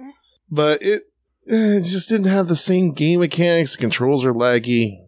But 0.50 0.82
it, 0.82 1.02
eh, 1.48 1.76
it 1.76 1.84
just 1.84 2.08
didn't 2.08 2.26
have 2.26 2.48
the 2.48 2.56
same 2.56 2.92
game 2.92 3.20
mechanics. 3.20 3.72
The 3.72 3.80
controls 3.80 4.24
are 4.24 4.34
laggy. 4.34 4.98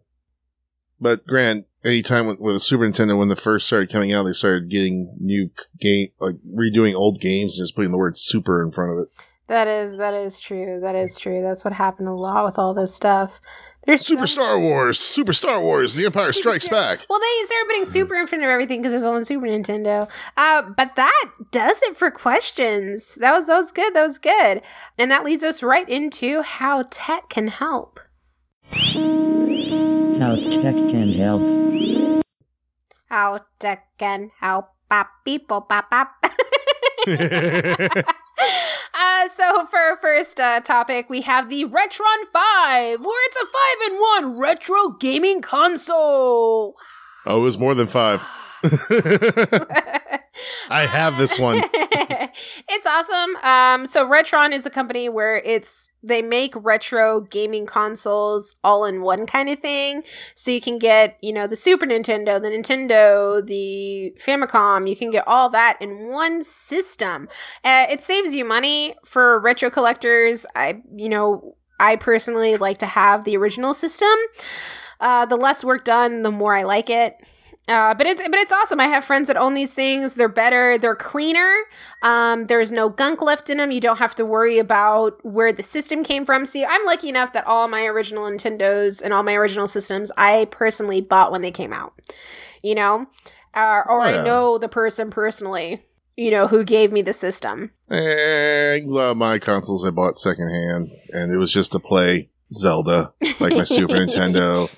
But 1.01 1.27
Grant, 1.27 1.67
anytime 1.85 2.27
with, 2.27 2.41
with 2.41 2.55
the 2.57 2.61
Super 2.61 2.89
Nintendo, 2.89 3.19
when 3.19 3.29
the 3.29 3.37
first 3.37 3.67
started 3.67 3.91
coming 3.91 4.13
out, 4.13 4.25
they 4.25 4.33
started 4.33 4.71
getting 4.71 5.17
new 5.21 5.51
game, 5.79 6.09
like 6.19 6.37
redoing 6.37 6.95
old 6.95 7.21
games 7.21 7.59
and 7.59 7.65
just 7.65 7.77
putting 7.77 7.91
the 7.91 7.99
word 7.99 8.17
super 8.17 8.63
in 8.63 8.73
front 8.73 8.93
of 8.93 8.99
it. 9.01 9.09
That 9.47 9.69
is, 9.69 9.99
that 9.99 10.15
is 10.15 10.41
true. 10.41 10.81
That 10.81 10.95
is 10.95 11.19
true. 11.19 11.43
That's 11.43 11.65
what 11.65 11.75
happened 11.75 12.09
a 12.09 12.15
lot 12.15 12.45
with 12.45 12.59
all 12.59 12.73
this 12.73 12.95
stuff. 12.95 13.41
There's 13.87 14.07
Super 14.07 14.27
Star 14.27 14.59
Wars, 14.59 14.99
Super 14.99 15.35
Star 15.35 15.61
Wars, 15.61 15.95
The 15.95 16.07
Empire 16.07 16.33
Strikes 16.33 16.69
Back. 16.69 17.05
Well, 17.11 17.21
they 17.21 17.47
started 17.47 17.67
putting 17.67 17.85
super 17.85 18.15
in 18.15 18.27
front 18.27 18.43
of 18.43 18.49
everything 18.49 18.81
because 18.81 18.95
it 18.95 18.97
was 18.97 19.05
on 19.05 19.19
the 19.19 19.25
Super 19.27 19.47
Nintendo. 19.47 20.09
Uh, 20.39 20.63
but 20.63 20.97
that 20.97 21.31
does 21.51 21.83
it 21.83 21.95
for 21.95 22.11
questions. 22.11 23.17
That 23.17 23.33
was 23.33 23.47
that 23.47 23.57
was 23.57 23.73
good. 23.73 23.93
That 23.93 24.07
was 24.07 24.19
good, 24.19 24.63
and 24.97 25.11
that 25.11 25.23
leads 25.23 25.45
us 25.45 25.63
right 25.63 25.87
into 25.87 26.41
how 26.41 26.87
tech 26.91 27.29
can 27.29 27.49
help. 27.49 28.01
How 28.71 30.37
tech 30.63 30.75
can 30.75 31.13
help. 31.19 32.25
How 33.11 33.41
tech 33.59 33.87
can 33.99 34.31
help. 34.41 34.71
Bop, 34.89 35.11
beep, 35.25 35.47
bop, 35.47 35.69
bop, 35.69 35.91
bop. 35.91 36.09
Uh, 38.97 39.27
so 39.27 39.67
for 39.67 39.79
our 39.79 39.97
first 39.97 40.39
uh, 40.39 40.61
topic, 40.61 41.11
we 41.11 41.23
have 41.23 41.49
the 41.49 41.65
Retron 41.65 42.29
5, 42.33 43.01
where 43.01 43.27
it's 43.27 43.37
a 43.37 43.45
5 43.45 43.93
in 43.93 43.99
1 44.33 44.39
retro 44.39 44.91
gaming 44.91 45.41
console. 45.41 46.77
Oh, 47.27 47.39
it 47.39 47.41
was 47.41 47.59
more 47.59 47.75
than 47.75 47.89
five. 47.89 48.25
I 50.71 50.87
have 50.87 51.19
this 51.19 51.39
one. 51.39 51.63
it's 52.69 52.87
awesome. 52.87 53.37
Um, 53.37 53.87
so 53.87 54.07
Retron 54.07 54.53
is 54.53 54.67
a 54.67 54.71
company 54.71 55.09
where 55.09 55.37
it's 55.37 55.91
they 56.03 56.23
make 56.23 56.55
retro 56.57 57.21
gaming 57.21 57.67
consoles 57.67 58.57
all 58.65 58.85
in 58.85 59.03
one 59.03 59.27
kind 59.27 59.49
of 59.49 59.61
thing. 59.61 60.03
So 60.35 60.51
you 60.51 60.61
can 60.61 60.79
get, 60.79 61.17
you 61.23 61.33
know, 61.33 61.47
the 61.47 61.57
Super 61.57 61.87
Nintendo, 61.87 62.41
the 62.41 62.51
Nintendo, 62.51 63.45
the 63.45 64.15
Famicom, 64.21 64.89
you 64.89 64.97
can 64.97 65.11
get 65.11 65.27
all 65.27 65.49
that 65.51 65.79
in 65.81 66.09
one 66.09 66.43
system. 66.43 67.29
Uh, 67.65 67.87
it 67.89 68.03
saves 68.03 68.35
you 68.35 68.45
money 68.45 68.97
for 69.05 69.39
retro 69.39 69.71
collectors. 69.71 70.45
I, 70.55 70.83
you 70.95 71.09
know, 71.09 71.57
I 71.81 71.97
personally 71.97 72.57
like 72.57 72.79
to 72.79 72.87
have 72.87 73.25
the 73.25 73.37
original 73.37 73.75
system. 73.75 74.15
Uh, 75.01 75.27
the 75.27 75.37
less 75.37 75.65
work 75.65 75.85
done, 75.85 76.23
the 76.23 76.31
more 76.31 76.55
I 76.55 76.63
like 76.63 76.89
it. 76.89 77.17
Uh, 77.67 77.95
but 77.95 78.07
it's 78.07 78.23
but 78.23 78.39
it's 78.39 78.53
awesome. 78.53 78.79
I 78.79 78.89
have 78.89 79.05
friends 79.05 79.29
that 79.29 79.39
own 79.39 79.55
these 79.55 79.73
things. 79.73 80.15
They're 80.15 80.29
better. 80.29 80.77
They're 80.77 80.95
cleaner. 80.95 81.57
Um, 82.03 82.47
there's 82.47 82.71
no 82.71 82.91
gunk 82.91 83.23
left 83.23 83.49
in 83.49 83.57
them. 83.57 83.71
You 83.71 83.81
don't 83.81 83.99
have 83.99 84.15
to 84.17 84.27
worry 84.27 84.59
about 84.59 85.25
where 85.25 85.51
the 85.51 85.63
system 85.63 86.05
came 86.05 86.27
from. 86.27 86.45
See, 86.45 86.65
I'm 86.65 86.85
lucky 86.85 87.09
enough 87.09 87.33
that 87.33 87.47
all 87.47 87.67
my 87.69 87.85
original 87.87 88.25
Nintendos 88.25 89.01
and 89.01 89.15
all 89.15 89.23
my 89.23 89.35
original 89.35 89.67
systems 89.67 90.13
I 90.19 90.47
personally 90.51 91.01
bought 91.01 91.33
when 91.33 91.41
they 91.41 91.51
came 91.51 91.73
out. 91.73 91.95
You 92.63 92.75
know, 92.75 93.07
uh, 93.55 93.83
or 93.89 94.05
yeah. 94.05 94.21
I 94.21 94.25
know 94.25 94.59
the 94.59 94.69
person 94.69 95.11
personally. 95.11 95.81
You 96.17 96.31
know 96.31 96.47
who 96.47 96.65
gave 96.65 96.93
me 96.93 97.03
the 97.03 97.15
system. 97.15 97.73
Eh, 97.91 98.77
a 98.77 99.15
my 99.15 99.39
consoles 99.39 99.87
I 99.87 99.91
bought 99.91 100.17
secondhand, 100.17 100.91
and 101.13 101.33
it 101.33 101.39
was 101.39 101.53
just 101.53 101.73
to 101.73 101.81
play 101.81 102.29
Zelda, 102.53 103.15
like 103.41 103.53
my 103.53 103.65
Super 103.65 103.95
Nintendo, 103.95 104.69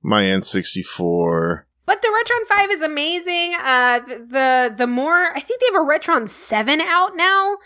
my 0.00 0.22
N64 0.22 1.65
But 1.96 2.02
the 2.02 2.08
Retron 2.08 2.46
5 2.58 2.70
is 2.72 2.82
amazing. 2.82 3.54
Uh, 3.58 4.00
the, 4.00 4.14
the 4.28 4.74
the 4.76 4.86
more 4.86 5.32
I 5.34 5.40
think 5.40 5.60
they 5.60 5.66
have 5.72 5.82
a 5.82 5.86
Retron 5.86 6.28
7 6.28 6.80
out 6.82 7.16
now. 7.16 7.56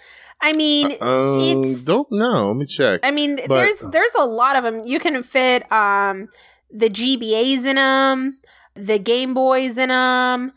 I 0.41 0.53
mean, 0.53 0.93
Um, 1.01 1.41
it's 1.43 1.83
don't 1.85 2.07
know. 2.13 2.49
Let 2.49 2.57
me 2.57 2.65
check. 2.65 3.01
I 3.03 3.11
mean, 3.11 3.37
But- 3.37 3.49
there's 3.49 3.81
there's 3.81 4.15
a 4.17 4.25
lot 4.25 4.55
of 4.57 4.63
them. 4.63 4.83
You 4.85 5.01
can 5.01 5.23
fit 5.25 5.71
um 5.73 6.29
the 6.71 6.89
GBAs 6.89 7.65
in 7.67 7.75
them, 7.77 8.39
the 8.75 8.99
Game 9.01 9.35
Boys 9.35 9.77
in 9.77 9.89
them, 9.89 10.53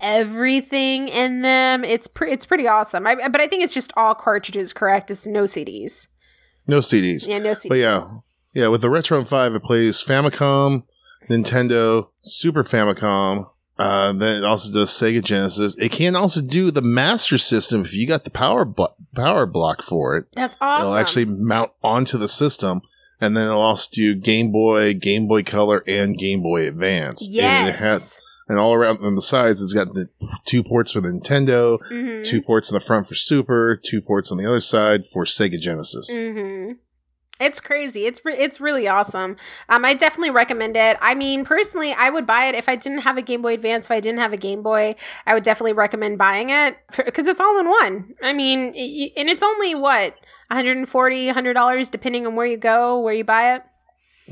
everything 0.00 1.08
in 1.08 1.42
them. 1.42 1.84
It's 1.84 2.06
pre- 2.08 2.32
it's 2.32 2.44
pretty 2.46 2.66
awesome. 2.66 3.06
I, 3.06 3.28
but 3.28 3.40
I 3.40 3.46
think 3.46 3.62
it's 3.62 3.74
just 3.74 3.92
all 3.96 4.14
cartridges. 4.14 4.72
Correct? 4.72 5.10
It's 5.10 5.26
no 5.26 5.44
CDs. 5.44 6.08
no 6.66 6.78
CDs. 6.78 7.28
Yeah, 7.28 7.38
no 7.38 7.52
CDs. 7.52 7.68
But 7.68 7.78
yeah, 7.78 8.02
yeah. 8.54 8.66
With 8.68 8.80
the 8.80 8.88
Retron 8.88 9.26
Five, 9.28 9.54
it 9.54 9.62
plays 9.62 10.02
Famicom, 10.02 10.82
Nintendo, 11.30 12.08
Super 12.20 12.64
Famicom. 12.64 13.48
Uh, 13.78 14.12
then 14.12 14.42
it 14.42 14.44
also 14.44 14.70
does 14.70 14.90
Sega 14.90 15.22
Genesis. 15.24 15.78
It 15.78 15.90
can 15.92 16.14
also 16.14 16.42
do 16.42 16.70
the 16.70 16.82
Master 16.82 17.38
System 17.38 17.80
if 17.80 17.94
you 17.94 18.06
got 18.06 18.24
the 18.24 18.30
power 18.30 18.66
blo- 18.66 18.94
power 19.14 19.46
block 19.46 19.82
for 19.82 20.18
it. 20.18 20.26
that's 20.34 20.58
awesome. 20.60 20.84
It'll 20.86 20.98
actually 20.98 21.24
mount 21.24 21.72
onto 21.82 22.18
the 22.18 22.28
system, 22.28 22.82
and 23.22 23.34
then 23.34 23.46
it'll 23.46 23.62
also 23.62 23.88
do 23.90 24.14
Game 24.14 24.52
Boy, 24.52 24.92
Game 24.92 25.26
Boy 25.26 25.42
Color, 25.44 25.82
and 25.86 26.18
Game 26.18 26.42
Boy 26.42 26.68
Advance. 26.68 27.26
And, 27.26 27.36
it 27.36 27.76
yes. 27.80 28.20
and 28.50 28.58
all 28.58 28.74
around 28.74 28.98
on 29.02 29.14
the 29.14 29.22
sides, 29.22 29.62
it's 29.62 29.72
got 29.72 29.94
the 29.94 30.10
two 30.44 30.62
ports 30.62 30.92
for 30.92 31.00
Nintendo, 31.00 31.78
Mhm. 31.90 32.22
two 32.22 32.42
ports 32.42 32.70
in 32.70 32.74
the 32.74 32.80
front 32.80 33.08
for 33.08 33.14
Super, 33.14 33.80
two 33.82 34.02
ports 34.02 34.30
on 34.30 34.36
the 34.36 34.44
other 34.46 34.60
side 34.60 35.06
for 35.06 35.24
Sega 35.24 35.58
Genesis. 35.58 36.10
Mm-hmm. 36.12 36.72
It's 37.40 37.58
crazy. 37.60 38.04
It's 38.06 38.22
re- 38.24 38.36
it's 38.36 38.60
really 38.60 38.86
awesome. 38.86 39.36
Um, 39.68 39.84
I 39.84 39.94
definitely 39.94 40.30
recommend 40.30 40.76
it. 40.76 40.98
I 41.00 41.14
mean, 41.14 41.44
personally, 41.44 41.92
I 41.92 42.10
would 42.10 42.26
buy 42.26 42.44
it 42.46 42.54
if 42.54 42.68
I 42.68 42.76
didn't 42.76 43.00
have 43.00 43.16
a 43.16 43.22
Game 43.22 43.40
Boy 43.42 43.54
Advance. 43.54 43.86
If 43.86 43.90
I 43.90 44.00
didn't 44.00 44.20
have 44.20 44.32
a 44.34 44.36
Game 44.36 44.62
Boy, 44.62 44.94
I 45.26 45.32
would 45.34 45.42
definitely 45.42 45.72
recommend 45.72 46.18
buying 46.18 46.50
it 46.50 46.76
because 47.04 47.26
it's 47.26 47.40
all 47.40 47.58
in 47.58 47.68
one. 47.68 48.14
I 48.22 48.32
mean, 48.34 48.72
y- 48.76 49.10
and 49.16 49.28
it's 49.30 49.42
only 49.42 49.74
what 49.74 50.14
140 50.48 51.26
100 51.26 51.54
dollars 51.54 51.88
depending 51.88 52.26
on 52.26 52.36
where 52.36 52.46
you 52.46 52.58
go, 52.58 53.00
where 53.00 53.14
you 53.14 53.24
buy 53.24 53.54
it. 53.54 53.62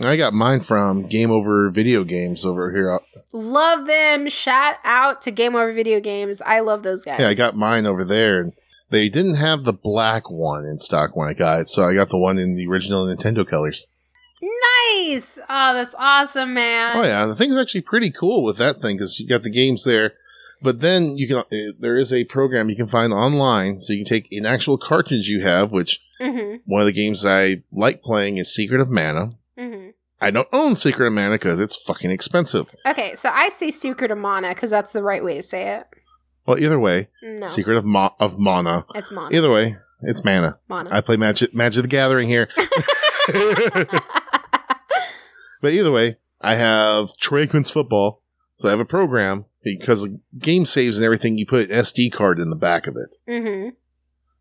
I 0.01 0.17
got 0.17 0.33
mine 0.33 0.61
from 0.61 1.09
Game 1.09 1.31
Over 1.33 1.71
Video 1.71 2.05
Games 2.05 2.45
over 2.45 2.71
here. 2.71 3.01
Love 3.33 3.87
them. 3.87 4.29
Shout 4.29 4.77
out 4.85 5.21
to 5.23 5.33
Game 5.33 5.57
Over 5.57 5.73
Video 5.73 5.99
Games. 5.99 6.41
I 6.47 6.61
love 6.61 6.85
those 6.85 7.05
guys. 7.05 7.19
Yeah, 7.19 7.29
I 7.29 7.35
got 7.35 7.57
mine 7.57 7.85
over 7.85 8.05
there. 8.05 8.53
They 8.91 9.09
didn't 9.09 9.35
have 9.35 9.65
the 9.65 9.73
black 9.73 10.31
one 10.31 10.65
in 10.65 10.79
stock 10.79 11.15
when 11.15 11.29
I 11.29 11.35
got 11.35 11.61
it, 11.61 11.69
so 11.69 11.85
I 11.85 11.95
got 11.95 12.09
the 12.09 12.17
one 12.19 12.39
in 12.39 12.55
the 12.55 12.67
original 12.67 13.07
Nintendo 13.07 13.47
colors. 13.47 13.87
nice. 14.43 15.39
Oh, 15.49 15.75
that's 15.75 15.95
awesome, 15.99 16.55
man. 16.55 16.97
Oh 16.97 17.03
yeah, 17.05 17.27
the 17.27 17.37
thing's 17.37 17.59
actually 17.59 17.83
pretty 17.83 18.11
cool 18.11 18.43
with 18.45 18.57
that 18.59 18.77
thing 18.81 18.97
because 18.97 19.19
you 19.21 19.29
got 19.29 19.43
the 19.43 19.51
games 19.51 19.85
there. 19.85 20.13
But 20.61 20.81
then 20.81 21.17
you 21.17 21.29
can 21.29 21.37
uh, 21.39 21.73
there 21.79 21.97
is 21.97 22.13
a 22.13 22.25
program 22.25 22.69
you 22.69 22.77
can 22.77 22.87
find 22.89 23.13
online, 23.13 23.79
so 23.79 23.93
you 23.93 24.01
can 24.05 24.09
take 24.09 24.33
an 24.33 24.47
actual 24.47 24.79
cartridge 24.79 25.29
you 25.29 25.43
have, 25.43 25.71
which 25.73 26.01
Mm-hmm. 26.21 26.57
one 26.67 26.81
of 26.81 26.87
the 26.87 26.93
games 26.93 27.25
I 27.25 27.63
like 27.71 28.03
playing 28.03 28.39
is 28.39 28.53
Secret 28.53 28.81
of 28.81 28.91
Mana. 28.91 29.35
Mm-hmm. 29.57 29.91
I 30.21 30.33
don't 30.33 30.49
own 30.53 30.75
Secret 30.75 31.07
of 31.07 31.13
Mana 31.13 31.37
because 31.37 31.61
it's 31.61 31.77
fucking 31.77 32.11
expensive. 32.11 32.75
Okay, 32.85 33.15
so 33.15 33.31
I 33.33 33.51
say 33.51 33.71
Secret 33.71 34.11
of 34.11 34.19
Mana 34.19 34.49
because 34.49 34.71
that's 34.71 34.91
the 34.93 35.01
right 35.05 35.23
way 35.23 35.35
to 35.35 35.43
say 35.45 35.77
it. 35.77 35.87
Well, 36.49 36.59
either 36.59 36.79
way, 36.79 37.09
No, 37.23 37.47
Secret 37.47 37.77
of 37.77 37.85
Ma- 37.85 38.15
of 38.19 38.39
Mana. 38.39 38.87
it's 38.95 39.13
Mana. 39.13 39.37
Either 39.37 39.53
way, 39.53 39.77
it's 40.03 40.25
Mana. 40.25 40.59
Mana. 40.67 40.89
I 40.91 41.03
play 41.03 41.17
Magic 41.17 41.55
Magic 41.55 41.83
the 41.83 41.89
Gathering 41.89 42.29
here. 42.29 42.49
But 45.61 45.73
either 45.73 45.91
way, 45.91 46.17
I 46.41 46.55
have 46.55 47.17
Troy 47.17 47.47
football. 47.47 48.23
So 48.59 48.69
I 48.69 48.71
have 48.71 48.81
a 48.81 48.85
program 48.85 49.45
because 49.63 50.09
game 50.39 50.65
saves 50.67 50.99
and 50.99 51.05
everything, 51.05 51.37
you 51.39 51.47
put 51.47 51.69
an 51.69 51.77
SD 51.77 52.13
card 52.13 52.39
in 52.39 52.51
the 52.51 52.57
back 52.57 52.87
of 52.87 52.97
it. 52.97 53.17
mm-hmm. 53.29 53.71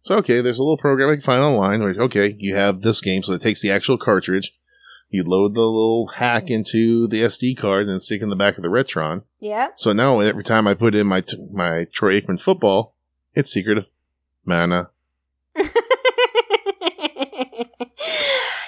So, 0.01 0.15
okay, 0.17 0.41
there's 0.41 0.59
a 0.59 0.63
little 0.63 0.77
program 0.77 1.09
I 1.09 1.13
can 1.15 1.21
find 1.21 1.41
online 1.43 1.81
where, 1.81 1.93
okay, 2.03 2.35
you 2.37 2.55
have 2.55 2.81
this 2.81 3.01
game. 3.01 3.23
So 3.23 3.33
it 3.33 3.41
takes 3.41 3.61
the 3.61 3.71
actual 3.71 3.97
cartridge. 3.97 4.53
You 5.09 5.23
load 5.23 5.55
the 5.55 5.61
little 5.61 6.07
hack 6.15 6.49
into 6.49 7.07
the 7.07 7.21
SD 7.21 7.57
card 7.57 7.87
and 7.87 8.01
stick 8.01 8.19
it 8.19 8.23
in 8.23 8.29
the 8.29 8.35
back 8.35 8.57
of 8.57 8.63
the 8.63 8.69
Retron. 8.69 9.23
Yeah. 9.39 9.69
So 9.75 9.93
now 9.93 10.19
every 10.19 10.43
time 10.43 10.67
I 10.67 10.73
put 10.73 10.95
in 10.95 11.07
my, 11.07 11.21
t- 11.21 11.47
my 11.51 11.85
Troy 11.91 12.19
Aikman 12.19 12.41
football, 12.41 12.93
it's 13.33 13.51
Secret 13.51 13.77
of 13.77 13.85
Mana. 14.45 14.89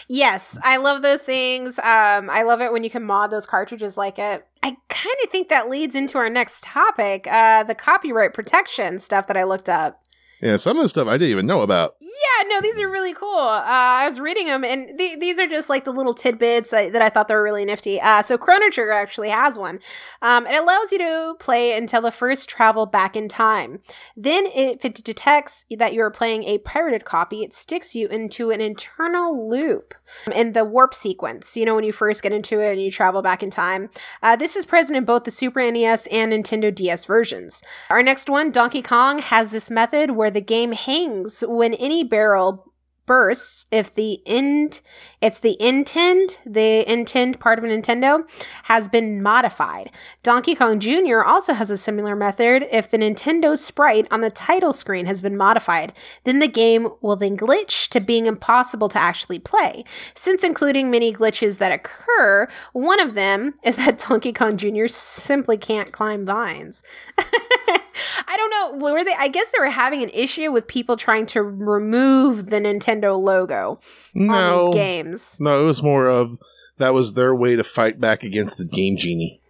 yes, 0.08 0.58
I 0.64 0.78
love 0.78 1.02
those 1.02 1.24
things. 1.24 1.78
Um, 1.80 2.30
I 2.30 2.44
love 2.44 2.62
it 2.62 2.72
when 2.72 2.84
you 2.84 2.90
can 2.90 3.04
mod 3.04 3.32
those 3.32 3.46
cartridges 3.46 3.98
like 3.98 4.18
it. 4.18 4.46
I 4.64 4.78
kind 4.88 5.16
of 5.24 5.30
think 5.30 5.50
that 5.50 5.70
leads 5.70 5.96
into 5.96 6.18
our 6.18 6.30
next 6.30 6.64
topic, 6.64 7.28
uh, 7.28 7.64
the 7.64 7.76
copyright 7.76 8.34
protection 8.34 9.00
stuff 9.00 9.28
that 9.28 9.38
I 9.38 9.44
looked 9.44 9.70
up. 9.70 10.02
Yeah, 10.42 10.56
some 10.56 10.78
of 10.78 10.84
the 10.84 10.90
stuff 10.90 11.08
I 11.08 11.14
didn't 11.14 11.32
even 11.32 11.48
know 11.48 11.62
about. 11.62 11.96
Yeah, 12.00 12.48
no, 12.48 12.62
these 12.62 12.80
are 12.80 12.90
really 12.90 13.14
cool. 13.14 13.38
Uh, 13.38 13.64
I 13.66 14.08
was 14.08 14.20
reading 14.20 14.48
them, 14.48 14.64
and 14.64 14.98
th- 14.98 15.20
these 15.20 15.40
are 15.40 15.48
just 15.48 15.70
like 15.70 15.84
the 15.84 15.92
little 15.92 16.14
tidbits 16.14 16.72
that, 16.72 16.94
that 16.94 17.02
I 17.02 17.10
thought 17.10 17.28
they 17.28 17.36
were 17.36 17.44
really 17.44 17.66
nifty. 17.66 18.00
Uh, 18.00 18.22
so 18.22 18.38
Chrono 18.38 18.70
Trigger 18.70 18.92
actually 18.92 19.30
has 19.30 19.58
one. 19.58 19.80
Um, 20.22 20.48
it 20.48 20.56
allows 20.60 20.92
you 20.92 20.98
to 21.00 21.36
play 21.40 21.78
until 21.78 22.02
the 22.02 22.12
first 22.12 22.50
travel 22.50 22.86
back 22.86 23.16
in 23.16 23.28
time. 23.28 23.82
Then, 24.16 24.46
if 24.48 24.86
it 24.86 25.04
detects 25.04 25.66
that 25.70 25.94
you're 25.94 26.10
playing 26.10 26.44
a 26.44 26.58
pirated 26.60 27.04
copy, 27.04 27.44
it 27.44 27.54
sticks 27.54 27.94
you 27.94 28.08
into 28.08 28.50
an 28.50 28.62
internal 28.62 29.50
loop 29.50 29.94
in 30.34 30.54
the 30.54 30.66
warp 30.66 30.94
sequence. 30.94 31.58
You 31.58 31.66
know, 31.66 31.76
when 31.76 31.84
you 31.84 31.92
first 31.92 32.24
get 32.24 32.32
into 32.32 32.60
it 32.60 32.74
and 32.74 32.82
you 32.82 32.92
travel 32.92 33.22
back 33.22 33.44
in 33.44 33.50
time. 33.50 33.90
Uh, 34.24 34.36
this 34.36 34.56
is 34.56 34.66
present 34.66 34.98
in 34.98 35.06
both 35.06 35.26
the 35.26 35.32
Super 35.32 35.70
NES 35.70 36.08
and 36.08 36.32
Nintendo 36.32 36.74
DS 36.74 37.06
versions. 37.06 37.62
Our 37.90 38.02
next 38.02 38.30
one, 38.30 38.52
Donkey 38.52 38.82
Kong, 38.82 39.20
has 39.20 39.52
this 39.52 39.70
method 39.70 40.12
where 40.12 40.29
the 40.30 40.42
game 40.42 40.72
hangs 40.72 41.44
when 41.48 41.74
any 41.76 42.04
barrel 42.04 42.70
bursts 43.10 43.66
if 43.72 43.92
the 43.96 44.22
end 44.28 44.82
it's 45.20 45.40
the 45.40 45.58
intend 45.60 46.38
the 46.46 46.88
intend 46.88 47.40
part 47.40 47.58
of 47.58 47.66
a 47.66 47.68
nintendo 47.68 48.22
has 48.66 48.88
been 48.88 49.20
modified. 49.24 49.90
Donkey 50.22 50.54
kong 50.54 50.80
jr 50.80 51.22
also 51.22 51.54
has 51.56 51.72
a 51.72 51.78
similar 51.78 52.16
method. 52.16 52.68
If 52.72 52.92
the 52.92 53.00
nintendo 53.00 53.58
sprite 53.58 54.08
on 54.12 54.22
the 54.22 54.30
title 54.30 54.72
screen 54.72 55.08
has 55.08 55.24
been 55.24 55.36
modified 55.36 55.92
then 56.24 56.38
the 56.38 56.48
game 56.48 56.90
will 57.02 57.16
then 57.16 57.36
glitch 57.36 57.88
to 57.90 58.00
being 58.00 58.28
impossible 58.28 58.90
to 58.90 59.00
actually 59.00 59.40
play. 59.40 59.84
Since 60.14 60.44
including 60.44 60.92
many 60.92 61.12
glitches 61.12 61.58
that 61.58 61.72
occur 61.72 62.48
one 62.74 63.00
of 63.00 63.16
them 63.16 63.56
is 63.64 63.78
that 63.78 63.98
donkey 64.08 64.34
kong 64.34 64.56
jr 64.56 64.86
simply 64.86 65.58
can't 65.58 65.92
climb 65.92 66.28
vines 66.28 66.84
I 68.28 68.38
don't 68.38 68.50
know. 68.82 68.92
Were 68.92 69.04
they? 69.04 69.14
I 69.18 69.28
guess 69.28 69.50
they 69.52 69.60
were 69.60 69.70
having 69.70 70.04
an 70.04 70.10
issue 70.10 70.52
with 70.52 70.68
people 70.68 70.98
trying 70.98 71.26
to 71.28 71.42
remove 71.44 72.50
the 72.50 72.58
Nintendo 72.58 73.20
logo 73.20 73.80
on 74.16 74.66
these 74.66 74.74
games. 74.74 75.38
No, 75.40 75.62
it 75.62 75.66
was 75.66 75.84
more 75.84 76.08
of 76.08 76.34
that 76.78 76.94
was 76.94 77.14
their 77.14 77.36
way 77.36 77.56
to 77.56 77.64
fight 77.64 78.00
back 78.00 78.24
against 78.24 78.58
the 78.58 78.66
Game 78.66 78.98
Genie. 78.98 79.42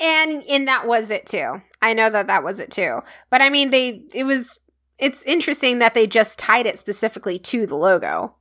And 0.00 0.44
and 0.44 0.66
that 0.68 0.86
was 0.86 1.10
it 1.10 1.26
too. 1.26 1.62
I 1.82 1.94
know 1.94 2.10
that 2.10 2.26
that 2.28 2.44
was 2.44 2.60
it 2.60 2.70
too. 2.70 3.00
But 3.30 3.42
I 3.42 3.50
mean, 3.50 3.70
they 3.70 4.02
it 4.14 4.24
was. 4.24 4.58
It's 4.98 5.24
interesting 5.24 5.78
that 5.78 5.94
they 5.94 6.06
just 6.06 6.38
tied 6.38 6.66
it 6.66 6.78
specifically 6.78 7.38
to 7.38 7.66
the 7.66 7.74
logo. 7.74 8.36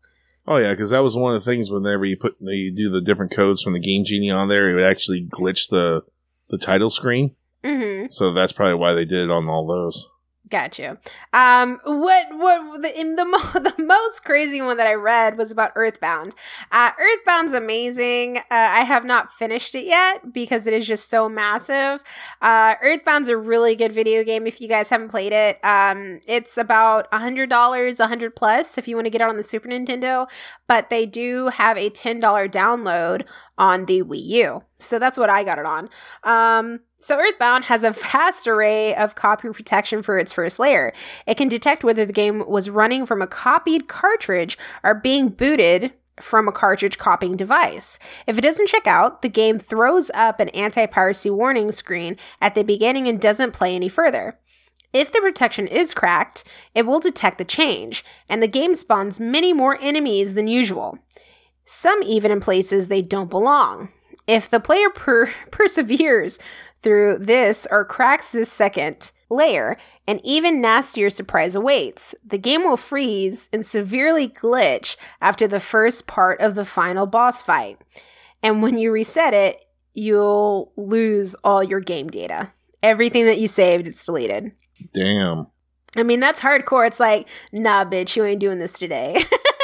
Oh 0.46 0.58
yeah, 0.58 0.72
because 0.72 0.90
that 0.90 1.04
was 1.04 1.16
one 1.16 1.34
of 1.34 1.44
the 1.44 1.50
things 1.50 1.70
whenever 1.70 2.06
you 2.06 2.18
put 2.18 2.36
you 2.40 2.76
do 2.76 2.90
the 2.90 3.02
different 3.02 3.34
codes 3.34 3.62
from 3.62 3.74
the 3.74 3.80
Game 3.80 4.04
Genie 4.04 4.32
on 4.32 4.48
there, 4.48 4.70
it 4.70 4.76
would 4.76 4.84
actually 4.84 5.26
glitch 5.26 5.70
the 5.70 6.04
the 6.50 6.58
title 6.58 6.90
screen. 6.90 7.36
Mm-hmm. 7.64 8.08
So 8.08 8.32
that's 8.34 8.52
probably 8.52 8.76
why 8.76 8.94
they 8.94 9.06
did 9.06 9.26
it 9.26 9.32
on 9.32 9.48
all 9.48 9.66
those. 9.68 10.10
Got 10.50 10.80
you. 10.80 10.98
Um, 11.32 11.80
what 11.84 12.28
what 12.36 12.82
the 12.82 13.00
in 13.00 13.18
the 13.18 13.26
mo- 13.26 13.60
the 13.60 13.76
most 13.78 14.26
crazy 14.26 14.62
one 14.62 14.78
that 14.78 14.88
I 14.88 14.94
read 14.94 15.38
was 15.38 15.52
about 15.52 15.74
Earthbound. 15.76 16.34
Uh, 16.72 16.92
Earthbound's 17.00 17.54
amazing. 17.54 18.38
Uh, 18.38 18.42
I 18.50 18.82
have 18.82 19.06
not 19.06 19.32
finished 19.32 19.76
it 19.76 19.86
yet 19.86 20.34
because 20.34 20.66
it 20.66 20.74
is 20.74 20.88
just 20.88 21.08
so 21.08 21.30
massive. 21.30 22.02
Uh, 22.42 22.76
Earthbound's 22.84 23.30
a 23.30 23.38
really 23.38 23.76
good 23.76 23.92
video 23.92 24.24
game 24.24 24.48
if 24.48 24.60
you 24.60 24.68
guys 24.68 24.90
haven't 24.90 25.10
played 25.10 25.34
it. 25.34 25.64
Um, 25.64 26.20
it's 26.26 26.58
about 26.58 27.08
a 27.12 27.20
hundred 27.20 27.50
dollars, 27.50 28.00
a 28.00 28.08
hundred 28.08 28.36
plus 28.36 28.78
if 28.78 28.88
you 28.88 28.96
want 28.96 29.06
to 29.06 29.12
get 29.12 29.22
it 29.22 29.30
on 29.30 29.38
the 29.38 29.44
Super 29.44 29.70
Nintendo, 29.70 30.28
but 30.68 30.90
they 30.90 31.06
do 31.06 31.50
have 31.50 31.78
a 31.78 31.92
ten 31.92 32.20
dollar 32.20 32.48
download 32.48 33.24
on 33.58 33.86
the 33.86 34.02
Wii 34.02 34.26
U. 34.26 34.62
So 34.80 34.98
that's 34.98 35.18
what 35.18 35.30
I 35.30 35.44
got 35.44 35.60
it 35.60 35.66
on. 35.66 35.90
Um, 36.24 36.80
so 36.98 37.18
Earthbound 37.18 37.66
has 37.66 37.84
a 37.84 37.92
vast 37.92 38.48
array 38.48 38.96
of 38.96 39.16
copy 39.16 39.50
protection 39.50 40.02
for 40.02 40.18
its 40.18 40.34
first 40.34 40.58
layer. 40.58 40.94
It 41.28 41.36
can 41.36 41.50
detect 41.50 41.84
whether 41.84 42.06
the 42.06 42.14
game 42.14 42.44
was 42.48 42.70
running 42.70 43.06
from 43.06 43.22
a 43.22 43.28
copied 43.28 43.88
cartridge 43.88 44.58
or 44.84 44.96
being 44.96 45.30
booted 45.30 45.94
from 46.22 46.48
a 46.48 46.52
cartridge 46.52 46.98
copying 46.98 47.36
device. 47.36 48.00
If 48.28 48.38
it 48.38 48.42
doesn't 48.42 48.68
check 48.68 48.88
out, 48.88 49.22
the 49.22 49.30
game 49.30 49.60
throws 49.60 50.12
up 50.14 50.40
an 50.40 50.50
anti-piracy 50.50 51.30
warning 51.30 51.72
screen 51.72 52.18
at 52.42 52.56
the 52.56 52.64
beginning 52.64 53.08
and 53.08 53.20
doesn't 53.20 53.54
play 53.54 53.76
any 53.76 53.90
further. 53.90 54.38
If 54.92 55.12
the 55.12 55.22
protection 55.22 55.68
is 55.68 55.94
cracked, 55.94 56.44
it 56.74 56.86
will 56.86 57.00
detect 57.00 57.38
the 57.38 57.46
change, 57.46 58.04
and 58.28 58.42
the 58.42 58.48
game 58.48 58.76
spawns 58.76 59.20
many 59.20 59.54
more 59.54 59.78
enemies 59.80 60.34
than 60.34 60.48
usual. 60.48 60.98
Some 61.64 62.02
even 62.02 62.32
in 62.32 62.42
places 62.42 62.88
they 62.88 63.02
don't 63.02 63.30
belong. 63.30 63.90
If 64.30 64.48
the 64.48 64.60
player 64.60 64.92
per- 64.92 65.32
perseveres 65.52 66.38
through 66.84 67.18
this 67.18 67.66
or 67.72 67.84
cracks 67.84 68.30
this 68.30 68.52
second 68.52 69.12
layer, 69.28 69.76
an 70.08 70.22
even 70.24 70.62
nastier 70.62 71.10
surprise 71.10 71.56
awaits. 71.56 72.14
The 72.24 72.38
game 72.38 72.64
will 72.64 72.78
freeze 72.78 73.50
and 73.52 73.66
severely 73.66 74.28
glitch 74.28 74.98
after 75.20 75.48
the 75.48 75.60
first 75.60 76.06
part 76.06 76.40
of 76.42 76.54
the 76.54 76.64
final 76.64 77.08
boss 77.08 77.42
fight. 77.42 77.80
And 78.44 78.62
when 78.62 78.78
you 78.78 78.92
reset 78.92 79.34
it, 79.34 79.66
you'll 79.94 80.74
lose 80.78 81.36
all 81.44 81.64
your 81.64 81.80
game 81.80 82.08
data. 82.08 82.52
Everything 82.84 83.26
that 83.26 83.40
you 83.40 83.48
saved 83.48 83.88
is 83.88 84.06
deleted. 84.06 84.52
Damn. 84.94 85.48
I 85.98 86.04
mean, 86.04 86.20
that's 86.20 86.42
hardcore. 86.42 86.86
It's 86.86 87.00
like, 87.00 87.28
nah, 87.52 87.84
bitch, 87.84 88.16
you 88.16 88.24
ain't 88.24 88.40
doing 88.40 88.60
this 88.60 88.74
today. 88.74 89.22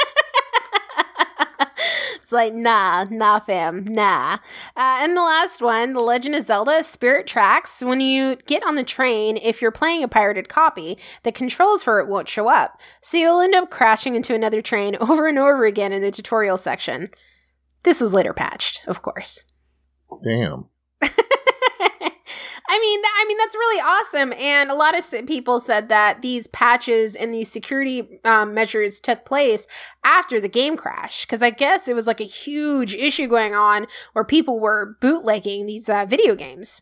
it's 2.26 2.32
like, 2.32 2.55
nah, 2.55 3.05
nah, 3.11 3.38
fam, 3.38 3.86
nah. 3.86 4.39
Uh, 4.76 4.97
and 4.99 5.15
the 5.15 5.21
last 5.21 5.61
one, 5.61 5.93
The 5.93 5.99
Legend 5.99 6.34
of 6.34 6.43
Zelda 6.43 6.84
Spirit 6.84 7.28
Tracks. 7.28 7.84
When 7.84 8.01
you 8.01 8.38
get 8.47 8.65
on 8.65 8.73
the 8.73 8.84
train, 8.84 9.38
if 9.38 9.61
you're 9.61 9.69
playing 9.69 10.01
a 10.01 10.07
pirated 10.07 10.49
copy, 10.49 10.97
the 11.21 11.32
controls 11.32 11.84
for 11.84 11.99
it 11.99 12.07
won't 12.07 12.28
show 12.28 12.47
up. 12.47 12.82
So 12.99 13.19
you'll 13.19 13.41
end 13.41 13.53
up 13.53 13.69
crashing 13.69 14.15
into 14.15 14.34
another 14.34 14.63
train 14.63 14.95
over 14.99 15.28
and 15.28 15.38
over 15.38 15.65
again 15.65 15.93
in 15.93 16.01
the 16.01 16.09
tutorial 16.09 16.57
section. 16.57 17.11
This 17.84 18.01
was 18.01 18.11
later 18.11 18.34
patched, 18.34 18.88
of 18.88 19.03
course. 19.03 19.59
Damn. 20.23 20.65
I 22.68 22.80
mean, 22.80 22.99
I 23.03 23.26
mean 23.28 23.38
that's 23.38 23.55
really 23.55 23.82
awesome, 23.82 24.34
and 24.34 24.72
a 24.72 24.76
lot 24.76 24.97
of 24.97 25.28
people 25.28 25.59
said 25.59 25.89
that 25.89 26.22
these 26.22 26.47
patches 26.47 27.16
and 27.16 27.34
these 27.34 27.51
security 27.51 28.20
um, 28.24 28.53
measures 28.53 28.99
took 28.99 29.24
place 29.24 29.68
after 30.03 30.39
the 30.39 30.49
game 30.49 30.76
crash 30.76 31.26
because 31.26 31.43
I 31.43 31.51
guess 31.51 31.88
it 31.88 31.95
was 31.95 32.07
like 32.07 32.20
a 32.20 32.26
huge 32.26 32.95
issue 32.95 33.28
going 33.28 33.53
on 33.53 33.86
where 34.13 34.26
people 34.26 34.59
were 34.59 34.97
bootlegging 34.99 35.66
these 35.66 35.89
uh, 35.89 36.05
video 36.07 36.36
games. 36.36 36.82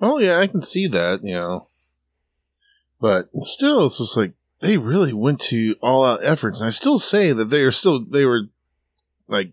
Oh 0.00 0.18
yeah, 0.18 0.38
I 0.38 0.46
can 0.46 0.60
see 0.60 0.86
that, 0.88 1.20
you 1.22 1.34
know. 1.34 1.66
But 3.00 3.26
still, 3.36 3.86
it's 3.86 3.98
just 3.98 4.16
like 4.16 4.34
they 4.60 4.76
really 4.76 5.12
went 5.12 5.40
to 5.42 5.76
all 5.80 6.04
out 6.04 6.20
efforts, 6.22 6.60
and 6.60 6.68
I 6.68 6.70
still 6.70 6.98
say 6.98 7.32
that 7.32 7.46
they 7.46 7.62
are 7.62 7.72
still 7.72 8.04
they 8.04 8.24
were 8.24 8.48
like 9.28 9.52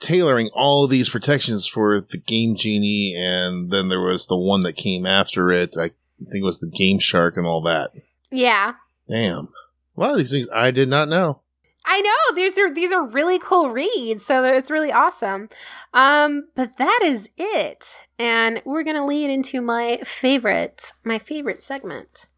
tailoring 0.00 0.50
all 0.54 0.84
of 0.84 0.90
these 0.90 1.08
protections 1.08 1.66
for 1.66 2.00
the 2.00 2.18
Game 2.18 2.56
Genie, 2.56 3.14
and 3.16 3.70
then 3.70 3.88
there 3.88 4.00
was 4.00 4.26
the 4.26 4.36
one 4.36 4.62
that 4.62 4.76
came 4.76 5.06
after 5.06 5.50
it. 5.50 5.74
I 5.76 5.90
think 6.18 6.42
it 6.42 6.44
was 6.44 6.60
the 6.60 6.70
Game 6.70 6.98
Shark 6.98 7.36
and 7.36 7.46
all 7.46 7.62
that. 7.62 7.90
Yeah, 8.30 8.74
Damn, 9.08 9.48
a 9.96 10.00
lot 10.00 10.12
of 10.12 10.18
these 10.18 10.30
things 10.30 10.48
I 10.52 10.70
did 10.70 10.88
not 10.88 11.08
know. 11.08 11.40
I 11.84 12.00
know 12.00 12.34
these 12.34 12.58
are 12.58 12.72
these 12.72 12.92
are 12.92 13.04
really 13.04 13.38
cool 13.38 13.70
reads, 13.70 14.24
so 14.24 14.44
it's 14.44 14.70
really 14.70 14.92
awesome. 14.92 15.48
Um, 15.92 16.48
but 16.54 16.76
that 16.78 17.00
is 17.04 17.30
it, 17.36 18.00
and 18.18 18.62
we're 18.64 18.84
gonna 18.84 19.04
lead 19.04 19.30
into 19.30 19.60
my 19.60 19.98
favorite 20.04 20.92
my 21.04 21.18
favorite 21.18 21.62
segment. 21.62 22.28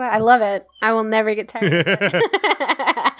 I 0.00 0.18
love 0.18 0.42
it. 0.42 0.66
I 0.82 0.92
will 0.92 1.04
never 1.04 1.34
get 1.34 1.48
tired 1.48 1.72
of 1.72 1.86
it. 1.86 2.30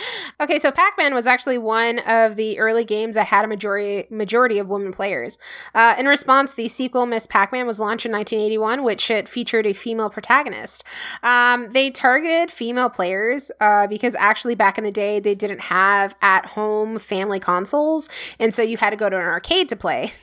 okay, 0.40 0.58
so 0.58 0.70
Pac-Man 0.70 1.14
was 1.14 1.26
actually 1.26 1.58
one 1.58 1.98
of 2.00 2.36
the 2.36 2.58
early 2.58 2.84
games 2.84 3.14
that 3.14 3.26
had 3.26 3.44
a 3.44 3.48
majority 3.48 4.06
majority 4.10 4.58
of 4.58 4.68
women 4.68 4.92
players. 4.92 5.38
Uh, 5.74 5.94
in 5.98 6.06
response, 6.06 6.54
the 6.54 6.68
sequel 6.68 7.06
Miss 7.06 7.26
Pac-Man 7.26 7.66
was 7.66 7.80
launched 7.80 8.06
in 8.06 8.12
1981, 8.12 8.82
which 8.82 9.10
it 9.10 9.28
featured 9.28 9.66
a 9.66 9.72
female 9.72 10.10
protagonist. 10.10 10.84
Um, 11.22 11.70
they 11.70 11.90
targeted 11.90 12.50
female 12.50 12.90
players 12.90 13.50
uh, 13.60 13.86
because 13.86 14.14
actually 14.16 14.54
back 14.54 14.78
in 14.78 14.84
the 14.84 14.92
day 14.92 15.20
they 15.20 15.34
didn't 15.34 15.60
have 15.60 16.14
at-home 16.22 16.98
family 16.98 17.40
consoles, 17.40 18.08
and 18.38 18.52
so 18.52 18.62
you 18.62 18.76
had 18.76 18.90
to 18.90 18.96
go 18.96 19.08
to 19.08 19.16
an 19.16 19.22
arcade 19.22 19.68
to 19.70 19.76
play. 19.76 20.12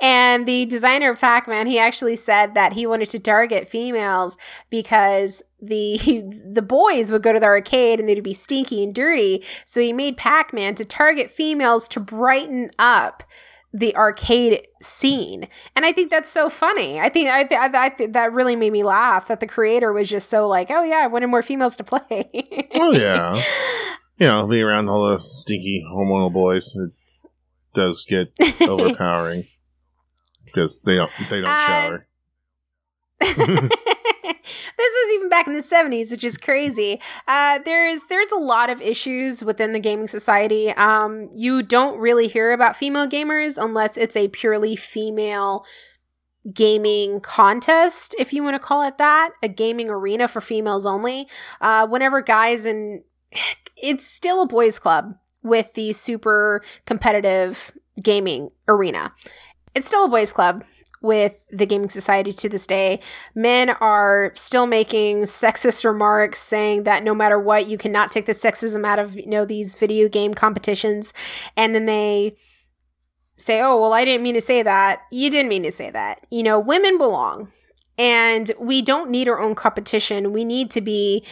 And 0.00 0.46
the 0.46 0.64
designer 0.66 1.10
of 1.10 1.20
Pac-Man, 1.20 1.66
he 1.66 1.78
actually 1.78 2.16
said 2.16 2.54
that 2.54 2.74
he 2.74 2.86
wanted 2.86 3.10
to 3.10 3.18
target 3.18 3.68
females 3.68 4.36
because 4.70 5.42
the 5.60 5.98
the 6.44 6.62
boys 6.62 7.10
would 7.10 7.22
go 7.22 7.32
to 7.32 7.40
the 7.40 7.46
arcade 7.46 8.00
and 8.00 8.08
they'd 8.08 8.22
be 8.22 8.34
stinky 8.34 8.82
and 8.82 8.94
dirty. 8.94 9.44
So 9.64 9.80
he 9.80 9.92
made 9.92 10.16
Pac-Man 10.16 10.74
to 10.76 10.84
target 10.84 11.30
females 11.30 11.88
to 11.90 12.00
brighten 12.00 12.70
up 12.78 13.22
the 13.72 13.94
arcade 13.96 14.66
scene. 14.80 15.46
And 15.76 15.84
I 15.84 15.92
think 15.92 16.10
that's 16.10 16.30
so 16.30 16.48
funny. 16.48 17.00
I 17.00 17.08
think 17.08 17.28
I, 17.28 17.44
th- 17.44 17.60
I, 17.60 17.86
I 17.86 17.88
th- 17.90 18.12
that 18.12 18.32
really 18.32 18.56
made 18.56 18.72
me 18.72 18.82
laugh 18.82 19.28
that 19.28 19.40
the 19.40 19.46
creator 19.46 19.92
was 19.92 20.08
just 20.08 20.30
so 20.30 20.48
like, 20.48 20.70
"Oh 20.70 20.82
yeah, 20.82 20.98
I 20.98 21.06
wanted 21.06 21.26
more 21.26 21.42
females 21.42 21.76
to 21.76 21.84
play." 21.84 22.68
Oh 22.74 22.92
yeah, 22.92 23.42
you 24.16 24.26
know, 24.26 24.46
being 24.46 24.64
around 24.64 24.88
all 24.88 25.08
the 25.08 25.20
stinky 25.20 25.84
hormonal 25.86 26.32
boys, 26.32 26.74
it 26.76 26.92
does 27.74 28.04
get 28.08 28.32
overpowering 28.60 29.44
because 30.44 30.82
they 30.82 30.96
don't 30.96 31.10
they 31.30 31.40
don't 31.40 31.50
Uh, 31.50 31.66
shower. 31.66 32.06
this 33.20 33.30
was 34.78 35.14
even 35.14 35.28
back 35.28 35.46
in 35.46 35.54
the 35.54 35.60
70s 35.60 36.10
which 36.10 36.24
is 36.24 36.38
crazy. 36.38 37.00
Uh, 37.26 37.58
there's 37.64 38.04
there's 38.04 38.32
a 38.32 38.38
lot 38.38 38.70
of 38.70 38.80
issues 38.80 39.44
within 39.44 39.72
the 39.72 39.80
gaming 39.80 40.08
society. 40.08 40.70
Um, 40.70 41.28
you 41.34 41.62
don't 41.62 41.98
really 41.98 42.28
hear 42.28 42.52
about 42.52 42.76
female 42.76 43.08
gamers 43.08 43.62
unless 43.62 43.96
it's 43.96 44.16
a 44.16 44.28
purely 44.28 44.76
female 44.76 45.64
gaming 46.54 47.20
contest 47.20 48.14
if 48.18 48.32
you 48.32 48.42
want 48.42 48.54
to 48.54 48.58
call 48.60 48.82
it 48.86 48.96
that 48.96 49.30
a 49.42 49.48
gaming 49.48 49.90
arena 49.90 50.28
for 50.28 50.40
females 50.40 50.86
only. 50.86 51.28
Uh, 51.60 51.86
whenever 51.86 52.22
guys 52.22 52.64
and 52.64 53.02
it's 53.76 54.06
still 54.06 54.42
a 54.42 54.46
boys 54.46 54.78
club 54.78 55.14
with 55.48 55.74
the 55.74 55.92
super 55.92 56.62
competitive 56.86 57.72
gaming 58.00 58.50
arena 58.68 59.12
it's 59.74 59.86
still 59.86 60.04
a 60.04 60.08
boys 60.08 60.32
club 60.32 60.64
with 61.00 61.46
the 61.50 61.66
gaming 61.66 61.88
society 61.88 62.32
to 62.32 62.48
this 62.48 62.66
day. 62.66 63.00
Men 63.34 63.70
are 63.70 64.32
still 64.34 64.66
making 64.66 65.22
sexist 65.22 65.84
remarks 65.84 66.40
saying 66.40 66.82
that 66.82 67.04
no 67.04 67.14
matter 67.14 67.38
what, 67.38 67.68
you 67.68 67.78
cannot 67.78 68.10
take 68.10 68.26
the 68.26 68.32
sexism 68.32 68.84
out 68.84 68.98
of, 68.98 69.14
you 69.14 69.28
know, 69.28 69.44
these 69.44 69.76
video 69.76 70.08
game 70.08 70.34
competitions. 70.34 71.14
And 71.56 71.74
then 71.74 71.86
they 71.86 72.34
say, 73.36 73.60
oh, 73.60 73.80
well, 73.80 73.92
I 73.92 74.04
didn't 74.04 74.24
mean 74.24 74.34
to 74.34 74.40
say 74.40 74.62
that. 74.62 75.02
You 75.12 75.30
didn't 75.30 75.48
mean 75.48 75.62
to 75.62 75.72
say 75.72 75.90
that. 75.90 76.26
You 76.30 76.42
know, 76.42 76.58
women 76.58 76.98
belong. 76.98 77.52
And 77.96 78.50
we 78.60 78.82
don't 78.82 79.10
need 79.10 79.28
our 79.28 79.40
own 79.40 79.54
competition. 79.54 80.32
We 80.32 80.44
need 80.44 80.70
to 80.72 80.80
be 80.80 81.24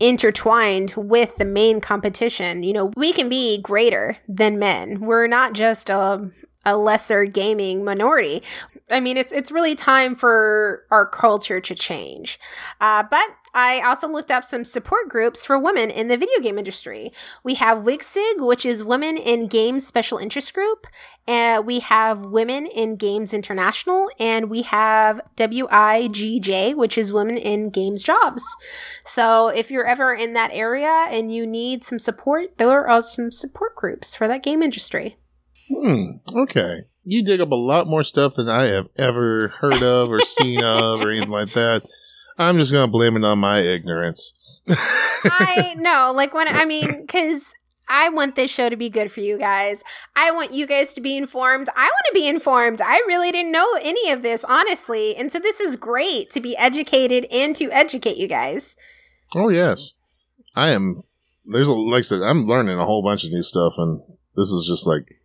intertwined 0.00 0.94
with 0.96 1.36
the 1.36 1.44
main 1.44 1.80
competition. 1.80 2.62
You 2.62 2.72
know, 2.72 2.92
we 2.96 3.12
can 3.12 3.28
be 3.28 3.60
greater 3.60 4.18
than 4.28 4.58
men. 4.58 5.00
We're 5.00 5.26
not 5.26 5.52
just 5.52 5.90
a 5.90 6.30
a 6.64 6.76
lesser 6.76 7.24
gaming 7.24 7.84
minority. 7.84 8.42
I 8.90 9.00
mean, 9.00 9.16
it's 9.16 9.32
it's 9.32 9.50
really 9.50 9.74
time 9.74 10.14
for 10.14 10.84
our 10.90 11.06
culture 11.06 11.60
to 11.60 11.74
change. 11.74 12.38
Uh, 12.80 13.02
but 13.10 13.24
I 13.54 13.80
also 13.80 14.08
looked 14.08 14.30
up 14.30 14.44
some 14.44 14.64
support 14.64 15.08
groups 15.08 15.44
for 15.44 15.58
women 15.58 15.90
in 15.90 16.08
the 16.08 16.16
video 16.16 16.40
game 16.40 16.58
industry. 16.58 17.12
We 17.44 17.54
have 17.54 17.84
WIGSIG, 17.84 18.46
which 18.46 18.64
is 18.64 18.82
Women 18.84 19.16
in 19.16 19.46
Games 19.46 19.86
Special 19.86 20.16
Interest 20.16 20.52
Group. 20.54 20.86
Uh, 21.28 21.62
we 21.64 21.80
have 21.80 22.24
Women 22.26 22.66
in 22.66 22.96
Games 22.96 23.34
International, 23.34 24.10
and 24.18 24.48
we 24.48 24.62
have 24.62 25.20
WIGJ, 25.36 26.74
which 26.76 26.96
is 26.96 27.12
Women 27.12 27.36
in 27.36 27.68
Games 27.70 28.02
Jobs. 28.02 28.42
So 29.04 29.48
if 29.48 29.70
you're 29.70 29.86
ever 29.86 30.14
in 30.14 30.32
that 30.32 30.50
area 30.52 31.06
and 31.10 31.32
you 31.32 31.46
need 31.46 31.84
some 31.84 31.98
support, 31.98 32.56
there 32.56 32.88
are 32.88 33.02
some 33.02 33.30
support 33.30 33.76
groups 33.76 34.14
for 34.14 34.26
that 34.28 34.42
game 34.42 34.62
industry. 34.62 35.14
Hmm. 35.68 36.18
Okay. 36.34 36.84
You 37.04 37.24
dig 37.24 37.40
up 37.40 37.50
a 37.50 37.56
lot 37.56 37.86
more 37.86 38.04
stuff 38.04 38.34
than 38.36 38.48
I 38.48 38.66
have 38.66 38.88
ever 38.96 39.48
heard 39.60 39.82
of 39.82 40.08
or 40.08 40.20
seen 40.22 40.62
of 40.62 41.00
or 41.00 41.10
anything 41.10 41.30
like 41.30 41.52
that. 41.52 41.82
I'm 42.42 42.58
just 42.58 42.72
gonna 42.72 42.90
blame 42.90 43.16
it 43.16 43.24
on 43.24 43.38
my 43.38 43.58
ignorance. 43.58 44.34
I 44.68 45.74
know, 45.78 46.12
like 46.14 46.34
when 46.34 46.48
I 46.48 46.64
mean, 46.64 47.00
because 47.00 47.54
I 47.88 48.08
want 48.08 48.36
this 48.36 48.50
show 48.50 48.68
to 48.68 48.76
be 48.76 48.88
good 48.88 49.12
for 49.12 49.20
you 49.20 49.38
guys. 49.38 49.84
I 50.16 50.30
want 50.30 50.52
you 50.52 50.66
guys 50.66 50.94
to 50.94 51.00
be 51.00 51.16
informed. 51.16 51.68
I 51.76 51.84
want 51.84 52.06
to 52.06 52.14
be 52.14 52.26
informed. 52.26 52.80
I 52.80 52.96
really 53.06 53.30
didn't 53.30 53.52
know 53.52 53.68
any 53.82 54.10
of 54.10 54.22
this, 54.22 54.44
honestly. 54.44 55.14
And 55.16 55.30
so 55.30 55.38
this 55.38 55.60
is 55.60 55.76
great 55.76 56.30
to 56.30 56.40
be 56.40 56.56
educated 56.56 57.26
and 57.30 57.54
to 57.56 57.70
educate 57.70 58.16
you 58.16 58.28
guys. 58.28 58.76
Oh 59.34 59.48
yes, 59.48 59.94
I 60.56 60.70
am. 60.70 61.02
There's 61.44 61.68
a 61.68 61.72
like 61.72 62.00
I 62.00 62.02
said, 62.02 62.22
I'm 62.22 62.46
learning 62.46 62.78
a 62.78 62.86
whole 62.86 63.02
bunch 63.02 63.24
of 63.24 63.32
new 63.32 63.42
stuff, 63.42 63.74
and 63.76 64.00
this 64.36 64.48
is 64.48 64.66
just 64.66 64.86
like 64.86 65.20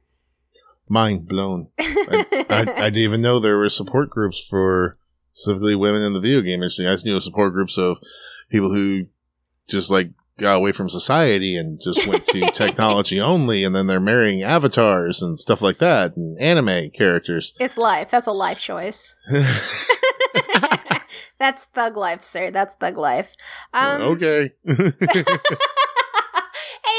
mind 0.90 1.28
blown. 1.28 1.70
I, 1.80 2.26
I, 2.50 2.60
I 2.60 2.90
didn't 2.90 2.98
even 2.98 3.22
know 3.22 3.40
there 3.40 3.58
were 3.58 3.70
support 3.70 4.10
groups 4.10 4.44
for 4.50 4.98
specifically 5.38 5.76
women 5.76 6.02
in 6.02 6.14
the 6.14 6.20
video 6.20 6.42
game 6.42 6.56
industry. 6.56 6.88
I 6.88 6.94
just 6.94 7.06
knew 7.06 7.20
support 7.20 7.54
groups 7.54 7.78
of 7.78 7.98
people 8.50 8.74
who 8.74 9.06
just 9.68 9.92
like 9.92 10.10
got 10.40 10.56
away 10.56 10.72
from 10.72 10.90
society 10.90 11.56
and 11.56 11.80
just 11.80 12.08
went 12.08 12.26
to 12.28 12.50
technology 12.54 13.22
only, 13.22 13.64
and 13.64 13.76
then 13.76 13.86
they're 13.86 14.00
marrying 14.00 14.42
avatars 14.42 15.22
and 15.22 15.38
stuff 15.38 15.62
like 15.62 15.78
that, 15.78 16.18
and 16.18 16.40
anime 16.40 16.90
characters. 16.90 17.54
it's 17.60 17.78
life. 17.78 18.10
That's 18.10 18.28
a 18.28 18.32
life 18.32 18.60
choice. 18.60 19.16
That's 21.40 21.66
thug 21.66 21.96
life, 21.96 22.24
sir. 22.24 22.50
That's 22.50 22.74
thug 22.74 22.98
life. 22.98 23.36
Um, 23.74 24.02
okay. 24.02 24.54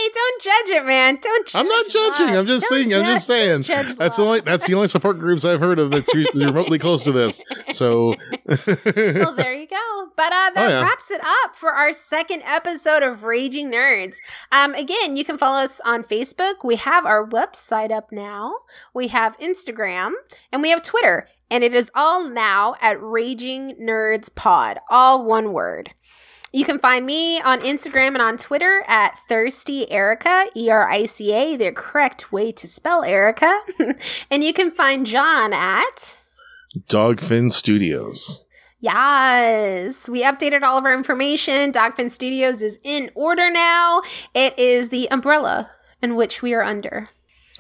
Hey, 0.09 0.13
don't 0.15 0.43
judge 0.43 0.77
it, 0.77 0.87
man. 0.87 1.19
Don't. 1.21 1.47
Judge 1.47 1.61
I'm 1.61 1.67
not 1.69 1.87
judging. 1.89 2.27
love. 2.29 2.37
I'm 2.37 2.47
just 2.47 2.69
Don't 2.69 2.79
saying. 2.79 2.95
I'm 2.95 3.05
just 3.05 3.27
saying. 3.27 3.63
That's 3.97 4.17
the 4.17 4.23
only. 4.23 4.41
That's 4.41 4.67
the 4.67 4.75
only 4.75 4.89
support 4.89 5.19
groups 5.19 5.45
I've 5.45 5.61
heard 5.61 5.79
of 5.79 5.91
that's 5.91 6.15
re- 6.15 6.27
remotely 6.35 6.79
close 6.79 7.05
to 7.05 7.13
this. 7.13 7.43
So. 7.73 8.15
well, 8.47 9.35
there 9.35 9.55
you 9.55 9.67
go. 9.67 10.09
But 10.17 10.33
uh, 10.33 10.51
that 10.55 10.57
Oh, 10.57 10.69
yeah. 10.69 10.81
wraps 10.83 11.11
it 11.11 11.21
up 11.23 11.55
for 11.55 11.71
our 11.73 11.93
second 11.93 12.43
episode 12.45 13.03
of 13.03 13.25
Raging 13.25 13.71
Nerds. 13.71 14.17
Um, 14.51 14.75
again, 14.75 15.17
you 15.17 15.25
can 15.25 15.39
follow 15.39 15.59
us 15.59 15.81
on 15.85 16.03
Facebook. 16.03 16.65
We 16.65 16.77
have 16.77 17.07
our 17.07 17.27
website 17.27 17.91
up 17.91 18.11
now. 18.11 18.53
We 18.95 19.09
have 19.09 19.37
Instagram, 19.39 20.13
and 20.53 20.63
we 20.63 20.71
have 20.71 20.83
Twitter. 20.83 21.29
And 21.51 21.65
it 21.65 21.73
is 21.73 21.91
all 21.95 22.29
now 22.29 22.75
at 22.83 23.01
Raging 23.03 23.77
Nerds 23.81 24.35
Pod, 24.35 24.79
all 24.91 25.25
one 25.25 25.53
word. 25.55 25.95
You 26.53 26.65
can 26.65 26.79
find 26.79 27.05
me 27.05 27.41
on 27.41 27.61
Instagram 27.61 28.09
and 28.09 28.23
on 28.23 28.37
Twitter 28.39 28.83
at 28.87 29.19
Thirsty 29.29 29.91
Erica, 29.91 30.47
E 30.57 30.71
R 30.71 30.89
I 30.89 31.05
C 31.05 31.33
A, 31.35 31.57
the 31.57 31.73
correct 31.73 32.33
way 32.33 32.53
to 32.53 32.67
spell 32.67 33.05
Erica. 33.05 33.61
and 34.31 34.43
you 34.43 34.53
can 34.53 34.71
find 34.71 35.07
John 35.07 35.53
at. 35.53 36.17
Dogfin 36.89 37.53
Studios. 37.53 38.45
Yes, 38.81 40.09
we 40.09 40.23
updated 40.23 40.63
all 40.63 40.79
of 40.79 40.85
our 40.85 40.95
information. 40.95 41.73
Dogfin 41.73 42.11
Studios 42.11 42.63
is 42.63 42.79
in 42.85 43.11
order 43.15 43.51
now. 43.51 44.03
It 44.35 44.59
is 44.59 44.89
the 44.89 45.11
umbrella 45.11 45.71
in 46.01 46.15
which 46.15 46.43
we 46.43 46.55
are 46.55 46.63
under. 46.63 47.07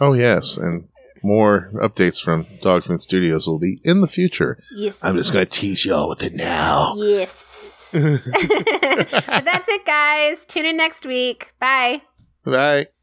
Oh 0.00 0.12
yes, 0.12 0.56
and 0.56 0.88
more 1.22 1.70
updates 1.74 2.22
from 2.22 2.44
Dogfin 2.62 3.00
Studios 3.00 3.46
will 3.46 3.58
be 3.58 3.80
in 3.82 4.00
the 4.00 4.08
future. 4.08 4.62
Yes. 4.72 5.02
I'm 5.02 5.16
just 5.16 5.32
going 5.32 5.44
to 5.44 5.50
tease 5.50 5.84
y'all 5.84 6.08
with 6.08 6.22
it 6.22 6.34
now. 6.34 6.94
Yes. 6.96 7.47
but 7.92 9.44
that's 9.44 9.68
it, 9.68 9.84
guys. 9.86 10.44
Tune 10.46 10.66
in 10.66 10.76
next 10.76 11.06
week. 11.06 11.54
Bye. 11.58 12.02
Bye. 12.44 12.88